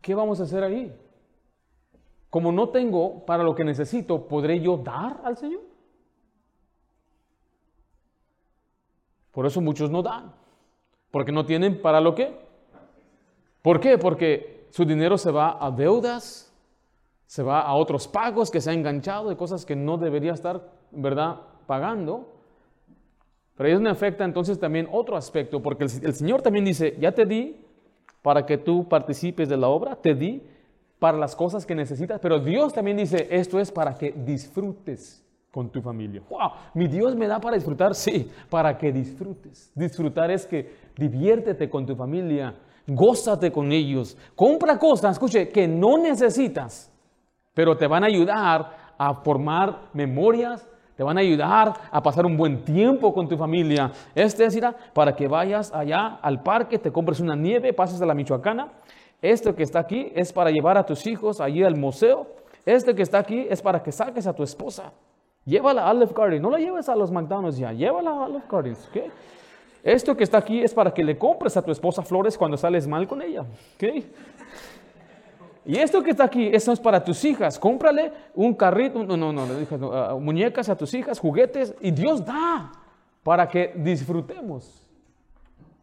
¿Qué 0.00 0.14
vamos 0.14 0.40
a 0.40 0.44
hacer 0.44 0.62
ahí? 0.62 0.96
Como 2.28 2.52
no 2.52 2.68
tengo 2.68 3.26
para 3.26 3.42
lo 3.42 3.54
que 3.54 3.64
necesito, 3.64 4.28
¿podré 4.28 4.60
yo 4.60 4.76
dar 4.76 5.20
al 5.24 5.36
Señor? 5.36 5.62
Por 9.32 9.46
eso 9.46 9.60
muchos 9.60 9.90
no 9.90 10.02
dan. 10.02 10.32
Porque 11.10 11.32
no 11.32 11.44
tienen 11.44 11.82
para 11.82 12.00
lo 12.00 12.14
que. 12.14 12.38
¿Por 13.62 13.80
qué? 13.80 13.98
Porque 13.98 14.68
su 14.70 14.84
dinero 14.84 15.18
se 15.18 15.30
va 15.30 15.64
a 15.64 15.70
deudas, 15.70 16.52
se 17.26 17.42
va 17.42 17.62
a 17.62 17.74
otros 17.74 18.06
pagos 18.06 18.50
que 18.50 18.60
se 18.60 18.70
ha 18.70 18.74
enganchado 18.74 19.28
de 19.28 19.36
cosas 19.36 19.66
que 19.66 19.76
no 19.76 19.98
debería 19.98 20.32
estar, 20.32 20.70
¿verdad?, 20.92 21.40
pagando. 21.66 22.39
Pero 23.60 23.74
eso 23.74 23.82
me 23.82 23.90
afecta 23.90 24.24
entonces 24.24 24.58
también 24.58 24.88
otro 24.90 25.18
aspecto, 25.18 25.60
porque 25.60 25.84
el, 25.84 25.90
el 26.02 26.14
Señor 26.14 26.40
también 26.40 26.64
dice, 26.64 26.96
ya 26.98 27.12
te 27.12 27.26
di 27.26 27.60
para 28.22 28.46
que 28.46 28.56
tú 28.56 28.88
participes 28.88 29.50
de 29.50 29.58
la 29.58 29.68
obra, 29.68 29.96
te 29.96 30.14
di 30.14 30.42
para 30.98 31.18
las 31.18 31.36
cosas 31.36 31.66
que 31.66 31.74
necesitas, 31.74 32.20
pero 32.20 32.38
Dios 32.38 32.72
también 32.72 32.96
dice, 32.96 33.28
esto 33.30 33.60
es 33.60 33.70
para 33.70 33.98
que 33.98 34.12
disfrutes 34.12 35.22
con 35.50 35.68
tu 35.68 35.82
familia. 35.82 36.22
¡Wow! 36.30 36.52
Mi 36.72 36.86
Dios 36.86 37.14
me 37.14 37.26
da 37.26 37.38
para 37.38 37.56
disfrutar, 37.56 37.94
sí, 37.94 38.30
para 38.48 38.78
que 38.78 38.92
disfrutes. 38.92 39.70
Disfrutar 39.74 40.30
es 40.30 40.46
que 40.46 40.76
diviértete 40.96 41.68
con 41.68 41.84
tu 41.84 41.94
familia, 41.94 42.54
gózate 42.86 43.52
con 43.52 43.72
ellos, 43.72 44.16
compra 44.34 44.78
cosas, 44.78 45.12
escuche, 45.16 45.50
que 45.50 45.68
no 45.68 45.98
necesitas, 45.98 46.90
pero 47.52 47.76
te 47.76 47.86
van 47.86 48.04
a 48.04 48.06
ayudar 48.06 48.94
a 48.96 49.12
formar 49.16 49.90
memorias, 49.92 50.66
te 51.00 51.04
van 51.04 51.16
a 51.16 51.22
ayudar 51.22 51.72
a 51.90 52.02
pasar 52.02 52.26
un 52.26 52.36
buen 52.36 52.62
tiempo 52.62 53.14
con 53.14 53.26
tu 53.26 53.34
familia. 53.34 53.90
Este 54.14 54.44
es, 54.44 54.54
mira, 54.54 54.76
para 54.92 55.16
que 55.16 55.28
vayas 55.28 55.72
allá 55.72 56.18
al 56.20 56.42
parque, 56.42 56.78
te 56.78 56.92
compres 56.92 57.20
una 57.20 57.34
nieve, 57.34 57.72
pases 57.72 58.02
a 58.02 58.04
la 58.04 58.12
Michoacana. 58.12 58.68
Este 59.22 59.54
que 59.54 59.62
está 59.62 59.78
aquí 59.78 60.12
es 60.14 60.30
para 60.30 60.50
llevar 60.50 60.76
a 60.76 60.84
tus 60.84 61.06
hijos 61.06 61.40
allí 61.40 61.64
al 61.64 61.74
museo. 61.74 62.26
Este 62.66 62.94
que 62.94 63.00
está 63.00 63.18
aquí 63.18 63.46
es 63.48 63.62
para 63.62 63.82
que 63.82 63.90
saques 63.92 64.26
a 64.26 64.34
tu 64.34 64.42
esposa. 64.42 64.92
Llévala 65.46 65.86
a 65.86 65.90
Olive 65.90 66.12
Garden. 66.14 66.42
No 66.42 66.50
la 66.50 66.58
lleves 66.58 66.86
a 66.90 66.94
los 66.94 67.10
McDonald's 67.10 67.56
ya. 67.56 67.72
Llévala 67.72 68.10
a 68.10 68.24
Olive 68.26 68.44
Garden. 68.46 68.76
¿okay? 68.90 69.10
Esto 69.82 70.14
que 70.14 70.24
está 70.24 70.36
aquí 70.36 70.62
es 70.62 70.74
para 70.74 70.92
que 70.92 71.02
le 71.02 71.16
compres 71.16 71.56
a 71.56 71.62
tu 71.62 71.70
esposa 71.70 72.02
flores 72.02 72.36
cuando 72.36 72.58
sales 72.58 72.86
mal 72.86 73.08
con 73.08 73.22
ella. 73.22 73.46
¿okay? 73.76 74.06
Y 75.64 75.76
esto 75.76 76.02
que 76.02 76.10
está 76.10 76.24
aquí, 76.24 76.48
eso 76.52 76.72
es 76.72 76.80
para 76.80 77.04
tus 77.04 77.24
hijas. 77.24 77.58
Cómprale 77.58 78.12
un 78.34 78.54
carrito, 78.54 79.04
no, 79.04 79.16
no, 79.16 79.32
no, 79.32 79.46
no, 79.46 80.14
uh, 80.14 80.20
muñecas 80.20 80.68
a 80.68 80.76
tus 80.76 80.94
hijas, 80.94 81.18
juguetes, 81.18 81.74
y 81.80 81.90
Dios 81.90 82.24
da 82.24 82.72
para 83.22 83.46
que 83.48 83.72
disfrutemos. 83.76 84.86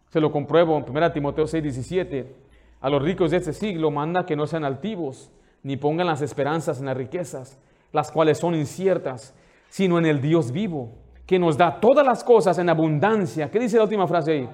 Se 0.10 0.20
lo 0.20 0.32
compruebo 0.32 0.78
en 0.78 0.86
1 0.90 1.12
Timoteo 1.12 1.46
6, 1.46 1.62
17. 1.62 2.36
A 2.82 2.90
los 2.90 3.02
ricos 3.02 3.32
de 3.32 3.38
este 3.38 3.54
siglo 3.54 3.92
manda 3.92 4.26
que 4.26 4.36
no 4.36 4.48
sean 4.48 4.64
altivos, 4.64 5.32
ni 5.64 5.78
pongan 5.78 6.08
las 6.08 6.22
esperanzas 6.22 6.80
en 6.80 6.86
las 6.88 6.98
riquezas, 6.98 7.60
las 7.92 8.12
cuales 8.12 8.40
son 8.40 8.56
inciertas, 8.56 9.36
sino 9.70 10.00
en 10.00 10.06
el 10.06 10.22
Dios 10.22 10.52
vivo, 10.52 10.92
que 11.26 11.38
nos 11.38 11.58
da 11.58 11.80
todas 11.80 12.06
las 12.06 12.24
cosas 12.24 12.58
en 12.58 12.70
abundancia. 12.70 13.52
¿Qué 13.52 13.60
dice 13.60 13.78
la 13.78 13.84
última 13.84 14.08
frase 14.08 14.32
ahí? 14.32 14.50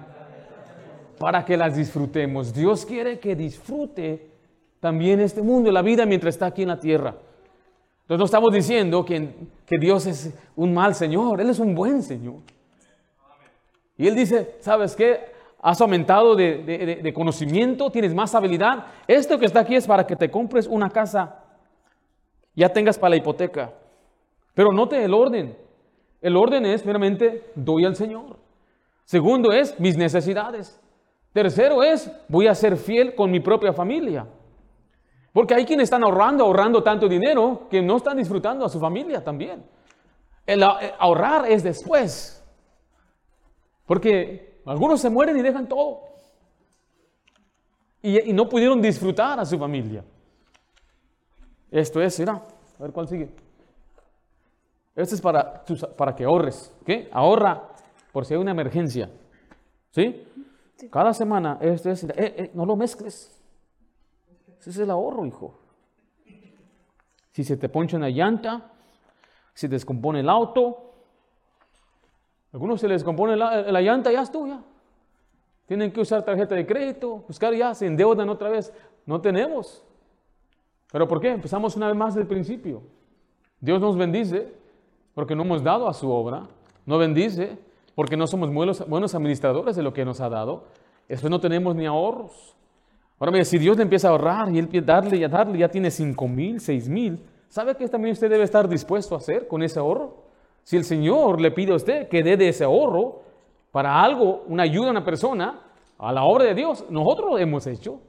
Para 1.20 1.46
que 1.46 1.56
las 1.56 1.78
disfrutemos. 1.78 2.54
Dios 2.54 2.86
quiere 2.86 3.20
que 3.20 3.36
disfrute 3.36 4.33
también 4.84 5.22
este 5.22 5.42
mundo, 5.42 5.72
la 5.72 5.82
vida 5.82 6.06
mientras 6.06 6.36
está 6.36 6.48
aquí 6.48 6.64
en 6.64 6.68
la 6.68 6.78
tierra. 6.78 7.16
Entonces 8.02 8.20
no 8.20 8.26
estamos 8.26 8.52
diciendo 8.52 9.06
que, 9.06 9.34
Dios 9.80 10.06
es 10.08 10.34
un 10.58 10.74
mal 10.74 10.94
Señor, 10.94 11.40
Él 11.40 11.50
es 11.50 11.60
un 11.60 11.74
buen 11.74 12.04
Señor. 12.04 12.42
Y 13.98 14.10
Él 14.10 14.16
dice, 14.16 14.58
¿sabes 14.60 14.94
qué? 14.94 15.22
Has 15.62 15.80
aumentado 15.80 16.36
de, 16.36 17.00
de, 17.02 17.14
conocimiento, 17.14 17.92
tienes 17.92 18.14
más 18.14 18.36
habilidad. 18.36 18.88
Esto 19.08 19.40
que 19.40 19.46
está 19.46 19.62
aquí 19.62 19.78
es 19.78 19.88
para 19.88 20.06
que 20.06 20.18
te 20.18 20.30
compres 20.30 20.68
una 20.68 20.90
casa, 20.90 21.40
ya 22.54 22.68
tengas 22.68 23.00
para 23.00 23.12
la 23.12 23.16
hipoteca. 23.16 23.72
Pero 24.54 24.74
note 24.74 25.02
el 25.02 25.14
orden. 25.14 25.56
El 26.22 26.36
orden 26.36 26.66
es 26.66 26.86
meramente 26.86 27.52
doy 27.56 27.86
al 27.86 27.96
Señor. 27.96 28.36
Segundo 29.06 29.54
es 29.54 29.80
mis 29.80 29.96
necesidades. 29.96 30.78
Tercero 31.32 31.84
es 31.84 32.12
voy 32.28 32.48
a 32.48 32.54
ser 32.54 32.76
fiel 32.76 33.16
con 33.16 33.32
mi 33.32 33.40
propia 33.40 33.72
familia. 33.72 34.28
Porque 35.34 35.56
hay 35.56 35.66
quienes 35.66 35.86
están 35.86 36.04
ahorrando, 36.04 36.46
ahorrando 36.46 36.84
tanto 36.84 37.10
dinero 37.10 37.68
que 37.70 37.82
no 37.82 37.98
están 37.98 38.18
disfrutando 38.18 38.64
a 38.66 38.70
su 38.70 38.80
familia 38.80 39.24
también. 39.24 39.66
El 40.46 40.62
ahorrar 40.64 41.50
es 41.50 41.64
después. 41.64 42.44
Porque 43.86 44.62
algunos 44.66 45.02
se 45.02 45.10
mueren 45.10 45.36
y 45.36 45.42
dejan 45.42 45.68
todo. 45.68 46.02
Y, 48.02 48.32
no 48.32 48.48
pudieron 48.48 48.82
disfrutar 48.82 49.40
a 49.40 49.46
su 49.46 49.58
familia. 49.58 50.04
Esto 51.72 52.02
es, 52.02 52.20
mira, 52.20 52.34
a 52.78 52.82
ver 52.84 52.92
cuál 52.92 53.08
sigue. 53.08 53.30
Esto 54.96 55.16
es 55.16 55.22
para, 55.22 55.64
para 55.98 56.16
que 56.16 56.26
ahorres. 56.26 56.72
¿Qué? 56.86 57.10
Ahorra 57.12 57.70
por 58.12 58.26
si 58.26 58.36
hay 58.36 58.40
una 58.40 58.52
emergencia. 58.52 59.10
¿Sí? 59.90 60.28
Cada 60.92 61.14
semana, 61.14 61.58
esto 61.62 61.90
es, 61.90 62.04
eh, 62.04 62.14
eh, 62.18 62.52
no 62.54 62.66
lo 62.66 62.76
mezcles. 62.76 63.43
Ese 64.64 64.70
es 64.70 64.80
el 64.80 64.92
ahorro, 64.92 65.26
hijo. 65.26 65.60
Si 67.34 67.44
se 67.44 67.58
te 67.58 67.68
poncha 67.68 67.98
una 67.98 68.10
llanta, 68.10 68.72
si 69.54 69.68
descompone 69.68 70.22
el 70.22 70.30
auto, 70.30 70.94
algunos 72.54 72.80
se 72.80 72.88
les 72.88 73.02
descompone 73.02 73.36
la, 73.36 73.62
la 73.64 73.82
llanta, 73.82 74.10
ya 74.10 74.22
es 74.22 74.32
tuya. 74.32 74.62
Tienen 75.66 75.92
que 75.92 76.00
usar 76.00 76.24
tarjeta 76.24 76.56
de 76.56 76.66
crédito, 76.66 77.26
buscar 77.28 77.54
ya, 77.54 77.74
se 77.74 77.88
endeudan 77.88 78.30
otra 78.30 78.48
vez. 78.48 78.74
No 79.06 79.20
tenemos. 79.20 79.84
¿Pero 80.94 81.10
por 81.10 81.20
qué? 81.20 81.32
Empezamos 81.32 81.76
una 81.76 81.88
vez 81.88 81.98
más 81.98 82.16
del 82.16 82.26
principio. 82.26 82.84
Dios 83.60 83.82
nos 83.82 83.98
bendice 83.98 84.54
porque 85.14 85.36
no 85.36 85.44
hemos 85.44 85.62
dado 85.62 85.90
a 85.90 85.94
su 85.94 86.10
obra. 86.10 86.48
No 86.86 86.98
bendice 86.98 87.58
porque 87.96 88.16
no 88.16 88.28
somos 88.28 88.54
buenos, 88.54 88.88
buenos 88.88 89.14
administradores 89.14 89.76
de 89.76 89.84
lo 89.84 89.92
que 89.92 90.06
nos 90.06 90.22
ha 90.22 90.30
dado. 90.30 90.68
Después 91.10 91.30
no 91.30 91.42
tenemos 91.42 91.76
ni 91.76 91.86
ahorros. 91.86 92.56
Ahora 93.20 93.32
mire, 93.32 93.46
si 93.46 93.58
Dios 93.58 93.78
le 93.78 93.84
empieza 93.84 94.08
a 94.08 94.12
ahorrar 94.12 94.50
y 94.54 94.60
él 94.60 94.86
darle 94.86 95.18
y 95.18 95.24
a 95.24 95.30
darle, 95.30 95.58
ya 95.58 95.70
tiene 95.70 95.92
cinco 95.92 96.28
mil, 96.28 96.60
seis 96.60 96.90
mil. 96.90 97.20
¿Sabe 97.48 97.76
qué 97.76 97.88
también 97.88 98.14
usted 98.14 98.30
debe 98.30 98.44
estar 98.44 98.68
dispuesto 98.68 99.16
a 99.16 99.20
hacer 99.20 99.48
con 99.48 99.62
ese 99.62 99.80
ahorro? 99.80 100.24
Si 100.64 100.76
el 100.76 100.84
Señor 100.84 101.40
le 101.40 101.52
pide 101.52 101.72
a 101.74 101.76
usted 101.76 102.08
que 102.08 102.24
dé 102.24 102.36
de 102.36 102.50
ese 102.50 102.64
ahorro 102.64 103.22
para 103.72 104.02
algo, 104.02 104.44
una 104.48 104.64
ayuda 104.64 104.88
a 104.88 104.92
una 104.92 105.06
persona, 105.06 105.60
a 105.98 106.12
la 106.12 106.24
obra 106.24 106.46
de 106.46 106.56
Dios, 106.56 106.86
nosotros 106.90 107.32
lo 107.32 107.38
hemos 107.38 107.68
hecho. 107.68 108.00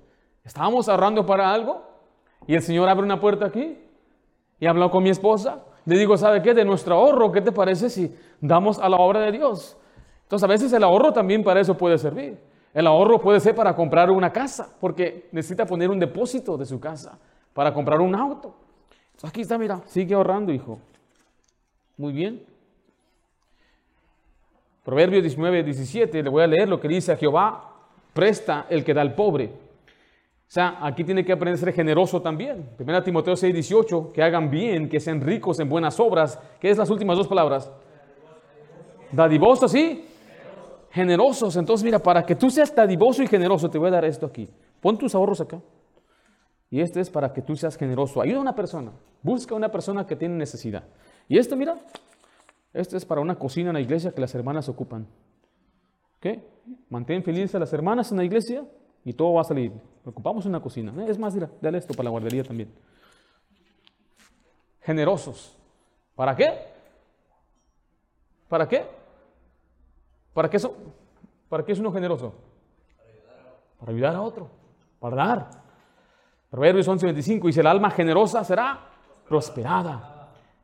Estábamos 0.45 0.89
ahorrando 0.89 1.25
para 1.27 1.53
algo 1.53 1.83
y 2.47 2.55
el 2.55 2.63
Señor 2.63 2.89
abre 2.89 3.05
una 3.05 3.21
puerta 3.21 3.47
aquí 3.47 3.79
y 4.59 4.67
habló 4.67 4.91
con 4.91 5.03
mi 5.03 5.11
esposa. 5.11 5.65
Le 5.85 5.99
digo, 5.99 6.17
¿sabe 6.17 6.43
qué? 6.43 6.55
De 6.55 6.65
nuestro 6.65 6.95
ahorro, 6.95 7.31
¿qué 7.31 7.41
te 7.41 7.53
parece 7.53 7.91
si 7.91 8.15
damos 8.41 8.79
a 8.79 8.89
la 8.89 8.97
obra 8.97 9.21
de 9.21 9.33
Dios? 9.33 9.77
Entonces 10.23 10.45
a 10.45 10.49
veces 10.49 10.73
el 10.73 10.83
ahorro 10.83 11.13
también 11.13 11.45
para 11.45 11.61
eso 11.61 11.77
puede 11.77 11.99
servir. 11.99 12.39
El 12.75 12.89
ahorro 12.89 13.21
puede 13.21 13.39
ser 13.39 13.55
para 13.55 13.75
comprar 13.77 14.11
una 14.11 14.33
casa, 14.33 14.69
porque 14.81 15.29
necesita 15.31 15.65
poner 15.65 15.89
un 15.91 16.01
depósito 16.01 16.59
de 16.59 16.67
su 16.67 16.81
casa 16.81 17.17
para 17.53 17.73
comprar 17.73 18.01
un 18.01 18.17
auto. 18.17 18.53
Entonces 19.13 19.31
aquí 19.31 19.43
está, 19.43 19.57
mira, 19.57 19.81
sigue 19.87 20.13
ahorrando, 20.13 20.53
hijo. 20.53 20.81
Muy 21.97 22.13
bien. 22.13 22.45
Proverbios 24.85 25.23
19, 25.23 25.63
17, 25.63 26.23
le 26.25 26.29
voy 26.29 26.43
a 26.43 26.49
leer 26.49 26.69
lo 26.69 26.81
que 26.81 26.89
dice 26.89 27.17
Jehová, 27.17 27.71
presta 28.13 28.67
el 28.69 28.85
que 28.85 28.93
da 28.93 29.03
al 29.03 29.15
pobre. 29.15 29.47
O 29.47 30.51
sea, 30.55 30.79
aquí 30.83 31.05
tiene 31.05 31.25
que 31.25 31.33
aprender 31.33 31.55
a 31.55 31.65
ser 31.65 31.73
generoso 31.73 32.21
también. 32.21 32.69
Primera 32.77 33.03
Timoteo 33.03 33.37
6, 33.37 33.55
18, 33.55 34.13
que 34.13 34.23
hagan 34.23 34.51
bien, 34.51 34.89
que 34.89 35.01
sean 35.01 35.21
ricos 35.21 35.59
en 35.61 35.69
buenas 35.69 35.99
obras. 36.01 36.39
¿Qué 36.61 36.71
es 36.71 36.77
las 36.77 36.91
últimas 36.91 37.17
dos 37.17 37.29
palabras? 37.29 37.71
¿sí? 39.69 40.05
Generosos. 40.95 41.57
Entonces, 41.57 41.85
mira, 41.85 41.99
para 41.99 42.25
que 42.25 42.37
tú 42.37 42.49
seas 42.51 42.73
dadivoso 42.73 43.21
y 43.21 43.27
generoso, 43.27 43.69
te 43.69 43.79
voy 43.79 43.89
a 43.89 43.91
dar 43.91 44.05
esto 44.05 44.27
aquí. 44.27 44.49
Pon 44.81 44.97
tus 44.97 45.13
ahorros 45.13 45.41
acá. 45.41 45.61
Y 46.71 46.81
este 46.81 47.01
es 47.01 47.11
para 47.11 47.33
que 47.33 47.43
tú 47.43 47.57
seas 47.57 47.77
generoso. 47.77 48.23
Ayuda 48.23 48.39
a 48.39 48.43
una 48.43 48.55
persona. 48.55 48.93
Busca 49.21 49.55
a 49.55 49.57
una 49.57 49.73
persona 49.73 50.07
que 50.07 50.15
tiene 50.15 50.37
necesidad. 50.37 50.85
Y 51.27 51.37
esto, 51.37 51.57
mira, 51.57 51.77
esto 52.73 52.97
es 52.97 53.05
para 53.05 53.21
una 53.21 53.35
cocina 53.35 53.71
en 53.71 53.75
la 53.75 53.81
iglesia 53.81 54.13
que 54.13 54.21
las 54.21 54.33
hermanas 54.37 54.69
ocupan. 54.69 55.05
¿Ok? 56.19 56.39
Mantén 56.91 57.25
felices 57.25 57.57
a 57.57 57.59
las 57.59 57.73
hermanas 57.73 58.13
en 58.13 58.19
la 58.19 58.25
iglesia 58.25 58.65
y 59.05 59.15
todo 59.15 59.33
va 59.33 59.41
a 59.41 59.45
salir. 59.45 59.73
Ocupamos 60.05 60.47
una 60.47 60.61
cocina. 60.61 60.95
Es 61.09 61.19
más, 61.19 61.35
mira, 61.35 61.51
dale 61.61 61.79
esto 61.79 61.93
para 61.95 62.05
la 62.05 62.11
guardería 62.11 62.45
también. 62.45 62.73
Generosos. 64.81 65.59
¿Para 66.15 66.37
qué? 66.37 66.53
¿Para 68.49 68.69
qué? 68.69 69.04
¿Para 70.35 70.51
qué, 70.51 70.59
eso? 70.59 70.77
¿Para 71.49 71.65
qué 71.65 71.73
es 71.73 71.79
uno 71.79 71.91
generoso? 71.91 72.35
Para 73.79 73.93
ayudar 73.93 74.17
a 74.17 74.21
otro. 74.21 74.51
Para 75.01 75.17
dar. 75.17 75.51
Proverbios 76.51 76.87
11:25 76.87 77.47
dice, 77.47 77.61
el 77.61 77.67
alma 77.67 77.91
generosa 77.91 78.45
será 78.45 78.81
prosperada 79.27 80.15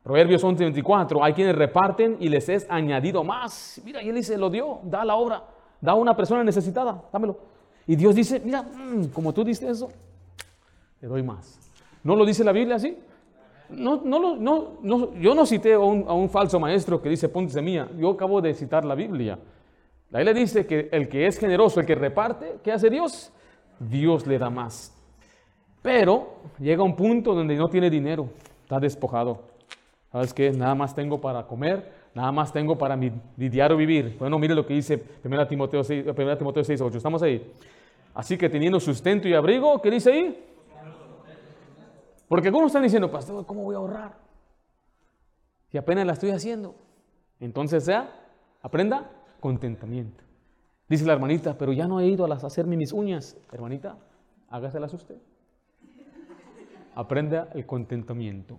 Proverbios 0.03 0.43
11:24, 0.43 1.19
hay 1.23 1.33
quienes 1.33 1.55
reparten 1.55 2.17
y 2.19 2.29
les 2.29 2.49
es 2.49 2.65
añadido 2.69 3.23
más. 3.23 3.79
Mira, 3.85 4.01
y 4.01 4.09
él 4.09 4.15
dice, 4.15 4.37
lo 4.37 4.49
dio, 4.49 4.79
da 4.83 5.05
la 5.05 5.15
obra, 5.15 5.43
da 5.79 5.91
a 5.91 5.95
una 5.95 6.15
persona 6.15 6.43
necesitada, 6.43 7.03
dámelo. 7.13 7.37
Y 7.85 7.95
Dios 7.95 8.15
dice, 8.15 8.41
mira, 8.43 8.63
mm, 8.63 9.07
como 9.13 9.31
tú 9.31 9.43
diste 9.43 9.69
eso, 9.69 9.89
te 10.99 11.05
doy 11.05 11.21
más. 11.21 11.59
¿No 12.03 12.15
lo 12.15 12.25
dice 12.25 12.43
la 12.43 12.51
Biblia 12.51 12.77
así? 12.77 12.97
No, 13.69 14.01
no, 14.03 14.35
no, 14.35 14.77
no, 14.81 15.13
yo 15.15 15.35
no 15.35 15.45
cité 15.45 15.73
a 15.73 15.79
un, 15.79 16.05
a 16.07 16.13
un 16.13 16.29
falso 16.29 16.59
maestro 16.59 17.01
que 17.01 17.09
dice 17.09 17.29
ponte 17.29 17.53
semilla. 17.53 17.87
Yo 17.97 18.09
acabo 18.11 18.41
de 18.41 18.53
citar 18.55 18.83
la 18.83 18.95
Biblia. 18.95 19.37
La 20.11 20.19
Biblia 20.19 20.33
dice 20.33 20.65
que 20.65 20.89
el 20.91 21.07
que 21.07 21.25
es 21.25 21.39
generoso, 21.39 21.79
el 21.79 21.85
que 21.85 21.95
reparte, 21.95 22.57
¿qué 22.63 22.73
hace 22.73 22.89
Dios? 22.89 23.31
Dios 23.79 24.27
le 24.27 24.37
da 24.37 24.49
más. 24.49 24.93
Pero 25.81 26.35
llega 26.59 26.83
un 26.83 26.95
punto 26.95 27.33
donde 27.33 27.55
no 27.55 27.69
tiene 27.69 27.89
dinero, 27.89 28.29
está 28.61 28.77
despojado. 28.79 29.41
¿Sabes 30.11 30.33
qué? 30.33 30.51
Nada 30.51 30.75
más 30.75 30.93
tengo 30.93 31.21
para 31.21 31.47
comer, 31.47 31.89
nada 32.13 32.29
más 32.33 32.51
tengo 32.51 32.77
para 32.77 32.97
mi, 32.97 33.11
diario 33.37 33.77
vivir. 33.77 34.17
Bueno, 34.19 34.37
mire 34.37 34.53
lo 34.53 34.65
que 34.65 34.73
dice 34.73 35.01
1 35.23 35.47
Timoteo 35.47 35.81
6, 35.81 36.05
1 36.05 36.37
Timoteo 36.37 36.63
6, 36.65 36.81
8. 36.81 36.97
Estamos 36.97 37.23
ahí. 37.23 37.49
Así 38.13 38.37
que 38.37 38.49
teniendo 38.49 38.81
sustento 38.81 39.29
y 39.29 39.33
abrigo, 39.33 39.81
¿qué 39.81 39.89
dice 39.89 40.11
ahí? 40.11 40.47
Porque 42.27 42.49
algunos 42.49 42.67
están 42.67 42.83
diciendo, 42.83 43.09
pastor, 43.09 43.45
¿cómo 43.45 43.63
voy 43.63 43.75
a 43.75 43.77
ahorrar? 43.77 44.17
Si 45.69 45.77
apenas 45.77 46.05
la 46.05 46.13
estoy 46.13 46.31
haciendo. 46.31 46.75
Entonces 47.39 47.85
sea, 47.85 48.13
aprenda 48.61 49.09
contentamiento. 49.41 50.23
Dice 50.87 51.05
la 51.05 51.13
hermanita, 51.13 51.57
pero 51.57 51.73
ya 51.73 51.87
no 51.87 51.99
he 51.99 52.07
ido 52.07 52.23
a 52.23 52.27
las, 52.29 52.45
hacerme 52.45 52.77
mis 52.77 52.93
uñas. 52.93 53.35
Hermanita, 53.51 53.97
hágaselas 54.49 54.93
usted. 54.93 55.17
Aprenda 56.95 57.49
el 57.53 57.65
contentamiento. 57.65 58.57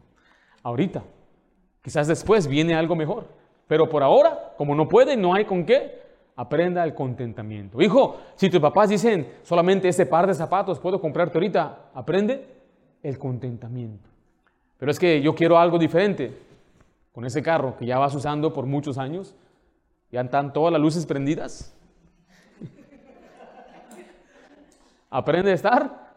Ahorita, 0.62 1.02
quizás 1.82 2.08
después 2.08 2.46
viene 2.46 2.74
algo 2.74 2.96
mejor. 2.96 3.26
Pero 3.66 3.88
por 3.88 4.02
ahora, 4.02 4.54
como 4.58 4.74
no 4.74 4.88
puede, 4.88 5.16
no 5.16 5.34
hay 5.34 5.44
con 5.44 5.64
qué, 5.64 6.02
aprenda 6.36 6.84
el 6.84 6.94
contentamiento. 6.94 7.80
Hijo, 7.80 8.18
si 8.34 8.50
tus 8.50 8.60
papás 8.60 8.88
dicen 8.88 9.28
solamente 9.42 9.88
ese 9.88 10.06
par 10.06 10.26
de 10.26 10.34
zapatos 10.34 10.80
puedo 10.80 11.00
comprarte 11.00 11.38
ahorita, 11.38 11.90
aprende 11.94 12.46
el 13.02 13.18
contentamiento. 13.18 14.08
Pero 14.78 14.90
es 14.90 14.98
que 14.98 15.20
yo 15.20 15.34
quiero 15.34 15.58
algo 15.58 15.78
diferente. 15.78 16.36
Con 17.12 17.26
ese 17.26 17.42
carro 17.42 17.76
que 17.76 17.84
ya 17.84 17.98
vas 17.98 18.14
usando 18.14 18.52
por 18.54 18.64
muchos 18.64 18.96
años, 18.96 19.36
ya 20.12 20.20
están 20.20 20.52
todas 20.52 20.72
las 20.72 20.80
luces 20.80 21.06
prendidas, 21.06 21.74
Aprende 25.14 25.50
a 25.50 25.54
estar 25.54 26.14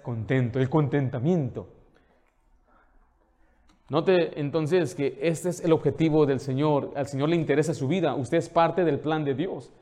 contento, 0.00 0.60
el 0.60 0.70
contentamiento. 0.70 1.66
Note 3.88 4.38
entonces 4.38 4.94
que 4.94 5.18
este 5.20 5.48
es 5.48 5.58
el 5.64 5.72
objetivo 5.72 6.24
del 6.24 6.38
Señor. 6.38 6.92
Al 6.94 7.08
Señor 7.08 7.30
le 7.30 7.34
interesa 7.36 7.74
su 7.74 7.88
vida. 7.88 8.14
Usted 8.14 8.38
es 8.38 8.48
parte 8.48 8.84
del 8.84 9.00
plan 9.00 9.24
de 9.24 9.34
Dios. 9.34 9.72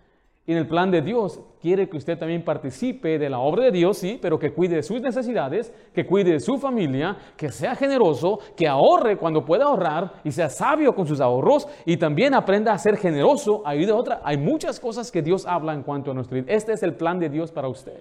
Y 0.49 0.53
en 0.53 0.59
el 0.59 0.69
plan 0.69 0.93
de 0.93 1.03
Dios 1.03 1.41
quiere 1.61 1.89
que 1.89 1.97
usted 1.97 2.17
también 2.17 2.45
participe 2.45 3.19
de 3.19 3.29
la 3.29 3.41
obra 3.41 3.65
de 3.65 3.73
Dios, 3.73 3.99
sí, 3.99 4.17
pero 4.23 4.39
que 4.39 4.53
cuide 4.53 4.77
de 4.77 4.83
sus 4.85 5.01
necesidades, 5.01 5.73
que 5.93 6.07
cuide 6.07 6.33
de 6.33 6.41
su 6.41 6.57
familia, 6.57 7.17
que 7.37 7.51
sea 7.51 7.75
generoso, 7.75 8.39
que 8.57 8.69
ahorre 8.69 9.17
cuando 9.17 9.45
pueda 9.45 9.65
ahorrar 9.65 10.21
y 10.23 10.31
sea 10.31 10.49
sabio 10.49 10.95
con 10.95 11.05
sus 11.05 11.21
ahorros 11.21 11.67
y 11.85 11.97
también 11.97 12.33
aprenda 12.33 12.73
a 12.73 12.79
ser 12.79 12.97
generoso, 12.97 13.65
otra. 13.93 14.21
Hay 14.23 14.37
muchas 14.37 14.79
cosas 14.79 15.11
que 15.11 15.21
Dios 15.21 15.47
habla 15.47 15.75
en 15.75 15.83
cuanto 15.83 16.13
a 16.13 16.15
nuestro. 16.15 16.39
Este 16.47 16.73
es 16.73 16.83
el 16.85 16.95
plan 16.95 17.19
de 17.19 17.29
Dios 17.29 17.51
para 17.51 17.67
usted. 17.67 18.01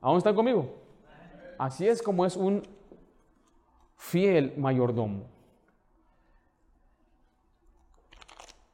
¿Aún 0.00 0.18
están 0.18 0.34
conmigo? 0.34 0.68
Así 1.58 1.88
es 1.88 2.00
como 2.02 2.24
es 2.24 2.36
un 2.36 2.62
fiel 3.96 4.52
mayordomo. 4.56 5.24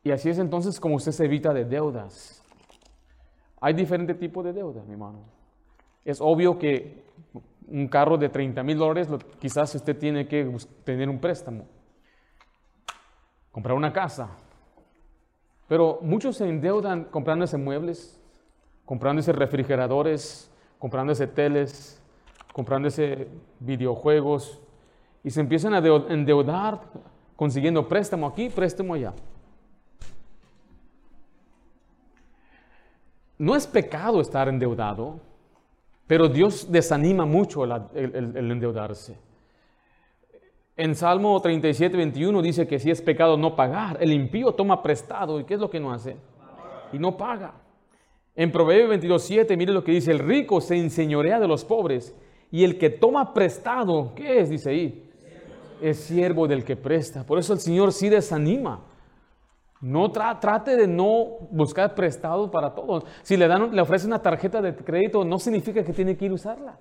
Y 0.03 0.11
así 0.11 0.30
es 0.30 0.38
entonces 0.38 0.78
como 0.80 0.96
usted 0.96 1.12
se 1.12 1.24
evita 1.24 1.53
de 1.53 1.64
deudas. 1.64 2.42
Hay 3.61 3.74
diferentes 3.74 4.18
tipos 4.18 4.44
de 4.44 4.53
deudas, 4.53 4.86
mi 4.86 4.92
hermano. 4.92 5.20
Es 6.05 6.20
obvio 6.20 6.59
que 6.59 7.05
un 7.66 7.88
carro 7.88 8.16
de 8.16 8.28
30 8.28 8.62
mil 8.62 8.78
dólares, 8.78 9.09
quizás 9.38 9.74
usted 9.74 9.99
tiene 9.99 10.26
que 10.26 10.51
tener 10.84 11.09
un 11.09 11.18
préstamo. 11.18 11.66
Comprar 13.51 13.76
una 13.76 13.92
casa. 13.92 14.30
Pero 15.66 15.99
muchos 16.01 16.36
se 16.36 16.49
endeudan 16.49 17.05
comprándose 17.05 17.59
muebles, 17.59 18.18
comprándose 18.84 19.32
refrigeradores, 19.32 20.51
comprándose 20.78 21.26
teles, 21.26 22.01
comprándose 22.53 23.28
videojuegos 23.61 24.61
y 25.22 25.30
se 25.30 25.40
empiezan 25.40 25.74
a 25.74 25.78
endeudar 25.78 26.80
consiguiendo 27.36 27.86
préstamo 27.86 28.26
aquí, 28.26 28.49
préstamo 28.49 28.94
allá. 28.94 29.12
No 33.39 33.55
es 33.55 33.66
pecado 33.66 34.20
estar 34.20 34.49
endeudado, 34.49 35.20
pero 36.07 36.28
Dios 36.28 36.70
desanima 36.70 37.24
mucho 37.24 37.64
el, 37.64 38.51
endeudarse. 38.51 39.16
En 40.76 40.95
Salmo 40.95 41.41
37, 41.41 41.97
21 41.97 42.43
dice 42.43 42.66
que 42.66 42.78
si 42.78 42.91
es 42.91 43.01
pecado 43.03 43.36
no 43.36 43.55
pagar, 43.55 43.99
el 44.01 44.12
impío 44.12 44.53
toma 44.53 44.82
prestado 44.82 45.39
y 45.39 45.45
¿qué 45.45 45.55
es 45.55 45.61
lo 45.61 45.70
que 45.70 45.80
no 45.80 45.93
hace? 45.93 46.16
Y 46.93 46.99
no 46.99 47.16
paga. 47.16 47.53
En 48.34 48.53
Proverbios 48.53 48.89
22, 48.91 49.22
7, 49.22 49.57
mire 49.57 49.72
lo 49.72 49.82
que 49.82 49.93
dice, 49.93 50.12
el 50.12 50.20
rico 50.20 50.61
se 50.61 50.76
enseñorea 50.76 51.41
de 51.41 51.49
los 51.49 51.64
pobres 51.64 52.14
y 52.51 52.64
el 52.64 52.78
que 52.78 52.91
toma 52.91 53.34
prestado, 53.34 54.12
¿qué 54.14 54.41
es? 54.41 54.51
Dice 54.51 54.70
ahí, 54.70 55.11
es 55.82 55.99
siervo 55.99 56.47
del 56.49 56.64
que 56.64 56.76
presta. 56.76 57.24
Por 57.24 57.39
eso 57.39 57.53
el 57.53 57.61
Señor 57.61 57.93
sí 57.93 58.09
desanima. 58.09 58.80
No 59.81 60.11
trate 60.11 60.76
de 60.76 60.89
no 60.89 61.49
buscar 61.51 61.95
prestado 61.95 62.51
para 62.51 62.74
todos. 62.74 63.05
Si 63.22 63.37
le, 63.37 63.47
dan, 63.47 63.74
le 63.74 63.81
ofrece 63.81 64.07
una 64.07 64.20
tarjeta 64.20 64.61
de 64.61 64.74
crédito, 64.74 65.24
no 65.24 65.39
significa 65.39 65.85
que 65.85 65.93
tiene 65.93 66.16
que 66.16 66.24
ir 66.24 66.33
a 66.33 66.35
usarla. 66.35 66.79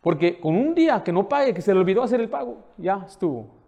Porque 0.00 0.40
con 0.40 0.56
un 0.56 0.74
día 0.74 1.02
que 1.02 1.12
no 1.12 1.28
pague, 1.28 1.52
que 1.52 1.60
se 1.60 1.74
le 1.74 1.80
olvidó 1.80 2.02
hacer 2.02 2.20
el 2.20 2.30
pago, 2.30 2.64
ya 2.78 3.04
estuvo. 3.06 3.58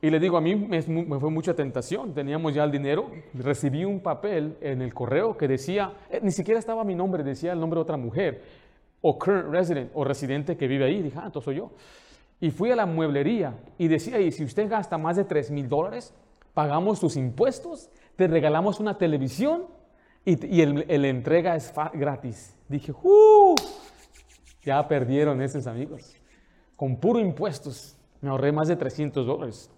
Y 0.00 0.10
le 0.10 0.20
digo, 0.20 0.36
a 0.36 0.40
mí 0.40 0.54
me, 0.54 0.82
fue 0.82 1.30
mucha 1.30 1.54
tentación. 1.54 2.14
Teníamos 2.14 2.54
ya 2.54 2.64
el 2.64 2.70
dinero. 2.70 3.10
Recibí 3.34 3.84
un 3.84 4.00
papel 4.00 4.56
en 4.60 4.82
el 4.82 4.94
correo 4.94 5.36
que 5.36 5.48
decía, 5.48 5.92
eh, 6.10 6.20
ni 6.22 6.30
siquiera 6.30 6.60
estaba 6.60 6.84
mi 6.84 6.94
nombre, 6.94 7.24
decía 7.24 7.52
el 7.52 7.60
nombre 7.60 7.78
de 7.78 7.82
otra 7.82 7.96
mujer, 7.96 8.42
o 9.00 9.18
current 9.18 9.50
resident, 9.50 9.90
o 9.94 10.04
residente 10.04 10.56
que 10.56 10.68
vive 10.68 10.84
ahí. 10.84 11.02
Dije, 11.02 11.18
ah, 11.18 11.26
entonces 11.26 11.44
soy 11.44 11.56
yo. 11.56 11.70
Y 12.40 12.50
fui 12.50 12.70
a 12.70 12.76
la 12.76 12.86
mueblería 12.86 13.54
y 13.78 13.88
decía, 13.88 14.20
y 14.20 14.30
si 14.30 14.44
usted 14.44 14.68
gasta 14.68 14.98
más 14.98 15.16
de 15.16 15.24
3 15.24 15.50
mil 15.50 15.68
dólares, 15.68 16.12
pagamos 16.54 16.98
sus 16.98 17.16
impuestos, 17.16 17.90
te 18.16 18.26
regalamos 18.26 18.80
una 18.80 18.98
televisión 18.98 19.64
y, 20.24 20.60
el, 20.60 20.84
el, 20.88 21.04
entrega 21.04 21.54
es 21.54 21.72
gratis. 21.94 22.54
Dije, 22.68 22.92
¡uh! 22.92 23.54
Ya 24.62 24.86
perdieron 24.88 25.40
esos 25.40 25.66
amigos. 25.66 26.16
Con 26.74 26.96
puro 26.96 27.20
impuestos 27.20 27.96
me 28.20 28.30
ahorré 28.30 28.52
más 28.52 28.68
de 28.68 28.76
300 28.76 29.26
dólares 29.26 29.70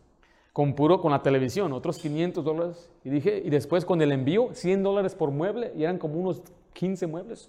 con 0.59 0.75
puro, 0.75 1.01
con 1.01 1.13
la 1.13 1.23
televisión, 1.23 1.73
otros 1.73 1.99
500 1.99 2.45
dólares. 2.45 2.91
Y 3.05 3.11
dije, 3.11 3.41
y 3.45 3.49
después 3.49 3.85
con 3.85 4.03
el 4.03 4.11
envío, 4.11 4.49
100 4.53 4.83
dólares 4.83 5.15
por 5.15 5.31
mueble, 5.31 5.73
y 5.77 5.85
eran 5.85 5.99
como 5.99 6.19
unos 6.19 6.43
15 6.73 7.07
muebles. 7.07 7.49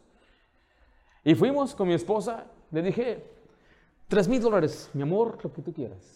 Y 1.24 1.34
fuimos 1.34 1.74
con 1.74 1.88
mi 1.88 1.96
esposa, 1.96 2.46
le 2.70 2.84
dije, 2.84 3.24
3 4.10 4.28
mil 4.28 4.42
dólares, 4.42 4.92
mi 4.94 5.02
amor, 5.02 5.40
lo 5.42 5.54
que 5.54 5.62
tú 5.62 5.74
quieras. 5.74 6.16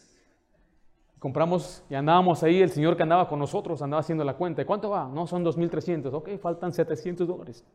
Compramos 1.19 1.81
y 1.89 1.95
andábamos 1.95 2.43
ahí, 2.43 2.61
el 2.61 2.69
señor 2.69 2.97
que 2.97 3.03
andaba 3.03 3.29
con 3.29 3.39
nosotros 3.39 3.81
andaba 3.81 4.01
haciendo 4.01 4.25
la 4.25 4.33
cuenta. 4.33 4.61
¿Y 4.61 4.65
cuánto 4.65 4.89
va? 4.89 5.07
No, 5.07 5.25
son 5.25 5.45
2.300. 5.45 6.13
Ok, 6.13 6.37
faltan 6.41 6.73
700 6.73 7.25
dólares. 7.25 7.65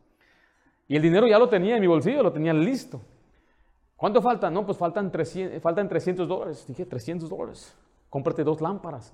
Y 0.87 0.95
el 0.95 1.01
dinero 1.01 1.27
ya 1.27 1.39
lo 1.39 1.49
tenía 1.49 1.75
en 1.75 1.81
mi 1.81 1.87
bolsillo, 1.87 2.21
lo 2.21 2.31
tenía 2.31 2.53
listo. 2.53 3.01
¿Cuánto 3.95 4.21
falta? 4.21 4.51
No, 4.51 4.63
pues 4.63 4.77
faltan 4.77 5.11
300, 5.11 5.59
faltan 5.59 5.89
300 5.89 6.27
dólares. 6.27 6.65
Dije, 6.67 6.85
300 6.85 7.27
dólares 7.27 7.75
cómprate 8.09 8.43
dos 8.43 8.61
lámparas. 8.61 9.13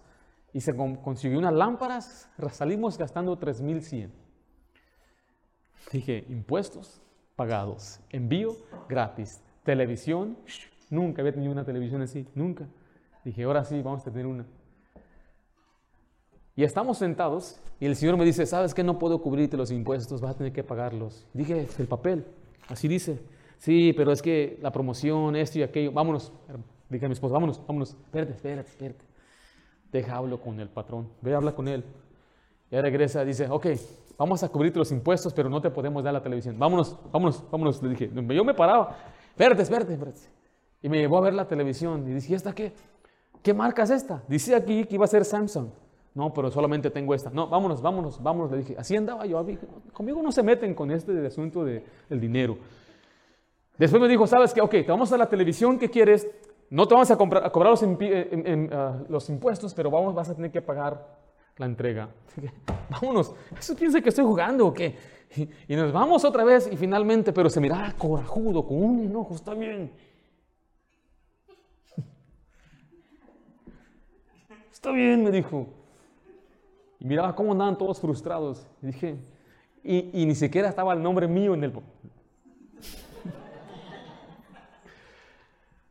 Y 0.53 0.61
se 0.61 0.75
consiguió 0.75 1.37
unas 1.37 1.53
lámparas, 1.53 2.29
salimos 2.51 2.97
gastando 2.97 3.37
3.100. 3.37 4.09
Dije, 5.91 6.25
impuestos 6.29 7.01
pagados, 7.35 7.99
envío 8.09 8.55
gratis, 8.87 9.43
televisión, 9.63 10.37
nunca 10.89 11.21
había 11.21 11.33
tenido 11.33 11.51
una 11.51 11.65
televisión 11.65 12.01
así, 12.01 12.27
nunca. 12.35 12.67
Dije, 13.23 13.43
ahora 13.43 13.63
sí, 13.65 13.81
vamos 13.81 14.05
a 14.05 14.11
tener 14.11 14.25
una. 14.27 14.45
Y 16.55 16.63
estamos 16.63 16.97
sentados 16.97 17.59
y 17.79 17.85
el 17.85 17.95
Señor 17.95 18.17
me 18.17 18.23
dice, 18.23 18.45
¿sabes 18.45 18.73
que 18.73 18.83
no 18.83 18.97
puedo 18.97 19.21
cubrirte 19.21 19.57
los 19.57 19.71
impuestos? 19.71 20.21
Vas 20.21 20.35
a 20.35 20.37
tener 20.37 20.53
que 20.53 20.63
pagarlos. 20.63 21.27
Dije, 21.33 21.67
el 21.77 21.87
papel, 21.87 22.25
así 22.69 22.87
dice. 22.87 23.19
Sí, 23.57 23.93
pero 23.95 24.11
es 24.11 24.21
que 24.21 24.57
la 24.61 24.71
promoción, 24.71 25.35
esto 25.35 25.59
y 25.59 25.63
aquello, 25.63 25.91
vámonos, 25.91 26.31
Dije 26.89 27.05
a 27.05 27.09
mi 27.09 27.13
esposa, 27.13 27.33
vámonos, 27.33 27.59
vámonos, 27.65 27.89
espérate, 27.91 28.33
espérate, 28.33 28.69
espérate. 28.69 29.05
Deja 29.91 30.17
hablo 30.17 30.39
con 30.39 30.59
el 30.59 30.69
patrón, 30.69 31.09
ve, 31.21 31.33
habla 31.33 31.53
con 31.53 31.67
él. 31.67 31.83
Y 32.69 32.79
regresa, 32.79 33.25
dice, 33.25 33.47
ok, 33.49 33.67
vamos 34.17 34.43
a 34.43 34.49
cubrirte 34.49 34.77
los 34.77 34.91
impuestos, 34.91 35.33
pero 35.33 35.49
no 35.49 35.61
te 35.61 35.69
podemos 35.69 36.03
dar 36.03 36.13
la 36.13 36.21
televisión. 36.21 36.57
Vámonos, 36.59 36.97
vámonos, 37.11 37.43
vámonos. 37.49 37.81
Le 37.81 37.89
dije, 37.89 38.11
yo 38.13 38.43
me 38.43 38.53
paraba, 38.53 38.95
espérate, 39.29 39.63
espérate, 39.63 39.93
espérate. 39.93 40.19
Y 40.81 40.89
me 40.89 40.97
llevó 40.97 41.17
a 41.17 41.21
ver 41.21 41.33
la 41.33 41.47
televisión 41.47 42.07
y 42.07 42.13
dije, 42.13 42.33
¿y 42.33 42.35
esta 42.35 42.53
qué? 42.53 42.73
¿Qué 43.41 43.53
marca 43.53 43.83
es 43.83 43.89
esta? 43.91 44.23
Dice 44.27 44.55
aquí 44.55 44.85
que 44.85 44.95
iba 44.95 45.05
a 45.05 45.07
ser 45.07 45.25
Samsung. 45.25 45.67
No, 46.15 46.33
pero 46.33 46.49
solamente 46.49 46.89
tengo 46.89 47.13
esta. 47.13 47.29
No, 47.29 47.47
vámonos, 47.47 47.81
vámonos, 47.81 48.23
vámonos. 48.23 48.51
Le 48.51 48.57
dije, 48.59 48.75
así 48.77 48.95
andaba 48.95 49.25
yo. 49.25 49.45
Conmigo 49.91 50.21
no 50.21 50.31
se 50.31 50.41
meten 50.41 50.73
con 50.73 50.89
este 50.89 51.27
asunto 51.27 51.65
del 51.65 51.83
dinero. 52.09 52.57
Después 53.77 54.01
me 54.01 54.07
dijo, 54.07 54.25
¿sabes 54.25 54.53
qué? 54.53 54.61
Ok, 54.61 54.71
te 54.71 54.87
vamos 54.87 55.11
a 55.11 55.17
la 55.17 55.27
televisión, 55.27 55.77
¿qué 55.77 55.89
quieres? 55.89 56.27
No 56.69 56.87
te 56.87 56.93
vamos 56.93 57.11
a, 57.11 57.17
comprar, 57.17 57.45
a 57.45 57.51
cobrar 57.51 57.71
los, 57.71 57.83
ah, 57.83 58.97
los, 59.09 59.29
impuestos, 59.29 59.73
pero 59.73 59.91
vamos, 59.91 60.15
vas 60.15 60.29
a 60.29 60.35
tener 60.35 60.51
que 60.51 60.61
pagar 60.61 61.05
la 61.57 61.65
entrega. 61.65 62.09
vámonos. 62.89 63.35
¿Eso 63.57 63.75
piensa 63.75 63.99
que 64.01 64.09
estoy 64.09 64.25
jugando 64.25 64.67
o 64.67 64.73
qué? 64.73 64.95
Y, 65.67 65.75
nos 65.75 65.91
vamos 65.91 66.23
otra 66.23 66.45
vez 66.45 66.69
y 66.71 66.77
finalmente, 66.77 67.33
pero 67.33 67.49
se 67.49 67.59
miraba 67.59 67.91
corajudo, 67.97 68.65
con 68.65 68.81
un 68.81 68.99
enojo, 69.03 69.35
está 69.35 69.53
bien. 69.53 69.91
Está 74.85 74.93
bien, 74.93 75.23
me 75.23 75.31
dijo. 75.31 75.65
Y 76.99 77.05
miraba 77.05 77.35
cómo 77.35 77.53
andaban 77.53 77.75
todos 77.75 77.99
frustrados. 77.99 78.67
Y 78.83 78.85
dije, 78.85 79.15
y, 79.83 80.27
ni 80.27 80.35
siquiera 80.35 80.69
estaba 80.69 80.93
el 80.93 81.01
nombre 81.01 81.27
mío 81.27 81.55
en 81.55 81.63
el... 81.63 81.73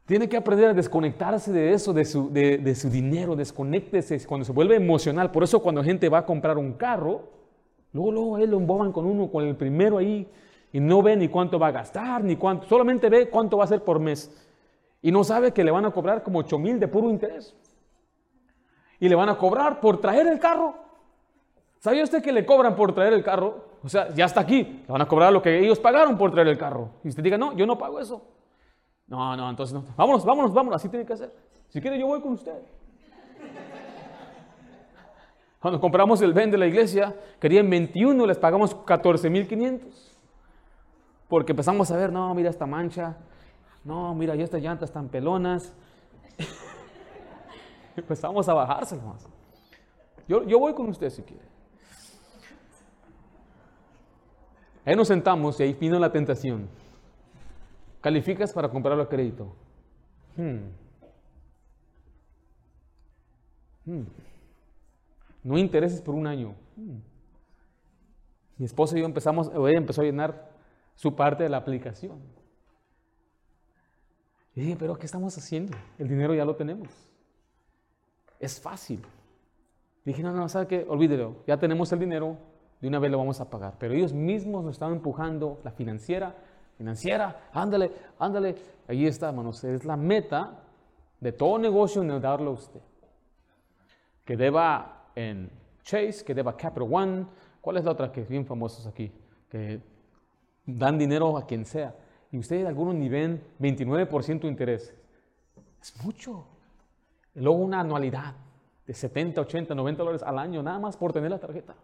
Tiene 0.07 0.29
que 0.29 0.37
aprender 0.37 0.69
a 0.69 0.75
desconectarse 0.75 1.51
de 1.51 1.73
eso, 1.73 1.93
de 1.93 2.05
su, 2.05 2.33
de, 2.33 2.75
su 2.77 2.89
dinero, 2.89 3.35
desconéctese 3.35 4.25
cuando 4.29 4.45
se 4.45 4.53
vuelve 4.53 4.77
emocional. 4.77 5.33
Por 5.33 5.43
eso 5.43 5.61
cuando 5.61 5.83
gente 5.83 6.09
va 6.09 6.19
a 6.19 6.25
comprar 6.25 6.57
un 6.57 6.75
carro, 6.75 7.31
luego, 7.93 8.13
luego 8.13 8.39
él 8.39 8.49
lo 8.53 8.59
emboban 8.59 8.93
con 8.93 9.07
uno, 9.07 9.29
con 9.29 9.45
el 9.45 9.57
primero 9.57 9.99
ahí, 9.99 10.29
y 10.73 10.79
no 10.79 11.03
ve 11.03 11.17
ni 11.17 11.27
cuánto 11.27 11.59
va 11.59 11.67
a 11.67 11.73
gastar, 11.73 12.23
ni 12.23 12.37
cuánto, 12.37 12.69
solamente 12.69 13.09
ve 13.09 13.29
cuánto 13.29 13.57
va 13.57 13.65
a 13.65 13.67
ser 13.67 13.83
por 13.83 13.99
mes. 13.99 14.31
Y 15.03 15.11
no 15.11 15.25
sabe 15.25 15.51
que 15.51 15.65
le 15.65 15.73
van 15.73 15.85
a 15.85 15.91
cobrar 15.91 16.23
como 16.23 16.39
8 16.39 16.61
mil 16.61 16.79
de 16.79 16.87
puro 16.87 17.11
interés. 17.11 17.57
Y 19.01 19.09
le 19.09 19.15
van 19.15 19.29
a 19.29 19.37
cobrar 19.37 19.81
por 19.81 20.01
traer 20.01 20.27
el 20.27 20.39
carro. 20.39 20.75
¿Sabía 21.79 22.05
usted 22.05 22.23
que 22.23 22.33
le 22.33 22.47
cobran 22.47 22.75
por 22.77 22.95
traer 22.95 23.13
el 23.13 23.23
carro? 23.23 23.75
O 23.83 23.89
sea, 23.89 24.09
ya 24.15 24.25
está 24.25 24.41
aquí, 24.41 24.83
le 24.87 24.91
van 24.93 25.03
a 25.03 25.07
cobrar 25.07 25.33
lo 25.33 25.43
que 25.43 25.59
ellos 25.59 25.79
pagaron 25.79 26.17
por 26.17 26.31
traer 26.31 26.49
el 26.49 26.57
carro. 26.57 26.91
Y 27.05 27.09
usted 27.09 27.23
diga, 27.23 27.37
no, 27.37 27.55
yo 27.55 27.67
no 27.67 27.77
pago 27.77 28.01
eso. 28.01 28.23
No, 29.07 29.37
no, 29.37 29.51
entonces 29.51 29.75
no. 29.75 29.85
Vámonos, 29.97 30.25
vámonos, 30.25 30.55
vámonos, 30.55 30.81
así 30.81 30.89
tiene 30.89 31.05
que 31.05 31.13
hacer. 31.13 31.31
Si 31.69 31.81
quiere, 31.81 31.99
yo 31.99 32.07
voy 32.07 32.21
con 32.21 32.33
usted. 32.33 32.59
Cuando 35.61 35.81
compramos 35.81 36.21
el 36.23 36.33
ven 36.33 36.51
de 36.51 36.59
la 36.59 36.67
iglesia, 36.67 37.15
querían 37.41 37.69
21, 37.69 38.27
les 38.27 38.39
pagamos 38.39 38.77
14.500. 38.77 39.81
Porque 41.29 41.53
empezamos 41.53 41.91
a 41.91 41.97
ver, 41.97 42.13
no, 42.13 42.35
mira 42.35 42.51
esta 42.51 42.67
mancha, 42.67 43.17
no, 43.83 44.15
mira, 44.15 44.35
ya 44.35 44.45
estas 44.45 44.63
llantas 44.63 44.91
están 44.91 45.09
pelonas. 45.09 45.73
empezamos 47.97 48.49
a 48.49 48.55
bajárselas. 48.55 49.29
Yo, 50.27 50.45
yo 50.45 50.59
voy 50.59 50.75
con 50.75 50.89
usted 50.89 51.11
si 51.11 51.23
quiere. 51.23 51.45
Ahí 54.85 54.97
nos 54.97 55.09
sentamos 55.09 55.59
y 55.61 55.63
ahí 55.63 55.73
vino 55.73 55.99
la 55.99 56.13
tentación. 56.13 56.69
¿Calificas 58.01 58.53
para 58.53 58.69
comprarlo 58.69 59.03
a 59.03 59.09
crédito? 59.09 59.55
Hmm. 60.37 60.59
Hmm. 63.87 64.05
No 65.43 65.57
intereses 65.57 66.03
por 66.03 66.15
un 66.15 66.27
año. 66.27 66.55
Hmm. 66.77 66.99
Mi 68.59 68.67
esposa 68.67 68.97
y 68.97 69.01
yo 69.01 69.07
empezamos, 69.07 69.49
ella 69.49 69.79
empezó 69.79 70.03
a 70.03 70.05
llenar 70.05 70.51
su 70.95 71.15
parte 71.17 71.45
de 71.45 71.49
la 71.49 71.57
aplicación. 71.57 72.21
Y 74.55 74.61
dije, 74.61 74.77
pero 74.79 74.97
¿qué 74.97 75.07
estamos 75.07 75.37
haciendo? 75.37 75.77
El 75.99 76.09
dinero 76.09 76.35
ya 76.35 76.45
lo 76.45 76.55
tenemos. 76.55 76.89
Es 78.45 78.61
fácil. 78.61 79.03
Dije, 80.05 80.23
no, 80.23 80.31
no, 80.31 80.51
¿sabe 80.51 80.67
qué? 80.67 80.87
Olvídelo. 80.87 81.37
Ya 81.47 81.57
tenemos 81.57 81.91
el 81.93 81.99
dinero, 81.99 82.37
de 82.79 82.89
una 82.89 82.99
vez 82.99 83.11
lo 83.11 83.17
vamos 83.17 83.41
a 83.41 83.49
pagar. 83.49 83.77
Pero 83.79 83.95
ellos 83.95 84.13
mismos 84.13 84.63
nos 84.63 84.75
estaban 84.75 84.97
empujando, 84.97 85.63
la 85.65 85.71
financiera, 85.71 86.35
financiera, 86.77 87.49
ándale, 87.55 87.91
ándale. 88.19 88.55
Ahí 88.87 89.07
está, 89.07 89.31
hermanos, 89.31 89.65
es 89.65 89.87
la 89.87 89.97
meta 89.97 90.63
de 91.21 91.33
todo 91.33 91.59
negocio 91.59 92.03
en 92.03 92.21
darlo 92.21 92.51
a 92.51 92.53
usted. 92.53 92.81
Que 94.27 94.37
deba 94.37 95.09
en 95.15 95.51
Chase, 95.83 96.23
que 96.23 96.35
deba 96.35 96.55
Capital 96.55 96.87
One. 96.93 97.27
¿Cuál 97.63 97.79
es 97.79 97.85
la 97.87 97.93
otra 97.93 98.13
que 98.13 98.21
es 98.21 98.29
bien 98.29 98.45
famosa 98.45 98.87
aquí? 98.87 99.11
Que 99.49 99.81
dan 100.67 100.99
dinero 100.99 101.39
a 101.39 101.47
quien 101.47 101.65
sea. 101.65 101.97
Y 102.31 102.37
ustedes 102.37 102.67
algunos 102.67 102.95
ni 102.95 103.09
ven 103.09 103.43
29% 103.59 104.41
de 104.41 104.49
interés. 104.49 104.95
Es 105.81 106.05
mucho. 106.05 106.54
Luego 107.35 107.59
una 107.59 107.81
anualidad 107.81 108.35
de 108.87 108.95
70, 108.95 109.41
80, 109.41 109.75
90 109.75 110.03
dólares 110.03 110.23
al 110.23 110.39
año, 110.39 110.63
nada 110.63 110.79
más 110.79 110.97
por 110.97 111.13
tener 111.13 111.31
la 111.31 111.39
tarjeta. 111.39 111.75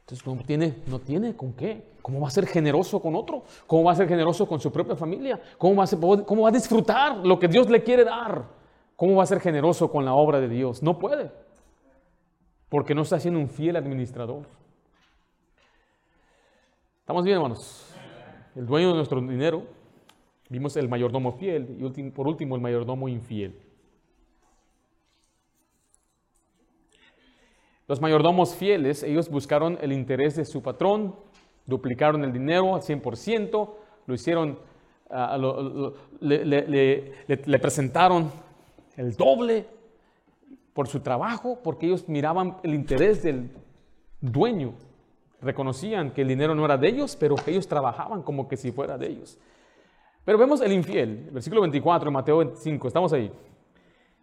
Entonces 0.00 0.26
no 0.26 0.44
tiene, 0.44 0.74
no 0.86 0.98
tiene 0.98 1.36
con 1.36 1.52
qué. 1.54 1.92
¿Cómo 2.02 2.20
va 2.20 2.28
a 2.28 2.30
ser 2.30 2.46
generoso 2.46 3.00
con 3.00 3.14
otro? 3.14 3.44
¿Cómo 3.66 3.84
va 3.84 3.92
a 3.92 3.94
ser 3.96 4.08
generoso 4.08 4.46
con 4.46 4.60
su 4.60 4.72
propia 4.72 4.96
familia? 4.96 5.40
¿Cómo 5.56 5.76
va, 5.76 5.84
a 5.84 6.24
¿Cómo 6.26 6.42
va 6.42 6.48
a 6.48 6.52
disfrutar 6.52 7.18
lo 7.18 7.38
que 7.38 7.48
Dios 7.48 7.70
le 7.70 7.82
quiere 7.82 8.04
dar? 8.04 8.44
¿Cómo 8.96 9.16
va 9.16 9.22
a 9.22 9.26
ser 9.26 9.40
generoso 9.40 9.90
con 9.90 10.04
la 10.04 10.14
obra 10.14 10.40
de 10.40 10.48
Dios? 10.48 10.82
No 10.82 10.98
puede. 10.98 11.30
Porque 12.68 12.94
no 12.94 13.02
está 13.02 13.20
siendo 13.20 13.40
un 13.40 13.48
fiel 13.48 13.76
administrador. 13.76 14.46
¿Estamos 17.00 17.24
bien, 17.24 17.36
hermanos? 17.36 17.94
El 18.54 18.66
dueño 18.66 18.88
de 18.88 18.94
nuestro 18.94 19.20
dinero. 19.20 19.62
Vimos 20.52 20.76
el 20.76 20.86
mayordomo 20.86 21.32
fiel 21.32 21.78
y 21.96 22.10
por 22.10 22.28
último 22.28 22.56
el 22.56 22.60
mayordomo 22.60 23.08
infiel. 23.08 23.58
Los 27.88 28.02
mayordomos 28.02 28.54
fieles, 28.54 29.02
ellos 29.02 29.30
buscaron 29.30 29.78
el 29.80 29.92
interés 29.92 30.36
de 30.36 30.44
su 30.44 30.62
patrón, 30.62 31.16
duplicaron 31.64 32.22
el 32.22 32.34
dinero 32.34 32.74
al 32.74 32.82
100%, 32.82 33.70
lo 34.04 34.14
hicieron, 34.14 34.58
ah, 35.08 35.38
le, 36.20 37.58
presentaron 37.58 38.30
el 38.98 39.16
doble 39.16 39.64
por 40.74 40.86
su 40.86 41.00
trabajo, 41.00 41.60
porque 41.64 41.86
ellos 41.86 42.06
miraban 42.10 42.58
el 42.62 42.74
interés 42.74 43.22
del 43.22 43.48
dueño. 44.20 44.74
Reconocían 45.40 46.10
que 46.10 46.20
el 46.20 46.28
dinero 46.28 46.54
no 46.54 46.66
era 46.66 46.76
de 46.76 46.88
ellos, 46.88 47.16
pero 47.16 47.36
que 47.36 47.52
ellos 47.52 47.66
trabajaban 47.66 48.22
como 48.22 48.48
que 48.48 48.58
si 48.58 48.70
fuera 48.70 48.98
de 48.98 49.06
ellos. 49.06 49.38
Pero 50.24 50.38
vemos 50.38 50.60
el 50.60 50.72
infiel, 50.72 51.28
versículo 51.32 51.62
24, 51.62 52.10
Mateo 52.10 52.38
25, 52.38 52.88
estamos 52.88 53.12
ahí. 53.12 53.30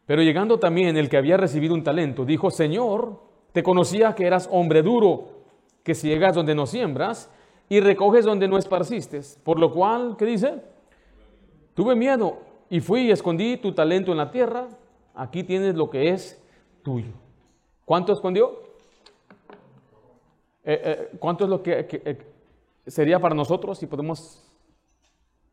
Pero 0.06 0.22
llegando 0.22 0.58
también 0.58 0.98
el 0.98 1.10
que 1.10 1.18
había 1.18 1.38
recibido 1.38 1.74
un 1.74 1.84
talento, 1.84 2.26
dijo, 2.26 2.50
Señor, 2.50 3.20
te 3.52 3.64
conocía 3.64 4.16
que 4.16 4.26
eras 4.26 4.48
hombre 4.52 4.82
duro, 4.82 5.28
que 5.84 5.94
ciegas 5.96 6.36
donde 6.36 6.56
no 6.56 6.66
siembras 6.66 7.30
y 7.68 7.80
recoges 7.80 8.26
donde 8.26 8.48
no 8.48 8.58
esparciste. 8.58 9.22
Por 9.44 9.60
lo 9.60 9.72
cual, 9.72 10.16
¿qué 10.18 10.26
dice? 10.26 10.62
Tuve 11.74 11.96
miedo 11.96 12.40
y 12.70 12.80
fui 12.80 13.02
y 13.02 13.12
escondí 13.12 13.58
tu 13.58 13.74
talento 13.74 14.12
en 14.12 14.18
la 14.18 14.32
tierra. 14.32 14.68
Aquí 15.14 15.44
tienes 15.44 15.76
lo 15.76 15.90
que 15.90 16.10
es 16.10 16.42
tuyo. 16.82 17.14
¿Cuánto 17.86 18.14
escondió? 18.14 18.62
Eh, 20.64 20.82
eh, 20.84 21.10
¿Cuánto 21.20 21.44
es 21.44 21.50
lo 21.50 21.64
que, 21.64 21.88
eh, 21.90 22.18
sería 22.88 23.20
para 23.20 23.36
nosotros 23.36 23.78
si 23.78 23.88
podemos... 23.88 24.49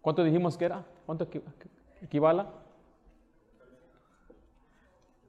¿Cuánto 0.06 0.22
dijimos 0.22 0.56
que 0.56 0.66
era? 0.66 0.86
¿Cuánto 1.04 1.26
equivale? 2.00 2.44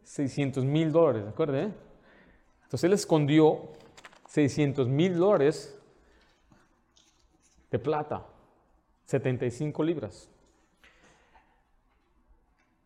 600 0.03 0.63
mil 0.65 0.91
dólares, 0.91 1.23
¿de 1.23 1.30
acuerdo? 1.30 1.57
Entonces 1.57 2.84
él 2.84 2.93
escondió 2.93 3.69
600 4.28 4.88
mil 4.88 5.17
dólares 5.17 5.75
de 7.71 7.80
plata, 7.80 8.23
75 9.05 9.84
libras. 9.84 10.30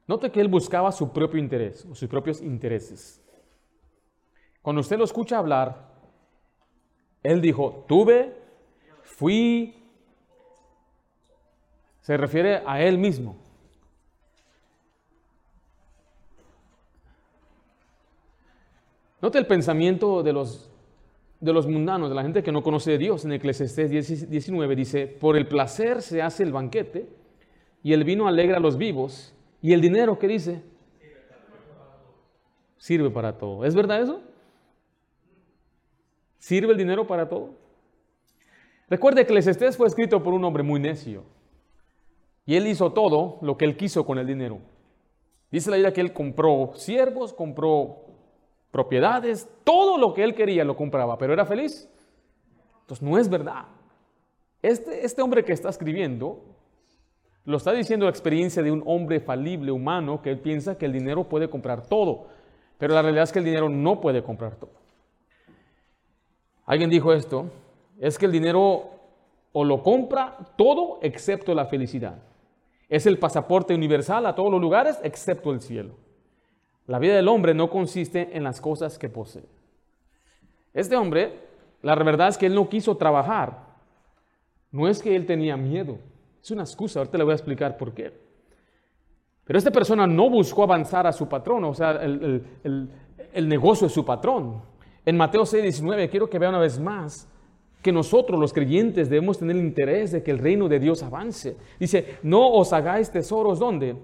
Note 0.08 0.32
que 0.32 0.40
él 0.40 0.48
buscaba 0.48 0.94
su 0.94 1.12
propio 1.12 1.42
interés 1.42 1.86
o 1.92 1.94
sus 1.94 2.08
propios 2.08 2.40
intereses. 2.40 3.22
Cuando 4.62 4.80
usted 4.80 4.98
lo 4.98 5.04
escucha 5.04 5.38
hablar, 5.38 5.92
él 7.22 7.42
dijo, 7.42 7.84
tuve, 7.86 8.34
fui, 9.02 9.81
se 12.02 12.18
refiere 12.18 12.62
a 12.66 12.82
él 12.82 12.98
mismo. 12.98 13.38
Note 19.22 19.38
el 19.38 19.46
pensamiento 19.46 20.24
de 20.24 20.34
los, 20.34 20.72
de 21.40 21.54
los 21.54 21.68
mundanos, 21.68 22.10
de 22.10 22.16
la 22.16 22.24
gente 22.24 22.42
que 22.42 22.52
no 22.52 22.64
conoce 22.64 22.96
a 22.96 22.98
Dios. 22.98 23.24
En 23.24 23.34
Eclesiastés 23.34 24.30
19 24.30 24.76
dice, 24.76 25.06
por 25.06 25.38
el 25.38 25.48
placer 25.48 26.02
se 26.02 26.24
hace 26.24 26.42
el 26.42 26.52
banquete 26.52 27.08
y 27.84 27.94
el 27.94 28.04
vino 28.04 28.28
alegra 28.28 28.58
a 28.58 28.60
los 28.60 28.78
vivos 28.78 29.36
y 29.62 29.74
el 29.74 29.82
dinero, 29.82 30.18
¿qué 30.18 30.28
dice? 30.28 30.64
Sirve 32.78 33.12
para 33.12 33.38
todo. 33.38 33.64
¿Es 33.64 33.76
verdad 33.76 34.02
eso? 34.02 34.22
¿Sirve 36.40 36.72
el 36.72 36.78
dinero 36.80 37.06
para 37.06 37.30
todo? 37.30 37.54
Recuerde 38.90 39.18
que 39.18 39.32
Eclesiastés 39.34 39.78
fue 39.78 39.88
escrito 39.88 40.24
por 40.24 40.34
un 40.34 40.44
hombre 40.44 40.64
muy 40.64 40.80
necio. 40.80 41.24
Y 42.46 42.56
él 42.56 42.68
hizo 42.68 42.92
todo 42.92 43.38
lo 43.42 43.58
que 43.58 43.66
él 43.66 43.78
quiso 43.78 44.06
con 44.06 44.18
el 44.18 44.28
dinero. 44.28 44.60
Dice 45.52 45.70
la 45.70 45.78
idea 45.78 45.94
que 45.94 46.02
él 46.02 46.14
compró 46.14 46.72
siervos, 46.76 47.34
compró 47.34 47.98
propiedades, 48.72 49.48
todo 49.64 49.98
lo 49.98 50.14
que 50.14 50.24
él 50.24 50.34
quería 50.34 50.64
lo 50.64 50.76
compraba, 50.76 51.18
pero 51.18 51.34
era 51.34 51.46
feliz. 51.46 51.90
Entonces 52.82 53.02
no 53.02 53.18
es 53.18 53.30
verdad. 53.30 53.66
Este, 54.62 55.06
este 55.06 55.22
hombre 55.22 55.44
que 55.44 55.54
está 55.54 55.70
escribiendo 55.70 56.40
lo 57.44 57.58
está 57.58 57.74
diciendo 57.74 58.06
la 58.06 58.12
experiencia 58.12 58.62
de 58.62 58.72
un 58.72 58.84
hombre 58.86 59.20
falible, 59.20 59.72
humano, 59.72 60.22
que 60.22 60.36
piensa 60.36 60.78
que 60.78 60.86
el 60.86 60.94
dinero 60.94 61.24
puede 61.24 61.50
comprar 61.50 61.88
todo, 61.88 62.28
pero 62.78 62.94
la 62.94 63.02
realidad 63.02 63.24
es 63.24 63.32
que 63.32 63.40
el 63.40 63.46
dinero 63.46 63.68
no 63.68 64.00
puede 64.00 64.24
comprar 64.24 64.56
todo. 64.56 64.72
Alguien 66.66 66.90
dijo 66.90 67.12
esto, 67.14 67.50
es 68.00 68.18
que 68.18 68.28
el 68.28 68.32
dinero 68.32 68.92
o 69.54 69.66
lo 69.66 69.84
compra 69.84 70.38
todo 70.56 71.00
excepto 71.02 71.54
la 71.54 71.66
felicidad. 71.66 72.20
Es 72.92 73.06
el 73.06 73.18
pasaporte 73.18 73.74
universal 73.74 74.26
a 74.26 74.36
todos 74.36 74.52
los 74.52 74.60
lugares 74.60 75.00
excepto 75.02 75.54
el 75.54 75.62
cielo. 75.62 75.96
La 76.88 77.00
vida 77.00 77.16
del 77.16 77.30
hombre 77.30 77.54
no 77.54 77.70
consiste 77.70 78.36
en 78.36 78.44
las 78.44 78.60
cosas 78.60 79.00
que 79.00 79.08
posee. 79.08 79.46
Este 80.74 80.98
hombre, 80.98 81.40
la 81.82 81.96
verdad 81.96 82.28
es 82.28 82.38
que 82.38 82.48
él 82.48 82.54
no 82.54 82.68
quiso 82.68 82.98
trabajar. 82.98 83.66
No 84.72 84.90
es 84.90 85.02
que 85.02 85.16
él 85.16 85.26
tenía 85.26 85.56
miedo. 85.56 86.00
Es 86.44 86.52
una 86.52 86.64
excusa, 86.64 87.00
ahorita 87.00 87.18
le 87.18 87.24
voy 87.24 87.32
a 87.32 87.36
explicar 87.36 87.78
por 87.78 87.94
qué. 87.94 88.12
Pero 89.46 89.58
esta 89.58 89.72
persona 89.72 90.06
no 90.06 90.30
buscó 90.30 90.64
avanzar 90.64 91.08
a 91.08 91.14
su 91.14 91.30
patrón, 91.30 91.64
o 91.64 91.74
sea, 91.74 91.92
el, 91.92 92.44
negocio 93.48 93.88
de 93.88 93.94
su 93.94 94.04
patrón. 94.04 94.62
En 95.06 95.16
Mateo 95.16 95.46
6, 95.46 95.64
19, 95.64 96.10
quiero 96.10 96.30
que 96.30 96.38
vea 96.38 96.50
una 96.50 96.60
vez 96.60 96.78
más 96.78 97.30
que 97.82 97.92
nosotros 97.92 98.40
los 98.40 98.54
creyentes 98.54 99.10
debemos 99.10 99.40
tener 99.40 99.56
el 99.56 99.64
interés 99.64 100.12
de 100.12 100.24
que 100.24 100.32
el 100.32 100.40
reino 100.40 100.68
de 100.68 100.80
Dios 100.80 101.02
avance. 101.04 101.58
Dice, 101.80 102.18
no 102.24 102.48
os 102.52 102.74
hagáis 102.74 103.12
tesoros 103.12 103.60
¿dónde? 103.60 103.96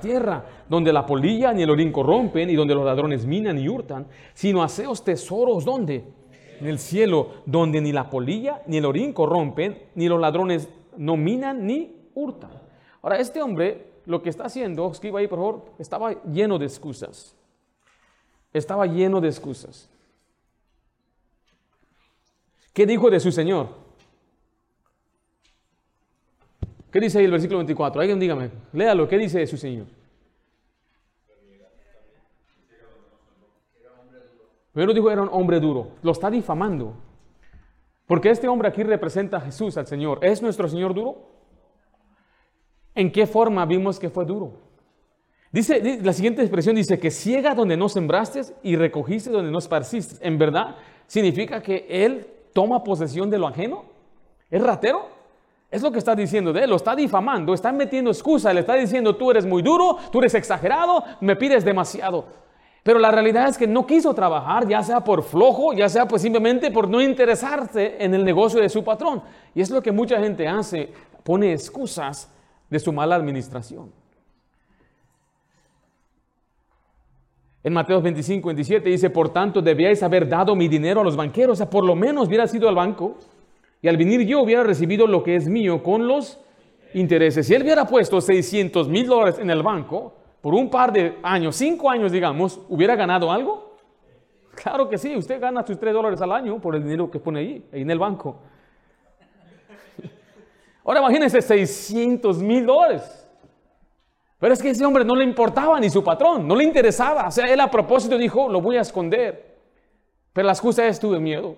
Tierra, 0.00 0.44
donde 0.68 0.92
la 0.92 1.06
polilla 1.06 1.52
ni 1.52 1.62
el 1.62 1.70
orín 1.70 1.92
corrompen 1.92 2.50
y 2.50 2.54
donde 2.54 2.74
los 2.74 2.84
ladrones 2.84 3.24
minan 3.24 3.58
y 3.58 3.68
hurtan, 3.68 4.06
sino 4.34 4.62
haceos 4.62 5.04
tesoros 5.04 5.64
¿dónde? 5.64 6.04
En 6.60 6.66
el 6.66 6.78
cielo, 6.78 7.28
donde 7.46 7.80
ni 7.80 7.92
la 7.92 8.10
polilla 8.10 8.62
ni 8.66 8.78
el 8.78 8.84
orín 8.84 9.12
corrompen, 9.12 9.78
ni 9.94 10.08
los 10.08 10.20
ladrones 10.20 10.68
no 10.96 11.16
minan 11.16 11.66
ni 11.66 12.10
hurtan. 12.14 12.50
Ahora, 13.02 13.18
este 13.18 13.40
hombre 13.40 13.94
lo 14.06 14.22
que 14.22 14.30
está 14.30 14.44
haciendo, 14.44 14.90
escriba 14.90 15.20
ahí 15.20 15.28
por 15.28 15.38
favor, 15.38 15.64
estaba 15.78 16.22
lleno 16.24 16.58
de 16.58 16.66
excusas. 16.66 17.34
Estaba 18.52 18.86
lleno 18.86 19.20
de 19.20 19.28
excusas. 19.28 19.90
¿Qué 22.74 22.84
dijo 22.86 23.08
de 23.08 23.20
su 23.20 23.30
Señor? 23.30 23.68
¿Qué 26.90 27.00
dice 27.00 27.18
ahí 27.18 27.24
el 27.24 27.30
versículo 27.30 27.58
24? 27.58 28.00
Alguien 28.00 28.18
dígame, 28.18 28.50
léalo, 28.72 29.08
¿qué 29.08 29.16
dice 29.16 29.38
de 29.38 29.46
su 29.46 29.56
Señor? 29.56 29.86
Primero 34.72 34.92
dijo 34.92 35.08
era 35.08 35.22
un 35.22 35.28
hombre 35.30 35.60
duro, 35.60 35.92
lo 36.02 36.10
está 36.10 36.28
difamando. 36.28 36.96
Porque 38.06 38.30
este 38.30 38.48
hombre 38.48 38.68
aquí 38.68 38.82
representa 38.82 39.36
a 39.36 39.40
Jesús, 39.40 39.76
al 39.76 39.86
Señor. 39.86 40.18
¿Es 40.22 40.42
nuestro 40.42 40.68
Señor 40.68 40.94
duro? 40.94 41.30
¿En 42.94 43.10
qué 43.10 43.26
forma 43.26 43.64
vimos 43.66 44.00
que 44.00 44.10
fue 44.10 44.24
duro? 44.24 44.60
Dice, 45.52 46.00
la 46.02 46.12
siguiente 46.12 46.42
expresión 46.42 46.74
dice 46.74 46.98
que 46.98 47.12
ciega 47.12 47.54
donde 47.54 47.76
no 47.76 47.88
sembraste 47.88 48.42
y 48.64 48.74
recogiste 48.74 49.30
donde 49.30 49.52
no 49.52 49.58
esparciste. 49.58 50.16
En 50.26 50.36
verdad, 50.38 50.76
significa 51.06 51.62
que 51.62 51.86
Él 51.88 52.33
toma 52.54 52.82
posesión 52.82 53.28
de 53.28 53.36
lo 53.36 53.46
ajeno? 53.46 53.84
¿Es 54.50 54.62
ratero? 54.62 55.06
Es 55.70 55.82
lo 55.82 55.90
que 55.92 55.98
está 55.98 56.14
diciendo 56.14 56.52
de 56.52 56.64
él, 56.64 56.70
lo 56.70 56.76
está 56.76 56.94
difamando, 56.94 57.52
está 57.52 57.72
metiendo 57.72 58.10
excusa, 58.10 58.52
le 58.54 58.60
está 58.60 58.74
diciendo 58.74 59.16
tú 59.16 59.30
eres 59.30 59.44
muy 59.44 59.60
duro, 59.60 59.98
tú 60.10 60.20
eres 60.20 60.34
exagerado, 60.34 61.04
me 61.20 61.36
pides 61.36 61.64
demasiado. 61.64 62.24
Pero 62.84 62.98
la 62.98 63.10
realidad 63.10 63.48
es 63.48 63.58
que 63.58 63.66
no 63.66 63.86
quiso 63.86 64.14
trabajar, 64.14 64.68
ya 64.68 64.82
sea 64.82 65.02
por 65.02 65.24
flojo, 65.24 65.72
ya 65.72 65.88
sea 65.88 66.06
pues 66.06 66.22
simplemente 66.22 66.70
por 66.70 66.88
no 66.88 67.02
interesarse 67.02 67.96
en 67.98 68.14
el 68.14 68.24
negocio 68.24 68.60
de 68.60 68.68
su 68.68 68.84
patrón. 68.84 69.22
Y 69.54 69.62
es 69.62 69.70
lo 69.70 69.82
que 69.82 69.90
mucha 69.90 70.20
gente 70.20 70.46
hace, 70.46 70.92
pone 71.24 71.52
excusas 71.52 72.30
de 72.70 72.78
su 72.78 72.92
mala 72.92 73.16
administración. 73.16 73.90
En 77.64 77.72
Mateo 77.72 78.02
25, 78.02 78.46
27 78.46 78.90
dice, 78.90 79.08
por 79.08 79.30
tanto 79.30 79.62
debíais 79.62 80.02
haber 80.02 80.28
dado 80.28 80.54
mi 80.54 80.68
dinero 80.68 81.00
a 81.00 81.04
los 81.04 81.16
banqueros, 81.16 81.54
o 81.54 81.56
sea, 81.56 81.70
por 81.70 81.82
lo 81.82 81.96
menos 81.96 82.28
hubiera 82.28 82.46
sido 82.46 82.68
al 82.68 82.74
banco 82.74 83.16
y 83.80 83.88
al 83.88 83.96
venir 83.96 84.20
yo 84.26 84.42
hubiera 84.42 84.62
recibido 84.62 85.06
lo 85.06 85.22
que 85.22 85.34
es 85.34 85.48
mío 85.48 85.82
con 85.82 86.06
los 86.06 86.38
intereses. 86.92 87.46
Si 87.46 87.54
él 87.54 87.62
hubiera 87.62 87.86
puesto 87.86 88.20
600 88.20 88.86
mil 88.88 89.06
dólares 89.06 89.38
en 89.38 89.48
el 89.48 89.62
banco 89.62 90.12
por 90.42 90.52
un 90.52 90.68
par 90.68 90.92
de 90.92 91.16
años, 91.22 91.56
cinco 91.56 91.88
años 91.88 92.12
digamos, 92.12 92.60
¿hubiera 92.68 92.96
ganado 92.96 93.32
algo? 93.32 93.78
Claro 94.54 94.86
que 94.86 94.98
sí, 94.98 95.16
usted 95.16 95.40
gana 95.40 95.66
sus 95.66 95.80
3 95.80 95.94
dólares 95.94 96.20
al 96.20 96.32
año 96.32 96.60
por 96.60 96.76
el 96.76 96.82
dinero 96.82 97.10
que 97.10 97.18
pone 97.18 97.40
ahí, 97.40 97.66
ahí 97.72 97.80
en 97.80 97.90
el 97.90 97.98
banco. 97.98 98.42
Ahora 100.84 101.00
imagínense 101.00 101.40
600 101.40 102.42
mil 102.42 102.66
dólares. 102.66 103.23
Pero 104.44 104.52
es 104.52 104.60
que 104.60 104.68
ese 104.68 104.84
hombre 104.84 105.06
no 105.06 105.16
le 105.16 105.24
importaba 105.24 105.80
ni 105.80 105.88
su 105.88 106.04
patrón, 106.04 106.46
no 106.46 106.54
le 106.54 106.64
interesaba. 106.64 107.28
O 107.28 107.30
sea, 107.30 107.46
él 107.46 107.58
a 107.60 107.70
propósito 107.70 108.18
dijo, 108.18 108.46
lo 108.46 108.60
voy 108.60 108.76
a 108.76 108.82
esconder. 108.82 109.56
Pero 110.34 110.44
la 110.44 110.52
excusa 110.52 110.86
es 110.86 111.00
tuve 111.00 111.18
miedo. 111.18 111.56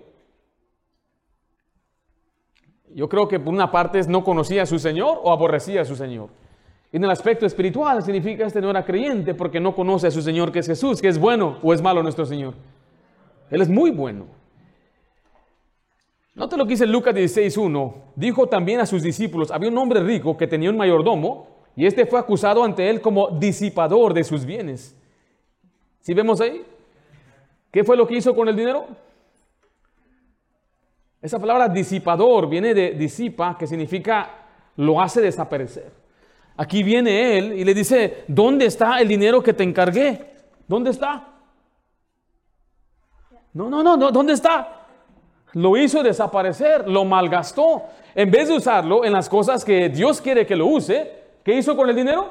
Yo 2.95 3.09
creo 3.09 3.27
que 3.27 3.41
por 3.41 3.53
una 3.53 3.69
parte 3.69 3.99
no 4.07 4.23
conocía 4.23 4.63
a 4.63 4.65
su 4.65 4.79
Señor 4.79 5.19
o 5.21 5.33
aborrecía 5.33 5.81
a 5.81 5.83
su 5.83 5.97
Señor. 5.97 6.29
En 6.93 7.03
el 7.03 7.11
aspecto 7.11 7.45
espiritual 7.45 8.01
significa 8.03 8.45
este 8.45 8.61
no 8.61 8.69
era 8.69 8.85
creyente 8.85 9.33
porque 9.33 9.59
no 9.59 9.75
conoce 9.75 10.07
a 10.07 10.11
su 10.11 10.21
Señor 10.21 10.53
que 10.53 10.59
es 10.59 10.67
Jesús, 10.67 11.01
que 11.01 11.09
es 11.09 11.19
bueno 11.19 11.57
o 11.63 11.73
es 11.73 11.81
malo 11.81 12.01
nuestro 12.01 12.25
Señor. 12.25 12.53
Él 13.51 13.61
es 13.61 13.67
muy 13.67 13.91
bueno. 13.91 14.27
Note 16.35 16.55
lo 16.55 16.63
que 16.63 16.69
dice 16.69 16.85
Lucas 16.85 17.13
16.1. 17.13 17.93
Dijo 18.15 18.47
también 18.47 18.79
a 18.79 18.85
sus 18.85 19.03
discípulos, 19.03 19.51
había 19.51 19.69
un 19.69 19.77
hombre 19.77 19.99
rico 19.99 20.37
que 20.37 20.47
tenía 20.47 20.69
un 20.69 20.77
mayordomo 20.77 21.56
y 21.77 21.85
este 21.85 22.07
fue 22.07 22.19
acusado 22.19 22.63
ante 22.63 22.89
él 22.89 22.99
como 23.01 23.29
disipador 23.29 24.11
de 24.11 24.23
sus 24.23 24.43
bienes. 24.43 24.97
¿Sí 26.01 26.15
vemos 26.15 26.41
ahí? 26.41 26.65
¿Qué 27.71 27.83
fue 27.83 27.95
lo 27.95 28.07
que 28.07 28.15
hizo 28.15 28.35
con 28.35 28.49
el 28.49 28.55
dinero? 28.55 28.87
Esa 31.21 31.37
palabra 31.39 31.69
disipador 31.69 32.49
viene 32.49 32.73
de 32.73 32.91
disipa, 32.93 33.55
que 33.59 33.67
significa 33.67 34.27
lo 34.77 34.99
hace 34.99 35.21
desaparecer. 35.21 35.91
Aquí 36.57 36.81
viene 36.81 37.37
él 37.37 37.53
y 37.53 37.63
le 37.63 37.75
dice, 37.75 38.23
¿dónde 38.27 38.65
está 38.65 38.99
el 38.99 39.07
dinero 39.07 39.43
que 39.43 39.53
te 39.53 39.63
encargué? 39.63 40.33
¿Dónde 40.67 40.89
está? 40.89 41.27
No, 43.53 43.69
no, 43.69 43.83
no, 43.83 43.95
no, 43.95 44.11
¿dónde 44.11 44.33
está? 44.33 44.87
Lo 45.53 45.77
hizo 45.77 46.01
desaparecer, 46.01 46.89
lo 46.89 47.05
malgastó. 47.05 47.83
En 48.15 48.31
vez 48.31 48.47
de 48.47 48.55
usarlo 48.55 49.05
en 49.05 49.13
las 49.13 49.29
cosas 49.29 49.63
que 49.63 49.89
Dios 49.89 50.19
quiere 50.21 50.47
que 50.47 50.55
lo 50.55 50.65
use, 50.65 51.26
¿Qué 51.47 51.53
hizo 51.53 51.77
con 51.77 51.89
el 51.89 51.95
dinero? 51.95 52.27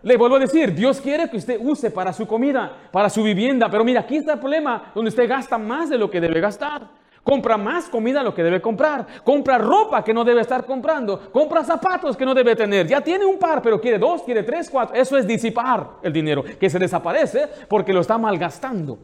Le 0.00 0.16
vuelvo 0.16 0.36
a 0.36 0.38
decir, 0.38 0.72
Dios 0.72 1.02
quiere 1.02 1.28
que 1.28 1.36
usted 1.36 1.60
use 1.60 1.90
para 1.90 2.14
su 2.14 2.26
comida, 2.26 2.78
para 2.90 3.10
su 3.10 3.22
vivienda, 3.22 3.68
pero 3.70 3.84
mira, 3.84 4.00
aquí 4.00 4.16
está 4.16 4.32
el 4.32 4.38
problema, 4.38 4.90
donde 4.94 5.10
usted 5.10 5.28
gasta 5.28 5.58
más 5.58 5.90
de 5.90 5.98
lo 5.98 6.10
que 6.10 6.18
debe 6.18 6.40
gastar. 6.40 6.88
Compra 7.22 7.58
más 7.58 7.90
comida 7.90 8.20
de 8.20 8.24
lo 8.24 8.34
que 8.34 8.42
debe 8.42 8.62
comprar. 8.62 9.06
Compra 9.22 9.58
ropa 9.58 10.02
que 10.02 10.14
no 10.14 10.24
debe 10.24 10.40
estar 10.40 10.64
comprando. 10.64 11.30
Compra 11.30 11.62
zapatos 11.62 12.16
que 12.16 12.24
no 12.24 12.32
debe 12.32 12.56
tener. 12.56 12.86
Ya 12.86 13.02
tiene 13.02 13.26
un 13.26 13.38
par, 13.38 13.60
pero 13.60 13.78
quiere 13.78 13.98
dos, 13.98 14.22
quiere 14.22 14.42
tres, 14.44 14.70
cuatro. 14.70 14.96
Eso 14.96 15.18
es 15.18 15.26
disipar 15.26 15.86
el 16.00 16.14
dinero, 16.14 16.42
que 16.42 16.70
se 16.70 16.78
desaparece 16.78 17.50
porque 17.68 17.92
lo 17.92 18.00
está 18.00 18.16
malgastando. 18.16 18.98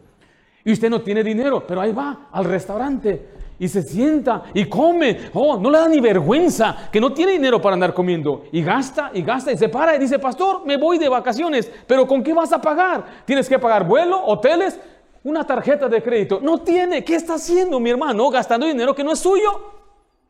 Y 0.64 0.72
usted 0.72 0.88
no 0.88 1.02
tiene 1.02 1.22
dinero, 1.22 1.66
pero 1.68 1.82
ahí 1.82 1.92
va 1.92 2.28
al 2.32 2.46
restaurante 2.46 3.33
y 3.58 3.68
se 3.68 3.82
sienta 3.82 4.44
y 4.52 4.66
come. 4.66 5.30
Oh, 5.32 5.56
no 5.58 5.70
le 5.70 5.78
da 5.78 5.88
ni 5.88 6.00
vergüenza 6.00 6.88
que 6.90 7.00
no 7.00 7.12
tiene 7.12 7.32
dinero 7.32 7.60
para 7.60 7.74
andar 7.74 7.94
comiendo. 7.94 8.44
Y 8.52 8.62
gasta 8.62 9.10
y 9.14 9.22
gasta 9.22 9.52
y 9.52 9.56
se 9.56 9.68
para 9.68 9.94
y 9.94 9.98
dice, 9.98 10.18
pastor, 10.18 10.66
me 10.66 10.76
voy 10.76 10.98
de 10.98 11.08
vacaciones, 11.08 11.70
pero 11.86 12.06
¿con 12.06 12.22
qué 12.22 12.32
vas 12.32 12.52
a 12.52 12.60
pagar? 12.60 13.04
Tienes 13.24 13.48
que 13.48 13.58
pagar 13.58 13.86
vuelo, 13.86 14.24
hoteles, 14.24 14.78
una 15.22 15.46
tarjeta 15.46 15.88
de 15.88 16.02
crédito. 16.02 16.40
No 16.42 16.60
tiene. 16.60 17.04
¿Qué 17.04 17.14
está 17.14 17.34
haciendo 17.34 17.80
mi 17.80 17.90
hermano? 17.90 18.28
Gastando 18.30 18.66
dinero 18.66 18.94
que 18.94 19.04
no 19.04 19.12
es 19.12 19.18
suyo. 19.18 19.72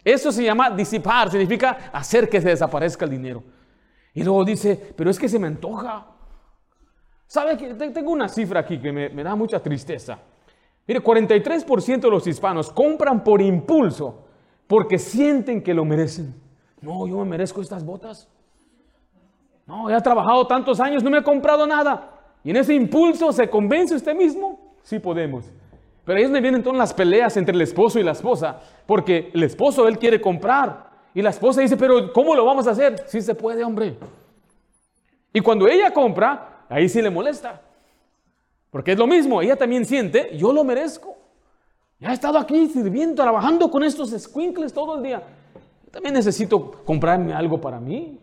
Eso 0.04 0.30
se 0.30 0.44
llama 0.44 0.70
disipar, 0.70 1.30
significa 1.30 1.90
hacer 1.92 2.28
que 2.28 2.40
se 2.40 2.48
desaparezca 2.48 3.06
el 3.06 3.10
dinero. 3.10 3.42
Y 4.12 4.22
luego 4.22 4.44
dice, 4.44 4.92
pero 4.94 5.10
es 5.10 5.18
que 5.18 5.28
se 5.28 5.38
me 5.38 5.46
antoja. 5.46 6.06
¿Sabe 7.26 7.56
que 7.56 7.72
tengo 7.74 8.12
una 8.12 8.28
cifra 8.28 8.60
aquí 8.60 8.78
que 8.78 8.92
me 8.92 9.22
da 9.22 9.34
mucha 9.34 9.60
tristeza? 9.60 10.18
Mire, 10.86 11.02
43% 11.02 12.00
de 12.00 12.10
los 12.10 12.26
hispanos 12.26 12.70
compran 12.70 13.24
por 13.24 13.40
impulso 13.40 14.24
porque 14.66 14.98
sienten 14.98 15.62
que 15.62 15.74
lo 15.74 15.84
merecen. 15.84 16.34
No, 16.80 17.06
yo 17.06 17.18
me 17.18 17.24
merezco 17.24 17.62
estas 17.62 17.84
botas. 17.84 18.28
No, 19.66 19.88
he 19.88 20.00
trabajado 20.02 20.46
tantos 20.46 20.78
años, 20.80 21.02
no 21.02 21.10
me 21.10 21.18
he 21.18 21.22
comprado 21.22 21.66
nada. 21.66 22.10
Y 22.42 22.50
en 22.50 22.56
ese 22.56 22.74
impulso 22.74 23.32
se 23.32 23.48
convence 23.48 23.94
usted 23.94 24.14
mismo. 24.14 24.74
Sí 24.82 24.98
podemos. 24.98 25.46
Pero 26.04 26.18
ahí 26.18 26.24
es 26.24 26.28
donde 26.28 26.42
vienen 26.42 26.62
todas 26.62 26.78
las 26.78 26.92
peleas 26.92 27.36
entre 27.38 27.54
el 27.54 27.62
esposo 27.62 27.98
y 27.98 28.02
la 28.02 28.12
esposa, 28.12 28.60
porque 28.84 29.30
el 29.32 29.42
esposo 29.42 29.88
él 29.88 29.98
quiere 29.98 30.20
comprar 30.20 30.90
y 31.14 31.22
la 31.22 31.30
esposa 31.30 31.62
dice, 31.62 31.78
pero 31.78 32.12
¿cómo 32.12 32.34
lo 32.34 32.44
vamos 32.44 32.66
a 32.66 32.72
hacer? 32.72 33.04
Sí 33.06 33.22
se 33.22 33.34
puede, 33.34 33.64
hombre. 33.64 33.96
Y 35.32 35.40
cuando 35.40 35.66
ella 35.66 35.92
compra, 35.92 36.66
ahí 36.68 36.88
sí 36.88 37.00
le 37.00 37.08
molesta. 37.08 37.62
Porque 38.74 38.90
es 38.90 38.98
lo 38.98 39.06
mismo, 39.06 39.40
ella 39.40 39.54
también 39.54 39.84
siente, 39.84 40.36
yo 40.36 40.52
lo 40.52 40.64
merezco. 40.64 41.14
Ya 42.00 42.10
he 42.10 42.12
estado 42.12 42.40
aquí 42.40 42.66
sirviendo, 42.66 43.22
trabajando 43.22 43.70
con 43.70 43.84
estos 43.84 44.10
squinkles 44.10 44.72
todo 44.72 44.96
el 44.96 45.04
día. 45.04 45.22
también 45.92 46.12
necesito 46.12 46.82
comprarme 46.84 47.32
algo 47.32 47.60
para 47.60 47.78
mí. 47.78 48.18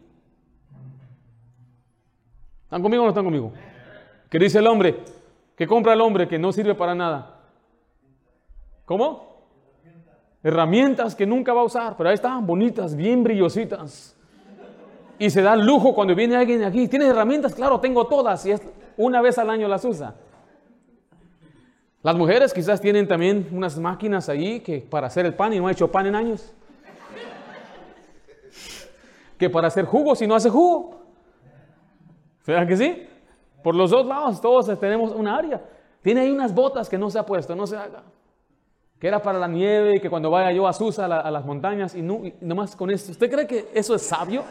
¿Están 2.66 2.82
conmigo 2.82 3.04
o 3.04 3.06
no 3.06 3.12
están 3.12 3.24
conmigo? 3.24 3.54
¿Qué 4.30 4.38
dice 4.39 4.60
el 4.60 4.68
hombre? 4.68 4.99
¿Qué 5.56 5.66
compra 5.66 5.93
el 5.93 6.02
hombre 6.02 6.28
que 6.28 6.38
no 6.38 6.52
sirve 6.52 6.76
para 6.76 6.93
nada? 6.93 7.39
¿Cómo? 8.84 9.45
Herramientas 10.43 11.16
que 11.16 11.26
nunca 11.26 11.54
va 11.54 11.62
a 11.62 11.64
usar, 11.64 11.95
pero 11.95 12.10
ahí 12.10 12.16
están 12.16 12.45
bonitas, 12.45 12.93
bien 12.93 13.24
brillositas. 13.24 14.18
Y 15.18 15.30
se 15.30 15.41
da 15.41 15.56
lujo 15.56 15.95
cuando 15.95 16.14
viene 16.14 16.36
alguien 16.36 16.66
aquí. 16.66 16.89
¿Tienes 16.89 17.08
herramientas? 17.08 17.56
Claro, 17.56 17.80
tengo 17.80 18.06
todas 18.08 18.45
y 18.45 18.52
es, 18.52 18.62
una 18.97 19.22
vez 19.22 19.38
al 19.38 19.49
año 19.49 19.70
las 19.70 19.86
usa. 19.86 20.14
Las 22.04 22.16
mujeres 22.16 22.54
quizás 22.54 22.82
tienen 22.82 23.08
también 23.08 23.47
unas 23.52 23.78
máquinas 23.78 24.28
ahí 24.28 24.60
que 24.60 24.80
para 24.80 25.08
hacer 25.08 25.26
el 25.26 25.36
pan 25.36 25.54
y 25.54 25.60
no 25.60 25.68
ha 25.68 25.72
hecho 25.72 25.91
pan 25.91 26.08
en 26.08 26.16
años. 26.16 26.54
Que 29.38 29.49
para 29.49 29.68
hacer 29.68 29.86
jugo 29.86 30.16
si 30.16 30.26
no 30.26 30.36
hace 30.36 30.49
jugo. 30.49 31.02
¿Verdad 32.45 32.68
que 32.68 32.78
sí? 32.78 33.08
Por 33.64 33.76
los 33.76 33.91
dos 33.91 34.06
lados 34.06 34.41
todos 34.41 34.80
tenemos 34.80 35.12
una 35.12 35.38
área. 35.38 35.62
Tiene 36.02 36.22
ahí 36.22 36.32
unas 36.32 36.54
botas 36.54 36.89
que 36.89 36.97
no 36.97 37.12
se 37.12 37.20
ha 37.20 37.26
puesto, 37.26 37.56
no 37.56 37.68
se 37.68 37.78
haga. 37.78 38.04
Que 38.99 39.08
era 39.08 39.22
para 39.22 39.38
la 39.38 39.47
nieve 39.47 39.97
y 39.97 39.99
que 39.99 40.10
cuando 40.10 40.32
vaya 40.32 40.52
yo 40.52 40.68
a 40.68 40.74
Susa 40.74 41.06
a, 41.06 41.32
las 41.32 41.45
montañas 41.45 41.93
y, 41.93 42.02
no, 42.02 42.26
y 42.26 42.34
nomás 42.41 42.76
con 42.76 42.89
esto. 42.89 43.12
¿Usted 43.12 43.32
cree 43.32 43.47
que 43.47 43.70
eso 43.74 43.93
es 43.93 44.02
sabio? 44.02 44.43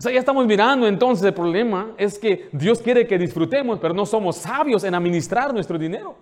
O 0.00 0.02
sea, 0.02 0.12
ya 0.12 0.20
estamos 0.20 0.46
mirando 0.46 0.86
entonces 0.86 1.22
el 1.26 1.34
problema 1.34 1.92
es 1.98 2.18
que 2.18 2.48
Dios 2.52 2.80
quiere 2.80 3.06
que 3.06 3.18
disfrutemos, 3.18 3.78
pero 3.80 3.92
no 3.92 4.06
somos 4.06 4.36
sabios 4.36 4.82
en 4.84 4.94
administrar 4.94 5.52
nuestro 5.52 5.76
dinero. 5.76 6.16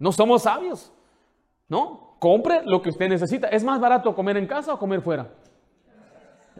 No 0.00 0.10
somos 0.10 0.42
sabios. 0.42 0.92
¿No? 1.68 2.16
Compre 2.18 2.62
lo 2.64 2.82
que 2.82 2.88
usted 2.88 3.08
necesita. 3.08 3.46
¿Es 3.50 3.62
más 3.62 3.78
barato 3.78 4.12
comer 4.16 4.36
en 4.36 4.48
casa 4.48 4.74
o 4.74 4.80
comer 4.80 5.00
fuera? 5.00 5.28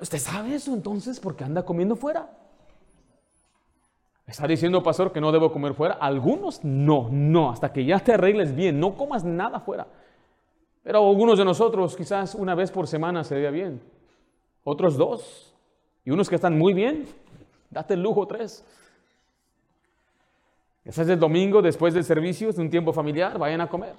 ¿Usted 0.00 0.18
sabe 0.18 0.54
eso 0.54 0.72
entonces 0.72 1.18
porque 1.18 1.42
anda 1.42 1.64
comiendo 1.64 1.96
fuera? 1.96 2.30
¿Está 4.24 4.46
diciendo, 4.46 4.80
pastor, 4.80 5.10
que 5.10 5.20
no 5.20 5.32
debo 5.32 5.50
comer 5.50 5.74
fuera? 5.74 5.94
Algunos 5.94 6.62
no, 6.62 7.08
no, 7.10 7.50
hasta 7.50 7.72
que 7.72 7.84
ya 7.84 7.98
te 7.98 8.12
arregles 8.12 8.54
bien, 8.54 8.78
no 8.78 8.94
comas 8.94 9.24
nada 9.24 9.58
fuera. 9.58 9.88
Pero 10.84 11.04
algunos 11.04 11.36
de 11.36 11.44
nosotros 11.44 11.96
quizás 11.96 12.36
una 12.36 12.54
vez 12.54 12.70
por 12.70 12.86
semana 12.86 13.24
se 13.24 13.34
vea 13.34 13.50
bien. 13.50 13.82
Otros 14.62 14.96
dos, 14.96 15.47
y 16.08 16.10
unos 16.10 16.30
que 16.30 16.36
están 16.36 16.56
muy 16.56 16.72
bien, 16.72 17.04
date 17.68 17.92
el 17.92 18.02
lujo 18.02 18.26
tres. 18.26 18.64
Ese 20.82 21.02
es 21.02 21.08
el 21.10 21.20
domingo 21.20 21.60
después 21.60 21.92
del 21.92 22.02
servicio, 22.02 22.48
es 22.48 22.56
un 22.56 22.70
tiempo 22.70 22.94
familiar, 22.94 23.38
vayan 23.38 23.60
a 23.60 23.68
comer. 23.68 23.92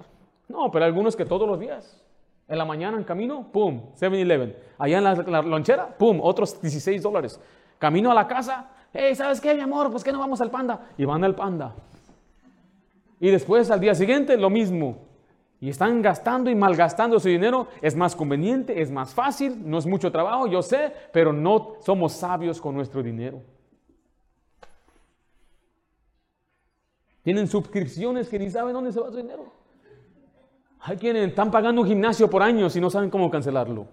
No, 0.48 0.72
pero 0.72 0.86
algunos 0.86 1.14
que 1.14 1.24
todos 1.24 1.46
los 1.46 1.60
días. 1.60 2.04
En 2.48 2.58
la 2.58 2.64
mañana 2.64 2.98
en 2.98 3.04
camino, 3.04 3.46
pum, 3.52 3.92
7-Eleven. 3.94 4.56
Allá 4.76 4.98
en 4.98 5.04
la, 5.04 5.40
lonchera, 5.40 5.96
pum, 5.96 6.18
otros 6.20 6.60
16 6.60 7.00
dólares. 7.00 7.38
Camino 7.78 8.10
a 8.10 8.14
la 8.14 8.26
casa, 8.26 8.70
hey, 8.92 9.14
¿sabes 9.14 9.40
qué, 9.40 9.54
mi 9.54 9.60
amor? 9.60 9.92
Pues 9.92 10.02
que 10.02 10.10
no 10.10 10.18
vamos 10.18 10.40
al 10.40 10.50
panda. 10.50 10.88
Y 10.98 11.04
van 11.04 11.22
al 11.22 11.36
panda. 11.36 11.76
Y 13.20 13.30
después 13.30 13.70
al 13.70 13.78
día 13.78 13.94
siguiente, 13.94 14.36
lo 14.36 14.50
mismo 14.50 15.09
y 15.60 15.68
están 15.68 16.00
gastando 16.00 16.50
y 16.50 16.54
malgastando 16.54 17.20
su 17.20 17.28
dinero, 17.28 17.68
es 17.82 17.94
más 17.94 18.16
conveniente, 18.16 18.80
es 18.80 18.90
más 18.90 19.12
fácil, 19.12 19.60
no 19.68 19.76
es 19.76 19.86
mucho 19.86 20.10
trabajo, 20.10 20.46
yo 20.46 20.62
sé, 20.62 20.90
pero 21.12 21.34
no 21.34 21.76
somos 21.80 22.14
sabios 22.14 22.58
con 22.60 22.74
nuestro 22.74 23.02
dinero. 23.02 23.42
Tienen 27.22 27.46
suscripciones 27.46 28.30
que 28.30 28.38
ni 28.38 28.48
saben 28.48 28.72
dónde 28.72 28.90
se 28.90 29.00
va 29.00 29.10
su 29.10 29.18
dinero. 29.18 29.52
Hay 30.80 30.96
quienes 30.96 31.28
están 31.28 31.50
pagando 31.50 31.82
un 31.82 31.88
gimnasio 31.88 32.30
por 32.30 32.42
años 32.42 32.74
y 32.74 32.80
no 32.80 32.88
saben 32.88 33.10
cómo 33.10 33.30
cancelarlo. 33.30 33.86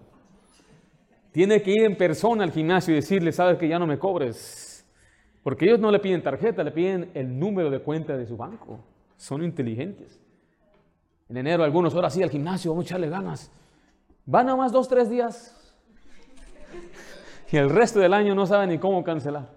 Tiene 1.32 1.60
que 1.60 1.72
ir 1.72 1.82
en 1.82 1.98
persona 1.98 2.44
al 2.44 2.50
gimnasio 2.52 2.92
y 2.92 2.96
decirle, 2.96 3.30
sabes 3.30 3.58
que 3.58 3.68
ya 3.68 3.78
no 3.78 3.86
me 3.86 3.98
cobres. 3.98 4.86
Porque 5.42 5.66
ellos 5.66 5.80
no 5.80 5.90
le 5.90 5.98
piden 5.98 6.22
tarjeta, 6.22 6.64
le 6.64 6.70
piden 6.70 7.10
el 7.12 7.38
número 7.38 7.70
de 7.70 7.80
cuenta 7.80 8.16
de 8.16 8.26
su 8.26 8.38
banco. 8.38 8.80
Son 9.18 9.44
inteligentes. 9.44 10.18
En 11.28 11.36
enero 11.36 11.62
algunos 11.62 11.94
ahora 11.94 12.10
sí 12.10 12.22
al 12.22 12.30
gimnasio, 12.30 12.70
vamos 12.70 12.86
a 12.86 12.88
echarle 12.88 13.08
ganas. 13.08 13.50
Van 14.24 14.46
nada 14.46 14.56
más 14.56 14.72
dos, 14.72 14.88
tres 14.88 15.10
días. 15.10 15.54
Y 17.50 17.56
el 17.56 17.70
resto 17.70 17.98
del 17.98 18.14
año 18.14 18.34
no 18.34 18.46
saben 18.46 18.70
ni 18.70 18.78
cómo 18.78 19.02
cancelar. 19.04 19.56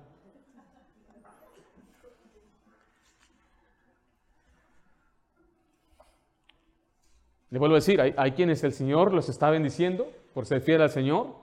Le 7.49 7.59
vuelvo 7.59 7.75
a 7.75 7.79
decir, 7.79 7.99
hay, 7.99 8.13
hay, 8.15 8.31
quienes 8.31 8.63
el 8.63 8.71
Señor 8.71 9.13
los 9.13 9.27
está 9.27 9.49
bendiciendo 9.49 10.09
por 10.33 10.45
ser 10.45 10.61
fiel 10.61 10.81
al 10.81 10.89
Señor. 10.89 11.35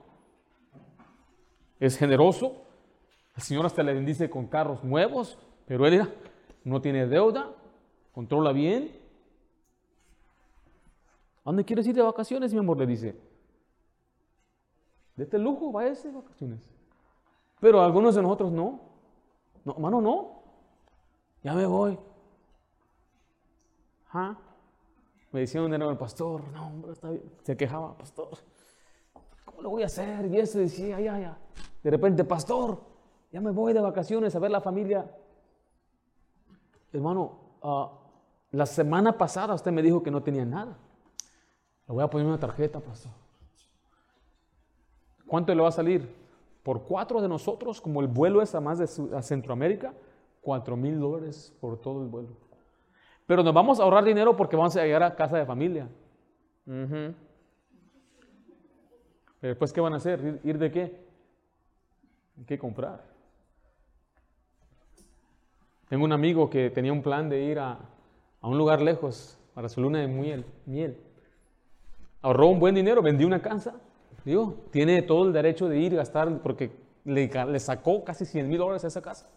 Es 1.79 1.97
generoso. 1.97 2.63
El 3.35 3.43
Señor 3.43 3.67
hasta 3.67 3.83
le 3.83 3.93
bendice 3.93 4.29
con 4.29 4.47
carros 4.47 4.83
nuevos, 4.83 5.37
pero 5.67 5.85
él 5.85 6.01
no 6.63 6.81
tiene 6.81 7.05
deuda, 7.05 7.51
controla 8.11 8.51
bien, 8.51 8.98
¿A 11.49 11.51
dónde 11.51 11.65
quieres 11.65 11.87
ir 11.87 11.95
de 11.95 12.03
vacaciones, 12.03 12.53
mi 12.53 12.59
amor? 12.59 12.77
Le 12.77 12.85
dice. 12.85 13.19
De 15.15 15.23
este 15.23 15.39
lujo, 15.39 15.71
váyase 15.71 16.09
de 16.09 16.13
vacaciones. 16.13 16.59
Pero 17.59 17.81
algunos 17.81 18.13
de 18.13 18.21
nosotros 18.21 18.51
no. 18.51 18.79
No, 19.65 19.71
hermano, 19.71 19.99
no. 19.99 20.43
Ya 21.41 21.55
me 21.55 21.65
voy. 21.65 21.97
¿Ah? 24.11 24.37
Me 25.31 25.39
decía 25.39 25.63
un 25.63 25.73
el 25.73 25.97
pastor, 25.97 26.47
no, 26.49 26.67
hombre, 26.67 26.91
está 26.91 27.09
bien. 27.09 27.23
Se 27.41 27.57
quejaba, 27.57 27.97
pastor. 27.97 28.29
¿Cómo 29.43 29.63
lo 29.63 29.71
voy 29.71 29.81
a 29.81 29.87
hacer? 29.87 30.27
Y 30.27 30.37
eso 30.37 30.59
decía, 30.59 30.99
ya, 30.99 31.19
ya. 31.19 31.37
De 31.81 31.89
repente, 31.89 32.25
pastor, 32.25 32.79
ya 33.31 33.41
me 33.41 33.49
voy 33.49 33.73
de 33.73 33.81
vacaciones 33.81 34.35
a 34.35 34.39
ver 34.39 34.51
la 34.51 34.61
familia. 34.61 35.09
Hermano, 36.93 37.39
ah, 37.63 37.91
la 38.51 38.67
semana 38.67 39.17
pasada 39.17 39.55
usted 39.55 39.71
me 39.71 39.81
dijo 39.81 40.03
que 40.03 40.11
no 40.11 40.21
tenía 40.21 40.45
nada. 40.45 40.77
Le 41.89 41.95
voy 41.95 42.03
a 42.03 42.07
poner 42.07 42.27
una 42.27 42.39
tarjeta, 42.39 42.79
pastor. 42.79 43.11
¿Cuánto 45.25 45.55
le 45.55 45.61
va 45.61 45.69
a 45.69 45.71
salir? 45.71 46.07
Por 46.61 46.83
cuatro 46.83 47.19
de 47.19 47.27
nosotros, 47.27 47.81
como 47.81 47.99
el 48.01 48.07
vuelo 48.07 48.43
es 48.43 48.53
a 48.53 48.61
más 48.61 48.77
de 48.77 48.85
Centroamérica, 49.23 49.91
cuatro 50.39 50.77
mil 50.77 50.99
dólares 50.99 51.51
por 51.59 51.81
todo 51.81 52.03
el 52.03 52.09
vuelo. 52.09 52.29
Pero 53.25 53.41
nos 53.41 53.55
vamos 53.55 53.79
a 53.79 53.83
ahorrar 53.83 54.03
dinero 54.03 54.37
porque 54.37 54.55
vamos 54.55 54.75
a 54.75 54.83
llegar 54.83 55.01
a 55.01 55.15
casa 55.15 55.37
de 55.37 55.47
familia. 55.47 55.89
Pero 56.63 57.15
después, 59.41 59.73
¿qué 59.73 59.81
van 59.81 59.93
a 59.93 59.97
hacer? 59.97 60.39
¿Ir 60.43 60.59
de 60.59 60.71
qué? 60.71 61.07
¿Qué 62.45 62.59
comprar? 62.59 63.03
Tengo 65.87 66.05
un 66.05 66.11
amigo 66.11 66.51
que 66.51 66.69
tenía 66.69 66.93
un 66.93 67.01
plan 67.01 67.29
de 67.29 67.41
ir 67.41 67.57
a, 67.57 67.79
a 68.41 68.47
un 68.47 68.59
lugar 68.59 68.79
lejos 68.79 69.39
para 69.55 69.67
su 69.69 69.81
luna 69.81 70.01
de 70.01 70.07
miel. 70.07 70.45
miel 70.67 71.08
ahorró 72.21 72.47
un 72.47 72.59
buen 72.59 72.75
dinero, 72.75 73.01
vendió 73.01 73.27
una 73.27 73.41
casa, 73.41 73.75
digo, 74.25 74.65
tiene 74.71 75.01
todo 75.01 75.27
el 75.27 75.33
derecho 75.33 75.67
de 75.67 75.79
ir 75.79 75.93
y 75.93 75.95
gastar 75.95 76.41
porque 76.41 76.71
le, 77.05 77.59
sacó 77.59 78.03
casi 78.03 78.25
100 78.25 78.47
mil 78.47 78.57
dólares 78.57 78.83
a 78.83 78.87
esa 78.87 79.01
casa. 79.01 79.29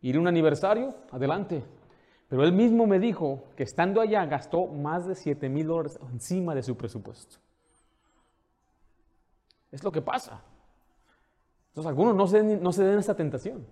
Ir 0.00 0.16
a 0.16 0.20
un 0.20 0.28
aniversario, 0.28 0.94
adelante. 1.10 1.62
Pero 2.28 2.44
él 2.44 2.52
mismo 2.52 2.86
me 2.86 2.98
dijo 2.98 3.44
que 3.56 3.64
estando 3.64 4.00
allá 4.00 4.24
gastó 4.26 4.66
más 4.66 5.06
de 5.06 5.14
7 5.14 5.48
mil 5.48 5.66
dólares 5.66 5.98
encima 6.12 6.54
de 6.54 6.62
su 6.62 6.76
presupuesto. 6.76 7.36
Es 9.70 9.82
lo 9.82 9.92
que 9.92 10.00
pasa. 10.00 10.42
Entonces 11.68 11.88
algunos 11.88 12.14
no 12.14 12.26
se, 12.26 12.42
no 12.42 12.72
se 12.72 12.84
den 12.84 12.98
esa 12.98 13.14
tentación. 13.14 13.66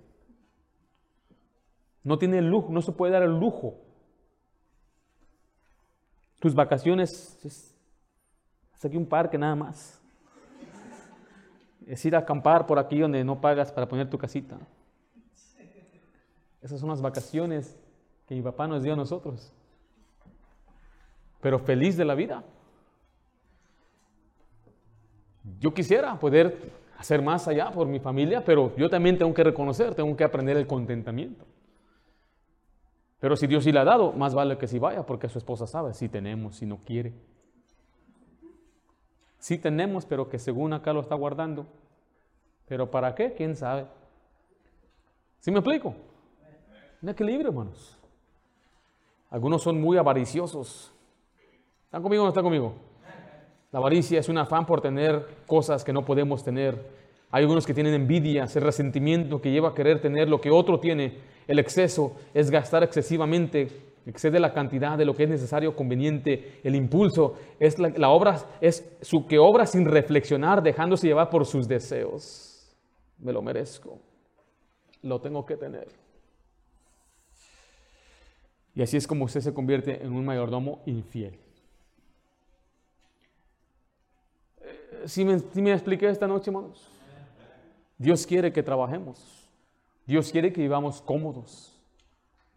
No 2.02 2.18
tiene 2.18 2.38
el 2.38 2.48
lujo, 2.48 2.70
no 2.70 2.82
se 2.82 2.92
puede 2.92 3.12
dar 3.12 3.22
el 3.22 3.38
lujo. 3.38 3.76
Tus 6.40 6.54
vacaciones 6.54 7.38
es 7.44 7.77
aquí 8.86 8.96
un 8.96 9.06
parque 9.06 9.36
nada 9.36 9.56
más. 9.56 10.00
Es 11.86 12.04
ir 12.04 12.14
a 12.14 12.18
acampar 12.18 12.66
por 12.66 12.78
aquí 12.78 13.00
donde 13.00 13.24
no 13.24 13.40
pagas 13.40 13.72
para 13.72 13.88
poner 13.88 14.08
tu 14.08 14.18
casita. 14.18 14.58
Esas 16.60 16.80
son 16.80 16.90
las 16.90 17.00
vacaciones 17.00 17.78
que 18.26 18.34
mi 18.34 18.42
papá 18.42 18.66
nos 18.68 18.82
dio 18.82 18.92
a 18.92 18.96
nosotros. 18.96 19.52
Pero 21.40 21.58
feliz 21.58 21.96
de 21.96 22.04
la 22.04 22.14
vida. 22.14 22.44
Yo 25.60 25.72
quisiera 25.72 26.18
poder 26.18 26.72
hacer 26.98 27.22
más 27.22 27.48
allá 27.48 27.70
por 27.70 27.86
mi 27.86 28.00
familia, 28.00 28.44
pero 28.44 28.74
yo 28.76 28.90
también 28.90 29.16
tengo 29.16 29.32
que 29.32 29.44
reconocer, 29.44 29.94
tengo 29.94 30.14
que 30.16 30.24
aprender 30.24 30.56
el 30.56 30.66
contentamiento. 30.66 31.46
Pero 33.20 33.36
si 33.36 33.46
Dios 33.46 33.64
sí 33.64 33.72
le 33.72 33.80
ha 33.80 33.84
dado, 33.84 34.12
más 34.12 34.34
vale 34.34 34.58
que 34.58 34.66
si 34.66 34.78
vaya, 34.78 35.06
porque 35.06 35.28
su 35.28 35.38
esposa 35.38 35.66
sabe 35.66 35.94
si 35.94 36.08
tenemos, 36.08 36.56
si 36.56 36.66
no 36.66 36.78
quiere. 36.84 37.14
Sí 39.38 39.58
tenemos, 39.58 40.04
pero 40.04 40.28
que 40.28 40.38
según 40.38 40.72
acá 40.72 40.92
lo 40.92 41.00
está 41.00 41.14
guardando. 41.14 41.66
¿Pero 42.66 42.90
para 42.90 43.14
qué? 43.14 43.32
¿Quién 43.34 43.56
sabe? 43.56 43.86
¿Sí 45.40 45.50
me 45.50 45.58
explico? 45.58 45.94
Un 47.00 47.08
equilibrio, 47.08 47.48
hermanos. 47.48 47.96
Algunos 49.30 49.62
son 49.62 49.80
muy 49.80 49.96
avariciosos. 49.96 50.92
¿Están 51.84 52.02
conmigo 52.02 52.22
o 52.22 52.26
no 52.26 52.30
están 52.30 52.44
conmigo? 52.44 52.74
La 53.70 53.78
avaricia 53.78 54.18
es 54.18 54.28
un 54.28 54.38
afán 54.38 54.66
por 54.66 54.80
tener 54.80 55.26
cosas 55.46 55.84
que 55.84 55.92
no 55.92 56.04
podemos 56.04 56.42
tener. 56.42 56.98
Hay 57.30 57.42
algunos 57.42 57.66
que 57.66 57.74
tienen 57.74 57.94
envidia, 57.94 58.44
ese 58.44 58.60
resentimiento 58.60 59.40
que 59.40 59.50
lleva 59.50 59.70
a 59.70 59.74
querer 59.74 60.00
tener 60.00 60.28
lo 60.28 60.40
que 60.40 60.50
otro 60.50 60.80
tiene. 60.80 61.18
El 61.46 61.58
exceso 61.58 62.16
es 62.32 62.50
gastar 62.50 62.82
excesivamente, 62.82 63.87
excede 64.06 64.40
la 64.40 64.52
cantidad 64.52 64.96
de 64.96 65.04
lo 65.04 65.14
que 65.14 65.24
es 65.24 65.28
necesario, 65.28 65.76
conveniente. 65.76 66.60
El 66.62 66.74
impulso 66.74 67.34
es 67.58 67.78
la, 67.78 68.08
obra, 68.08 68.38
es 68.60 68.96
su 69.00 69.26
que 69.26 69.38
obra 69.38 69.66
sin 69.66 69.84
reflexionar, 69.84 70.62
dejándose 70.62 71.06
llevar 71.06 71.30
por 71.30 71.46
sus 71.46 71.68
deseos. 71.68 72.76
Me 73.18 73.32
lo 73.32 73.42
merezco, 73.42 73.98
lo 75.02 75.20
tengo 75.20 75.44
que 75.44 75.56
tener. 75.56 75.88
Y 78.74 78.82
así 78.82 78.96
es 78.96 79.06
como 79.06 79.24
usted 79.24 79.40
se 79.40 79.52
convierte 79.52 80.02
en 80.02 80.12
un 80.12 80.24
mayordomo 80.24 80.82
infiel. 80.86 81.38
Si 85.04 85.24
me, 85.24 85.40
me 85.54 85.72
expliqué 85.72 86.08
esta 86.08 86.26
noche, 86.26 86.50
hermanos? 86.50 86.88
Dios 87.96 88.26
quiere 88.26 88.52
que 88.52 88.62
trabajemos. 88.62 89.48
Dios 90.06 90.30
quiere 90.30 90.52
que 90.52 90.60
vivamos 90.60 91.02
cómodos. 91.02 91.77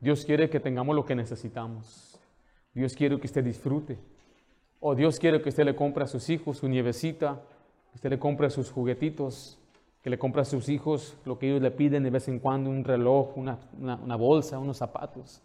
Dios 0.02 0.26
quiere 0.26 0.50
que 0.50 0.60
tengamos 0.60 0.96
lo 0.96 1.06
que 1.06 1.16
necesitamos. 1.16 2.20
Dios 2.74 2.96
quiere 2.96 3.20
que 3.20 3.28
usted 3.28 3.44
disfrute. 3.44 4.00
O 4.80 4.96
Dios 4.96 5.20
quiere 5.20 5.42
que 5.42 5.50
usted 5.50 5.64
le 5.64 5.76
compre 5.76 6.04
a 6.04 6.08
sus 6.08 6.28
hijos 6.30 6.58
su 6.58 6.68
nievecita, 6.68 7.40
que 7.92 7.96
usted 7.96 8.10
le 8.10 8.18
compre 8.18 8.50
sus 8.50 8.72
juguetitos, 8.72 9.60
que 10.02 10.10
le 10.10 10.18
compre 10.18 10.42
a 10.42 10.46
sus 10.46 10.70
hijos 10.70 11.16
lo 11.24 11.38
que 11.38 11.50
ellos 11.50 11.62
le 11.62 11.70
piden 11.70 12.02
de 12.02 12.10
vez 12.10 12.28
en 12.28 12.40
cuando, 12.40 12.72
un 12.72 12.84
reloj, 12.84 13.38
una, 13.38 14.16
bolsa, 14.16 14.58
unos 14.58 14.78
zapatos. 14.78 15.44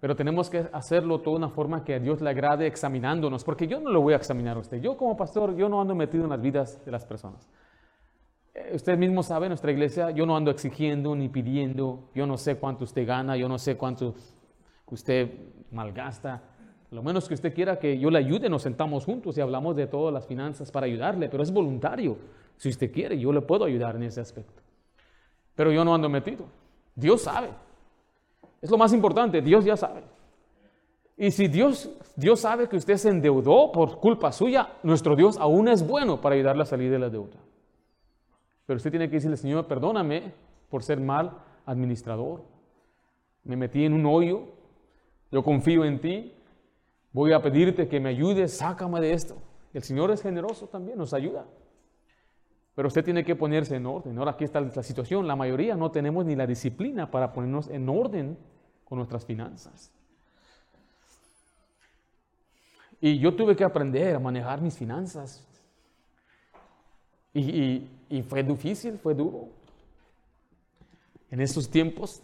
Pero 0.00 0.16
tenemos 0.16 0.48
que 0.48 0.66
hacerlo 0.72 1.18
de 1.18 1.28
una 1.28 1.50
forma 1.50 1.84
que 1.84 1.94
a 1.94 1.98
Dios 1.98 2.22
le 2.22 2.30
agrade 2.30 2.66
examinándonos, 2.66 3.44
porque 3.44 3.66
yo 3.66 3.80
no 3.80 3.90
lo 3.90 4.00
voy 4.00 4.14
a 4.14 4.16
examinar 4.16 4.56
a 4.56 4.60
usted. 4.60 4.80
Yo 4.80 4.96
como 4.96 5.14
pastor, 5.14 5.54
yo 5.54 5.68
no 5.68 5.82
ando 5.82 5.94
metido 5.94 6.24
en 6.24 6.30
las 6.30 6.40
vidas 6.40 6.82
de 6.86 6.90
las 6.90 7.04
personas. 7.04 7.46
Eh, 8.54 8.70
usted 8.74 8.96
mismo 8.96 9.22
sabe, 9.22 9.46
en 9.46 9.50
nuestra 9.50 9.72
iglesia, 9.72 10.10
yo 10.12 10.26
no 10.26 10.36
ando 10.36 10.50
exigiendo 10.50 11.14
ni 11.16 11.28
pidiendo, 11.28 12.08
yo 12.14 12.26
no 12.26 12.38
sé 12.38 12.56
cuánto 12.56 12.84
usted 12.84 13.06
gana, 13.06 13.36
yo 13.36 13.48
no 13.48 13.58
sé 13.58 13.76
cuánto 13.76 14.14
usted 14.86 15.28
malgasta. 15.72 16.42
Lo 16.90 17.02
menos 17.02 17.26
que 17.26 17.34
usted 17.34 17.52
quiera 17.52 17.80
que 17.80 17.98
yo 17.98 18.10
le 18.10 18.18
ayude, 18.18 18.48
nos 18.48 18.62
sentamos 18.62 19.04
juntos 19.04 19.36
y 19.36 19.40
hablamos 19.40 19.74
de 19.74 19.88
todas 19.88 20.14
las 20.14 20.26
finanzas 20.26 20.70
para 20.70 20.86
ayudarle, 20.86 21.28
pero 21.28 21.42
es 21.42 21.52
voluntario. 21.52 22.16
Si 22.56 22.68
usted 22.68 22.92
quiere, 22.92 23.18
yo 23.18 23.32
le 23.32 23.40
puedo 23.40 23.64
ayudar 23.64 23.96
en 23.96 24.04
ese 24.04 24.20
aspecto. 24.20 24.62
Pero 25.56 25.72
yo 25.72 25.84
no 25.84 25.92
ando 25.92 26.08
metido. 26.08 26.44
Dios 26.94 27.22
sabe. 27.22 27.48
Es 28.62 28.70
lo 28.70 28.78
más 28.78 28.92
importante, 28.92 29.42
Dios 29.42 29.64
ya 29.64 29.76
sabe. 29.76 30.02
Y 31.16 31.32
si 31.32 31.48
Dios, 31.48 31.90
Dios 32.14 32.40
sabe 32.40 32.68
que 32.68 32.76
usted 32.76 32.96
se 32.96 33.08
endeudó 33.08 33.72
por 33.72 33.98
culpa 33.98 34.30
suya, 34.30 34.74
nuestro 34.84 35.16
Dios 35.16 35.36
aún 35.38 35.66
es 35.66 35.84
bueno 35.86 36.20
para 36.20 36.36
ayudarle 36.36 36.62
a 36.62 36.66
salir 36.66 36.90
de 36.90 36.98
la 37.00 37.10
deuda. 37.10 37.36
Pero 38.66 38.76
usted 38.76 38.90
tiene 38.90 39.08
que 39.08 39.16
decirle, 39.16 39.36
Señor, 39.36 39.66
perdóname 39.66 40.32
por 40.70 40.82
ser 40.82 41.00
mal 41.00 41.38
administrador. 41.66 42.42
Me 43.44 43.56
metí 43.56 43.84
en 43.84 43.92
un 43.92 44.06
hoyo, 44.06 44.44
yo 45.30 45.42
confío 45.42 45.84
en 45.84 46.00
ti, 46.00 46.32
voy 47.12 47.32
a 47.32 47.42
pedirte 47.42 47.88
que 47.88 48.00
me 48.00 48.08
ayudes, 48.08 48.56
sácame 48.56 49.00
de 49.00 49.12
esto. 49.12 49.36
El 49.72 49.82
Señor 49.82 50.10
es 50.10 50.22
generoso 50.22 50.68
también, 50.68 50.96
nos 50.96 51.12
ayuda. 51.12 51.44
Pero 52.74 52.88
usted 52.88 53.04
tiene 53.04 53.24
que 53.24 53.36
ponerse 53.36 53.76
en 53.76 53.86
orden. 53.86 54.18
Ahora 54.18 54.32
aquí 54.32 54.44
está 54.44 54.60
la 54.60 54.82
situación. 54.82 55.28
La 55.28 55.36
mayoría 55.36 55.76
no 55.76 55.90
tenemos 55.90 56.24
ni 56.24 56.34
la 56.34 56.46
disciplina 56.46 57.10
para 57.10 57.32
ponernos 57.32 57.68
en 57.68 57.88
orden 57.88 58.36
con 58.84 58.98
nuestras 58.98 59.24
finanzas. 59.24 59.92
Y 63.00 63.18
yo 63.18 63.34
tuve 63.36 63.54
que 63.54 63.64
aprender 63.64 64.16
a 64.16 64.18
manejar 64.18 64.60
mis 64.60 64.76
finanzas. 64.76 65.46
Y, 67.32 67.88
fue 68.22 68.42
difícil, 68.42 68.98
fue 68.98 69.14
duro. 69.14 69.48
En 71.30 71.40
esos 71.40 71.70
tiempos, 71.70 72.22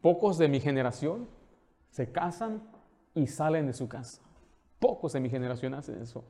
pocos 0.00 0.38
de 0.38 0.48
mi 0.48 0.60
generación 0.60 1.28
se 1.90 2.12
casan 2.12 2.62
y 3.14 3.26
salen 3.26 3.66
de 3.66 3.72
su 3.72 3.88
casa. 3.88 4.22
Pocos 4.78 5.14
de 5.14 5.20
mi 5.20 5.30
generación 5.30 5.74
hacen 5.74 6.00
eso. 6.00 6.24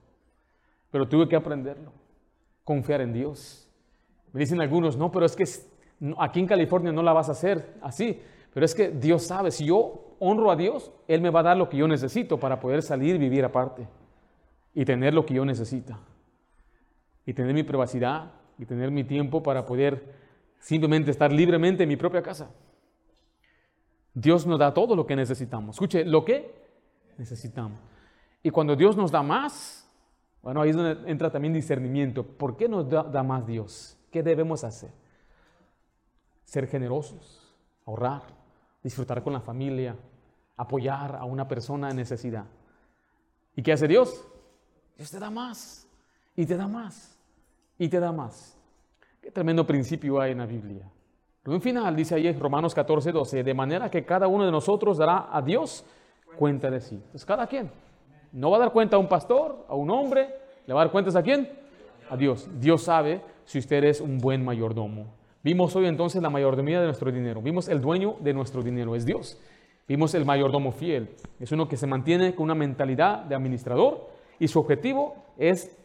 Pero 0.91 1.09
tuve 1.09 1.29
que 1.29 1.37
aprenderlo, 1.37 1.93
confiar 2.65 3.01
en 3.01 3.13
Dios. 3.13 3.69
Me 4.33 4.41
dicen 4.41 4.61
algunos, 4.61 4.97
no, 4.97 5.11
pero 5.11 5.27
es 5.27 5.37
que 5.37 5.45
aquí 6.19 6.41
en 6.41 6.47
California 6.47 6.93
no 6.93 7.03
la 7.03 7.13
vas 7.13 7.29
a 7.29 7.33
hacer 7.33 7.75
así. 7.83 8.21
Pero 8.55 8.65
es 8.65 8.75
que 8.75 8.89
Dios 8.89 9.25
sabe, 9.25 9.51
si 9.51 9.67
yo 9.67 10.17
honro 10.19 10.51
a 10.51 10.57
Dios, 10.57 10.93
Él 11.09 11.21
me 11.21 11.31
va 11.31 11.41
a 11.41 11.43
dar 11.43 11.57
lo 11.57 11.69
que 11.69 11.77
yo 11.77 11.89
necesito 11.89 12.41
para 12.41 12.61
poder 12.61 12.83
salir 12.83 13.17
y 13.17 13.19
vivir 13.19 13.45
aparte. 13.45 13.87
Y 14.73 14.85
tener 14.85 15.13
lo 15.13 15.27
que 15.27 15.35
yo 15.35 15.45
necesito. 15.45 15.99
Y 17.27 17.35
tener 17.35 17.53
mi 17.53 17.65
privacidad 17.65 18.33
y 18.59 18.67
tener 18.67 18.91
mi 18.91 19.05
tiempo 19.05 19.43
para 19.43 19.65
poder 19.67 20.15
simplemente 20.59 21.11
estar 21.11 21.33
libremente 21.33 21.83
en 21.83 21.89
mi 21.89 21.97
propia 21.97 22.23
casa. 22.23 22.51
Dios 24.15 24.47
nos 24.47 24.59
da 24.59 24.73
todo 24.73 24.97
lo 24.97 25.07
que 25.07 25.15
necesitamos. 25.15 25.77
Escuche, 25.77 26.05
lo 26.05 26.25
que 26.25 26.55
necesitamos. 27.19 27.79
Y 28.43 28.51
cuando 28.51 28.75
Dios 28.75 28.97
nos 28.97 29.11
da 29.11 29.23
más, 29.23 29.87
bueno, 30.43 30.63
ahí 30.63 30.71
es 30.71 30.77
donde 30.77 31.11
entra 31.11 31.31
también 31.31 31.53
discernimiento. 31.53 32.23
¿Por 32.25 32.57
qué 32.57 32.69
nos 32.69 32.89
da, 32.89 33.23
más 33.23 33.47
Dios? 33.47 33.99
¿Qué 34.11 34.23
debemos 34.23 34.65
hacer? 34.65 34.91
Ser 36.45 36.69
generosos, 36.69 37.53
ahorrar, 37.85 38.23
disfrutar 38.83 39.23
con 39.23 39.33
la 39.33 39.41
familia, 39.41 39.97
apoyar 40.57 41.17
a 41.17 41.25
una 41.25 41.49
persona 41.49 41.91
en 41.91 41.97
necesidad. 41.97 42.45
¿Y 43.57 43.63
qué 43.63 43.73
hace 43.73 43.89
Dios? 43.89 44.25
Dios 44.97 45.11
te 45.11 45.19
da 45.19 45.31
más, 45.31 45.87
y 46.37 46.47
te 46.47 46.57
da 46.57 46.69
más, 46.69 47.16
y 47.79 47.89
te 47.89 48.01
da 48.01 48.13
más. 48.13 48.57
Qué 49.21 49.31
tremendo 49.31 49.67
principio 49.67 50.21
hay 50.21 50.33
en 50.33 50.39
la 50.39 50.47
Biblia. 50.47 50.91
Pero 51.43 51.55
en 51.55 51.63
final 51.63 51.95
dice 51.95 52.15
ahí 52.15 52.33
Romanos 52.33 52.75
14, 52.75 53.13
12, 53.13 53.43
de 53.45 53.55
manera 53.55 53.91
que 53.91 54.05
cada 54.05 54.27
uno 54.27 54.45
de 54.45 54.51
nosotros 54.51 54.99
dará 54.99 55.29
a 55.31 55.41
Dios 55.43 55.85
cuenta 56.37 56.71
de 56.71 56.81
sí. 56.81 56.97
Entonces, 56.97 57.25
cada 57.25 57.47
quien. 57.47 57.71
No 58.33 58.51
va 58.51 58.57
a 58.57 58.61
dar 58.61 58.73
cuenta 58.73 58.97
a 58.97 58.99
un 58.99 59.09
pastor, 59.09 59.65
a 59.69 59.75
un 59.75 59.91
hombre, 59.91 60.29
le 60.67 60.75
va 60.75 60.81
a 60.81 60.85
dar 60.85 60.93
cuentas 60.93 61.17
a 61.17 61.23
quién? 61.23 61.49
A 62.11 62.17
Dios. 62.17 62.49
Dios 62.61 62.83
sabe 62.83 63.21
si 63.45 63.59
usted 63.59 63.85
es 63.85 64.01
un 64.01 64.19
buen 64.19 64.45
mayordomo. 64.45 65.07
Vimos 65.43 65.77
hoy 65.77 65.87
entonces 65.87 66.21
la 66.21 66.31
mayordomía 66.31 66.81
de 66.81 66.87
nuestro 66.87 67.13
dinero. 67.13 67.41
Vimos 67.41 67.69
el 67.69 67.81
dueño 67.81 68.17
de 68.21 68.35
nuestro 68.35 68.63
dinero, 68.63 68.97
es 68.97 69.07
Dios. 69.07 69.39
Vimos 69.87 70.15
el 70.15 70.25
mayordomo 70.25 70.73
fiel. 70.73 71.11
Es 71.39 71.53
uno 71.53 71.69
que 71.69 71.77
se 71.77 71.87
mantiene 71.87 72.35
con 72.35 72.45
una 72.45 72.57
mentalidad 72.57 73.21
de 73.21 73.37
administrador 73.37 74.09
y 74.41 74.49
su 74.49 74.59
objetivo 74.59 75.15
es 75.39 75.77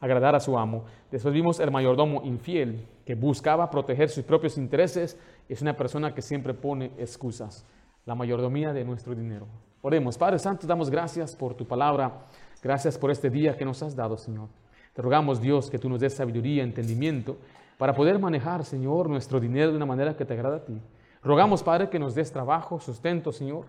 agradar 0.00 0.34
a 0.34 0.40
su 0.40 0.58
amo. 0.58 0.84
Después 1.10 1.32
vimos 1.32 1.60
el 1.60 1.70
mayordomo 1.70 2.22
infiel, 2.24 2.86
que 3.04 3.14
buscaba 3.14 3.70
proteger 3.70 4.08
sus 4.08 4.24
propios 4.24 4.58
intereses. 4.58 5.18
Es 5.48 5.62
una 5.62 5.76
persona 5.76 6.14
que 6.14 6.22
siempre 6.22 6.54
pone 6.54 6.90
excusas. 6.98 7.64
La 8.06 8.14
mayordomía 8.14 8.72
de 8.72 8.84
nuestro 8.84 9.14
dinero. 9.14 9.46
Oremos. 9.82 10.18
Padre 10.18 10.38
Santo, 10.38 10.66
damos 10.66 10.90
gracias 10.90 11.36
por 11.36 11.54
tu 11.54 11.66
palabra. 11.66 12.26
Gracias 12.62 12.98
por 12.98 13.10
este 13.10 13.30
día 13.30 13.56
que 13.56 13.64
nos 13.64 13.82
has 13.82 13.94
dado, 13.94 14.16
Señor. 14.16 14.48
Te 14.94 15.02
rogamos, 15.02 15.40
Dios, 15.40 15.70
que 15.70 15.78
tú 15.78 15.88
nos 15.88 16.00
des 16.00 16.14
sabiduría, 16.14 16.62
entendimiento 16.62 17.36
para 17.80 17.94
poder 17.94 18.18
manejar, 18.18 18.62
Señor, 18.66 19.08
nuestro 19.08 19.40
dinero 19.40 19.70
de 19.70 19.76
una 19.78 19.86
manera 19.86 20.14
que 20.14 20.26
te 20.26 20.34
agrada 20.34 20.56
a 20.56 20.64
ti. 20.66 20.78
Rogamos, 21.22 21.62
Padre, 21.62 21.88
que 21.88 21.98
nos 21.98 22.14
des 22.14 22.30
trabajo, 22.30 22.78
sustento, 22.78 23.32
Señor. 23.32 23.64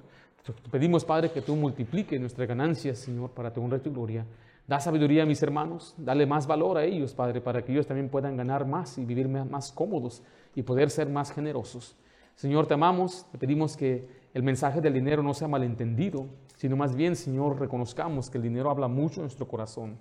pedimos, 0.69 1.05
Padre, 1.05 1.31
que 1.31 1.41
tú 1.41 1.55
multipliques 1.55 2.19
nuestras 2.19 2.45
ganancias, 2.45 2.99
Señor, 2.99 3.29
para 3.29 3.53
tu 3.53 3.63
honra 3.63 3.77
y 3.77 3.79
tu 3.79 3.93
gloria. 3.93 4.25
Da 4.71 4.79
sabiduría 4.79 5.23
a 5.23 5.25
mis 5.25 5.43
hermanos, 5.43 5.93
dale 5.97 6.25
más 6.25 6.47
valor 6.47 6.77
a 6.77 6.85
ellos, 6.85 7.13
Padre, 7.13 7.41
para 7.41 7.61
que 7.61 7.73
ellos 7.73 7.85
también 7.85 8.07
puedan 8.07 8.37
ganar 8.37 8.65
más 8.65 8.97
y 8.97 9.03
vivir 9.03 9.27
más 9.27 9.69
cómodos 9.69 10.23
y 10.55 10.61
poder 10.61 10.89
ser 10.89 11.09
más 11.09 11.33
generosos. 11.33 11.97
Señor, 12.35 12.67
te 12.67 12.75
amamos, 12.75 13.25
te 13.33 13.37
pedimos 13.37 13.75
que 13.75 14.07
el 14.33 14.43
mensaje 14.43 14.79
del 14.79 14.93
dinero 14.93 15.23
no 15.23 15.33
sea 15.33 15.49
malentendido, 15.49 16.25
sino 16.55 16.77
más 16.77 16.95
bien, 16.95 17.17
Señor, 17.17 17.59
reconozcamos 17.59 18.29
que 18.29 18.37
el 18.37 18.43
dinero 18.45 18.69
habla 18.69 18.87
mucho 18.87 19.15
en 19.15 19.23
nuestro 19.23 19.45
corazón. 19.45 19.97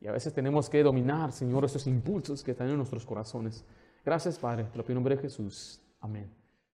Y 0.00 0.08
a 0.08 0.12
veces 0.12 0.34
tenemos 0.34 0.68
que 0.68 0.82
dominar, 0.82 1.30
Señor, 1.30 1.64
esos 1.64 1.86
impulsos 1.86 2.42
que 2.42 2.50
están 2.50 2.68
en 2.70 2.76
nuestros 2.76 3.06
corazones. 3.06 3.64
Gracias, 4.04 4.36
Padre. 4.36 4.64
Te 4.64 4.78
lo 4.78 4.82
pido 4.82 4.94
en 4.94 4.96
nombre 4.96 5.14
de 5.14 5.22
Jesús. 5.22 5.80
Amén. 6.00 6.37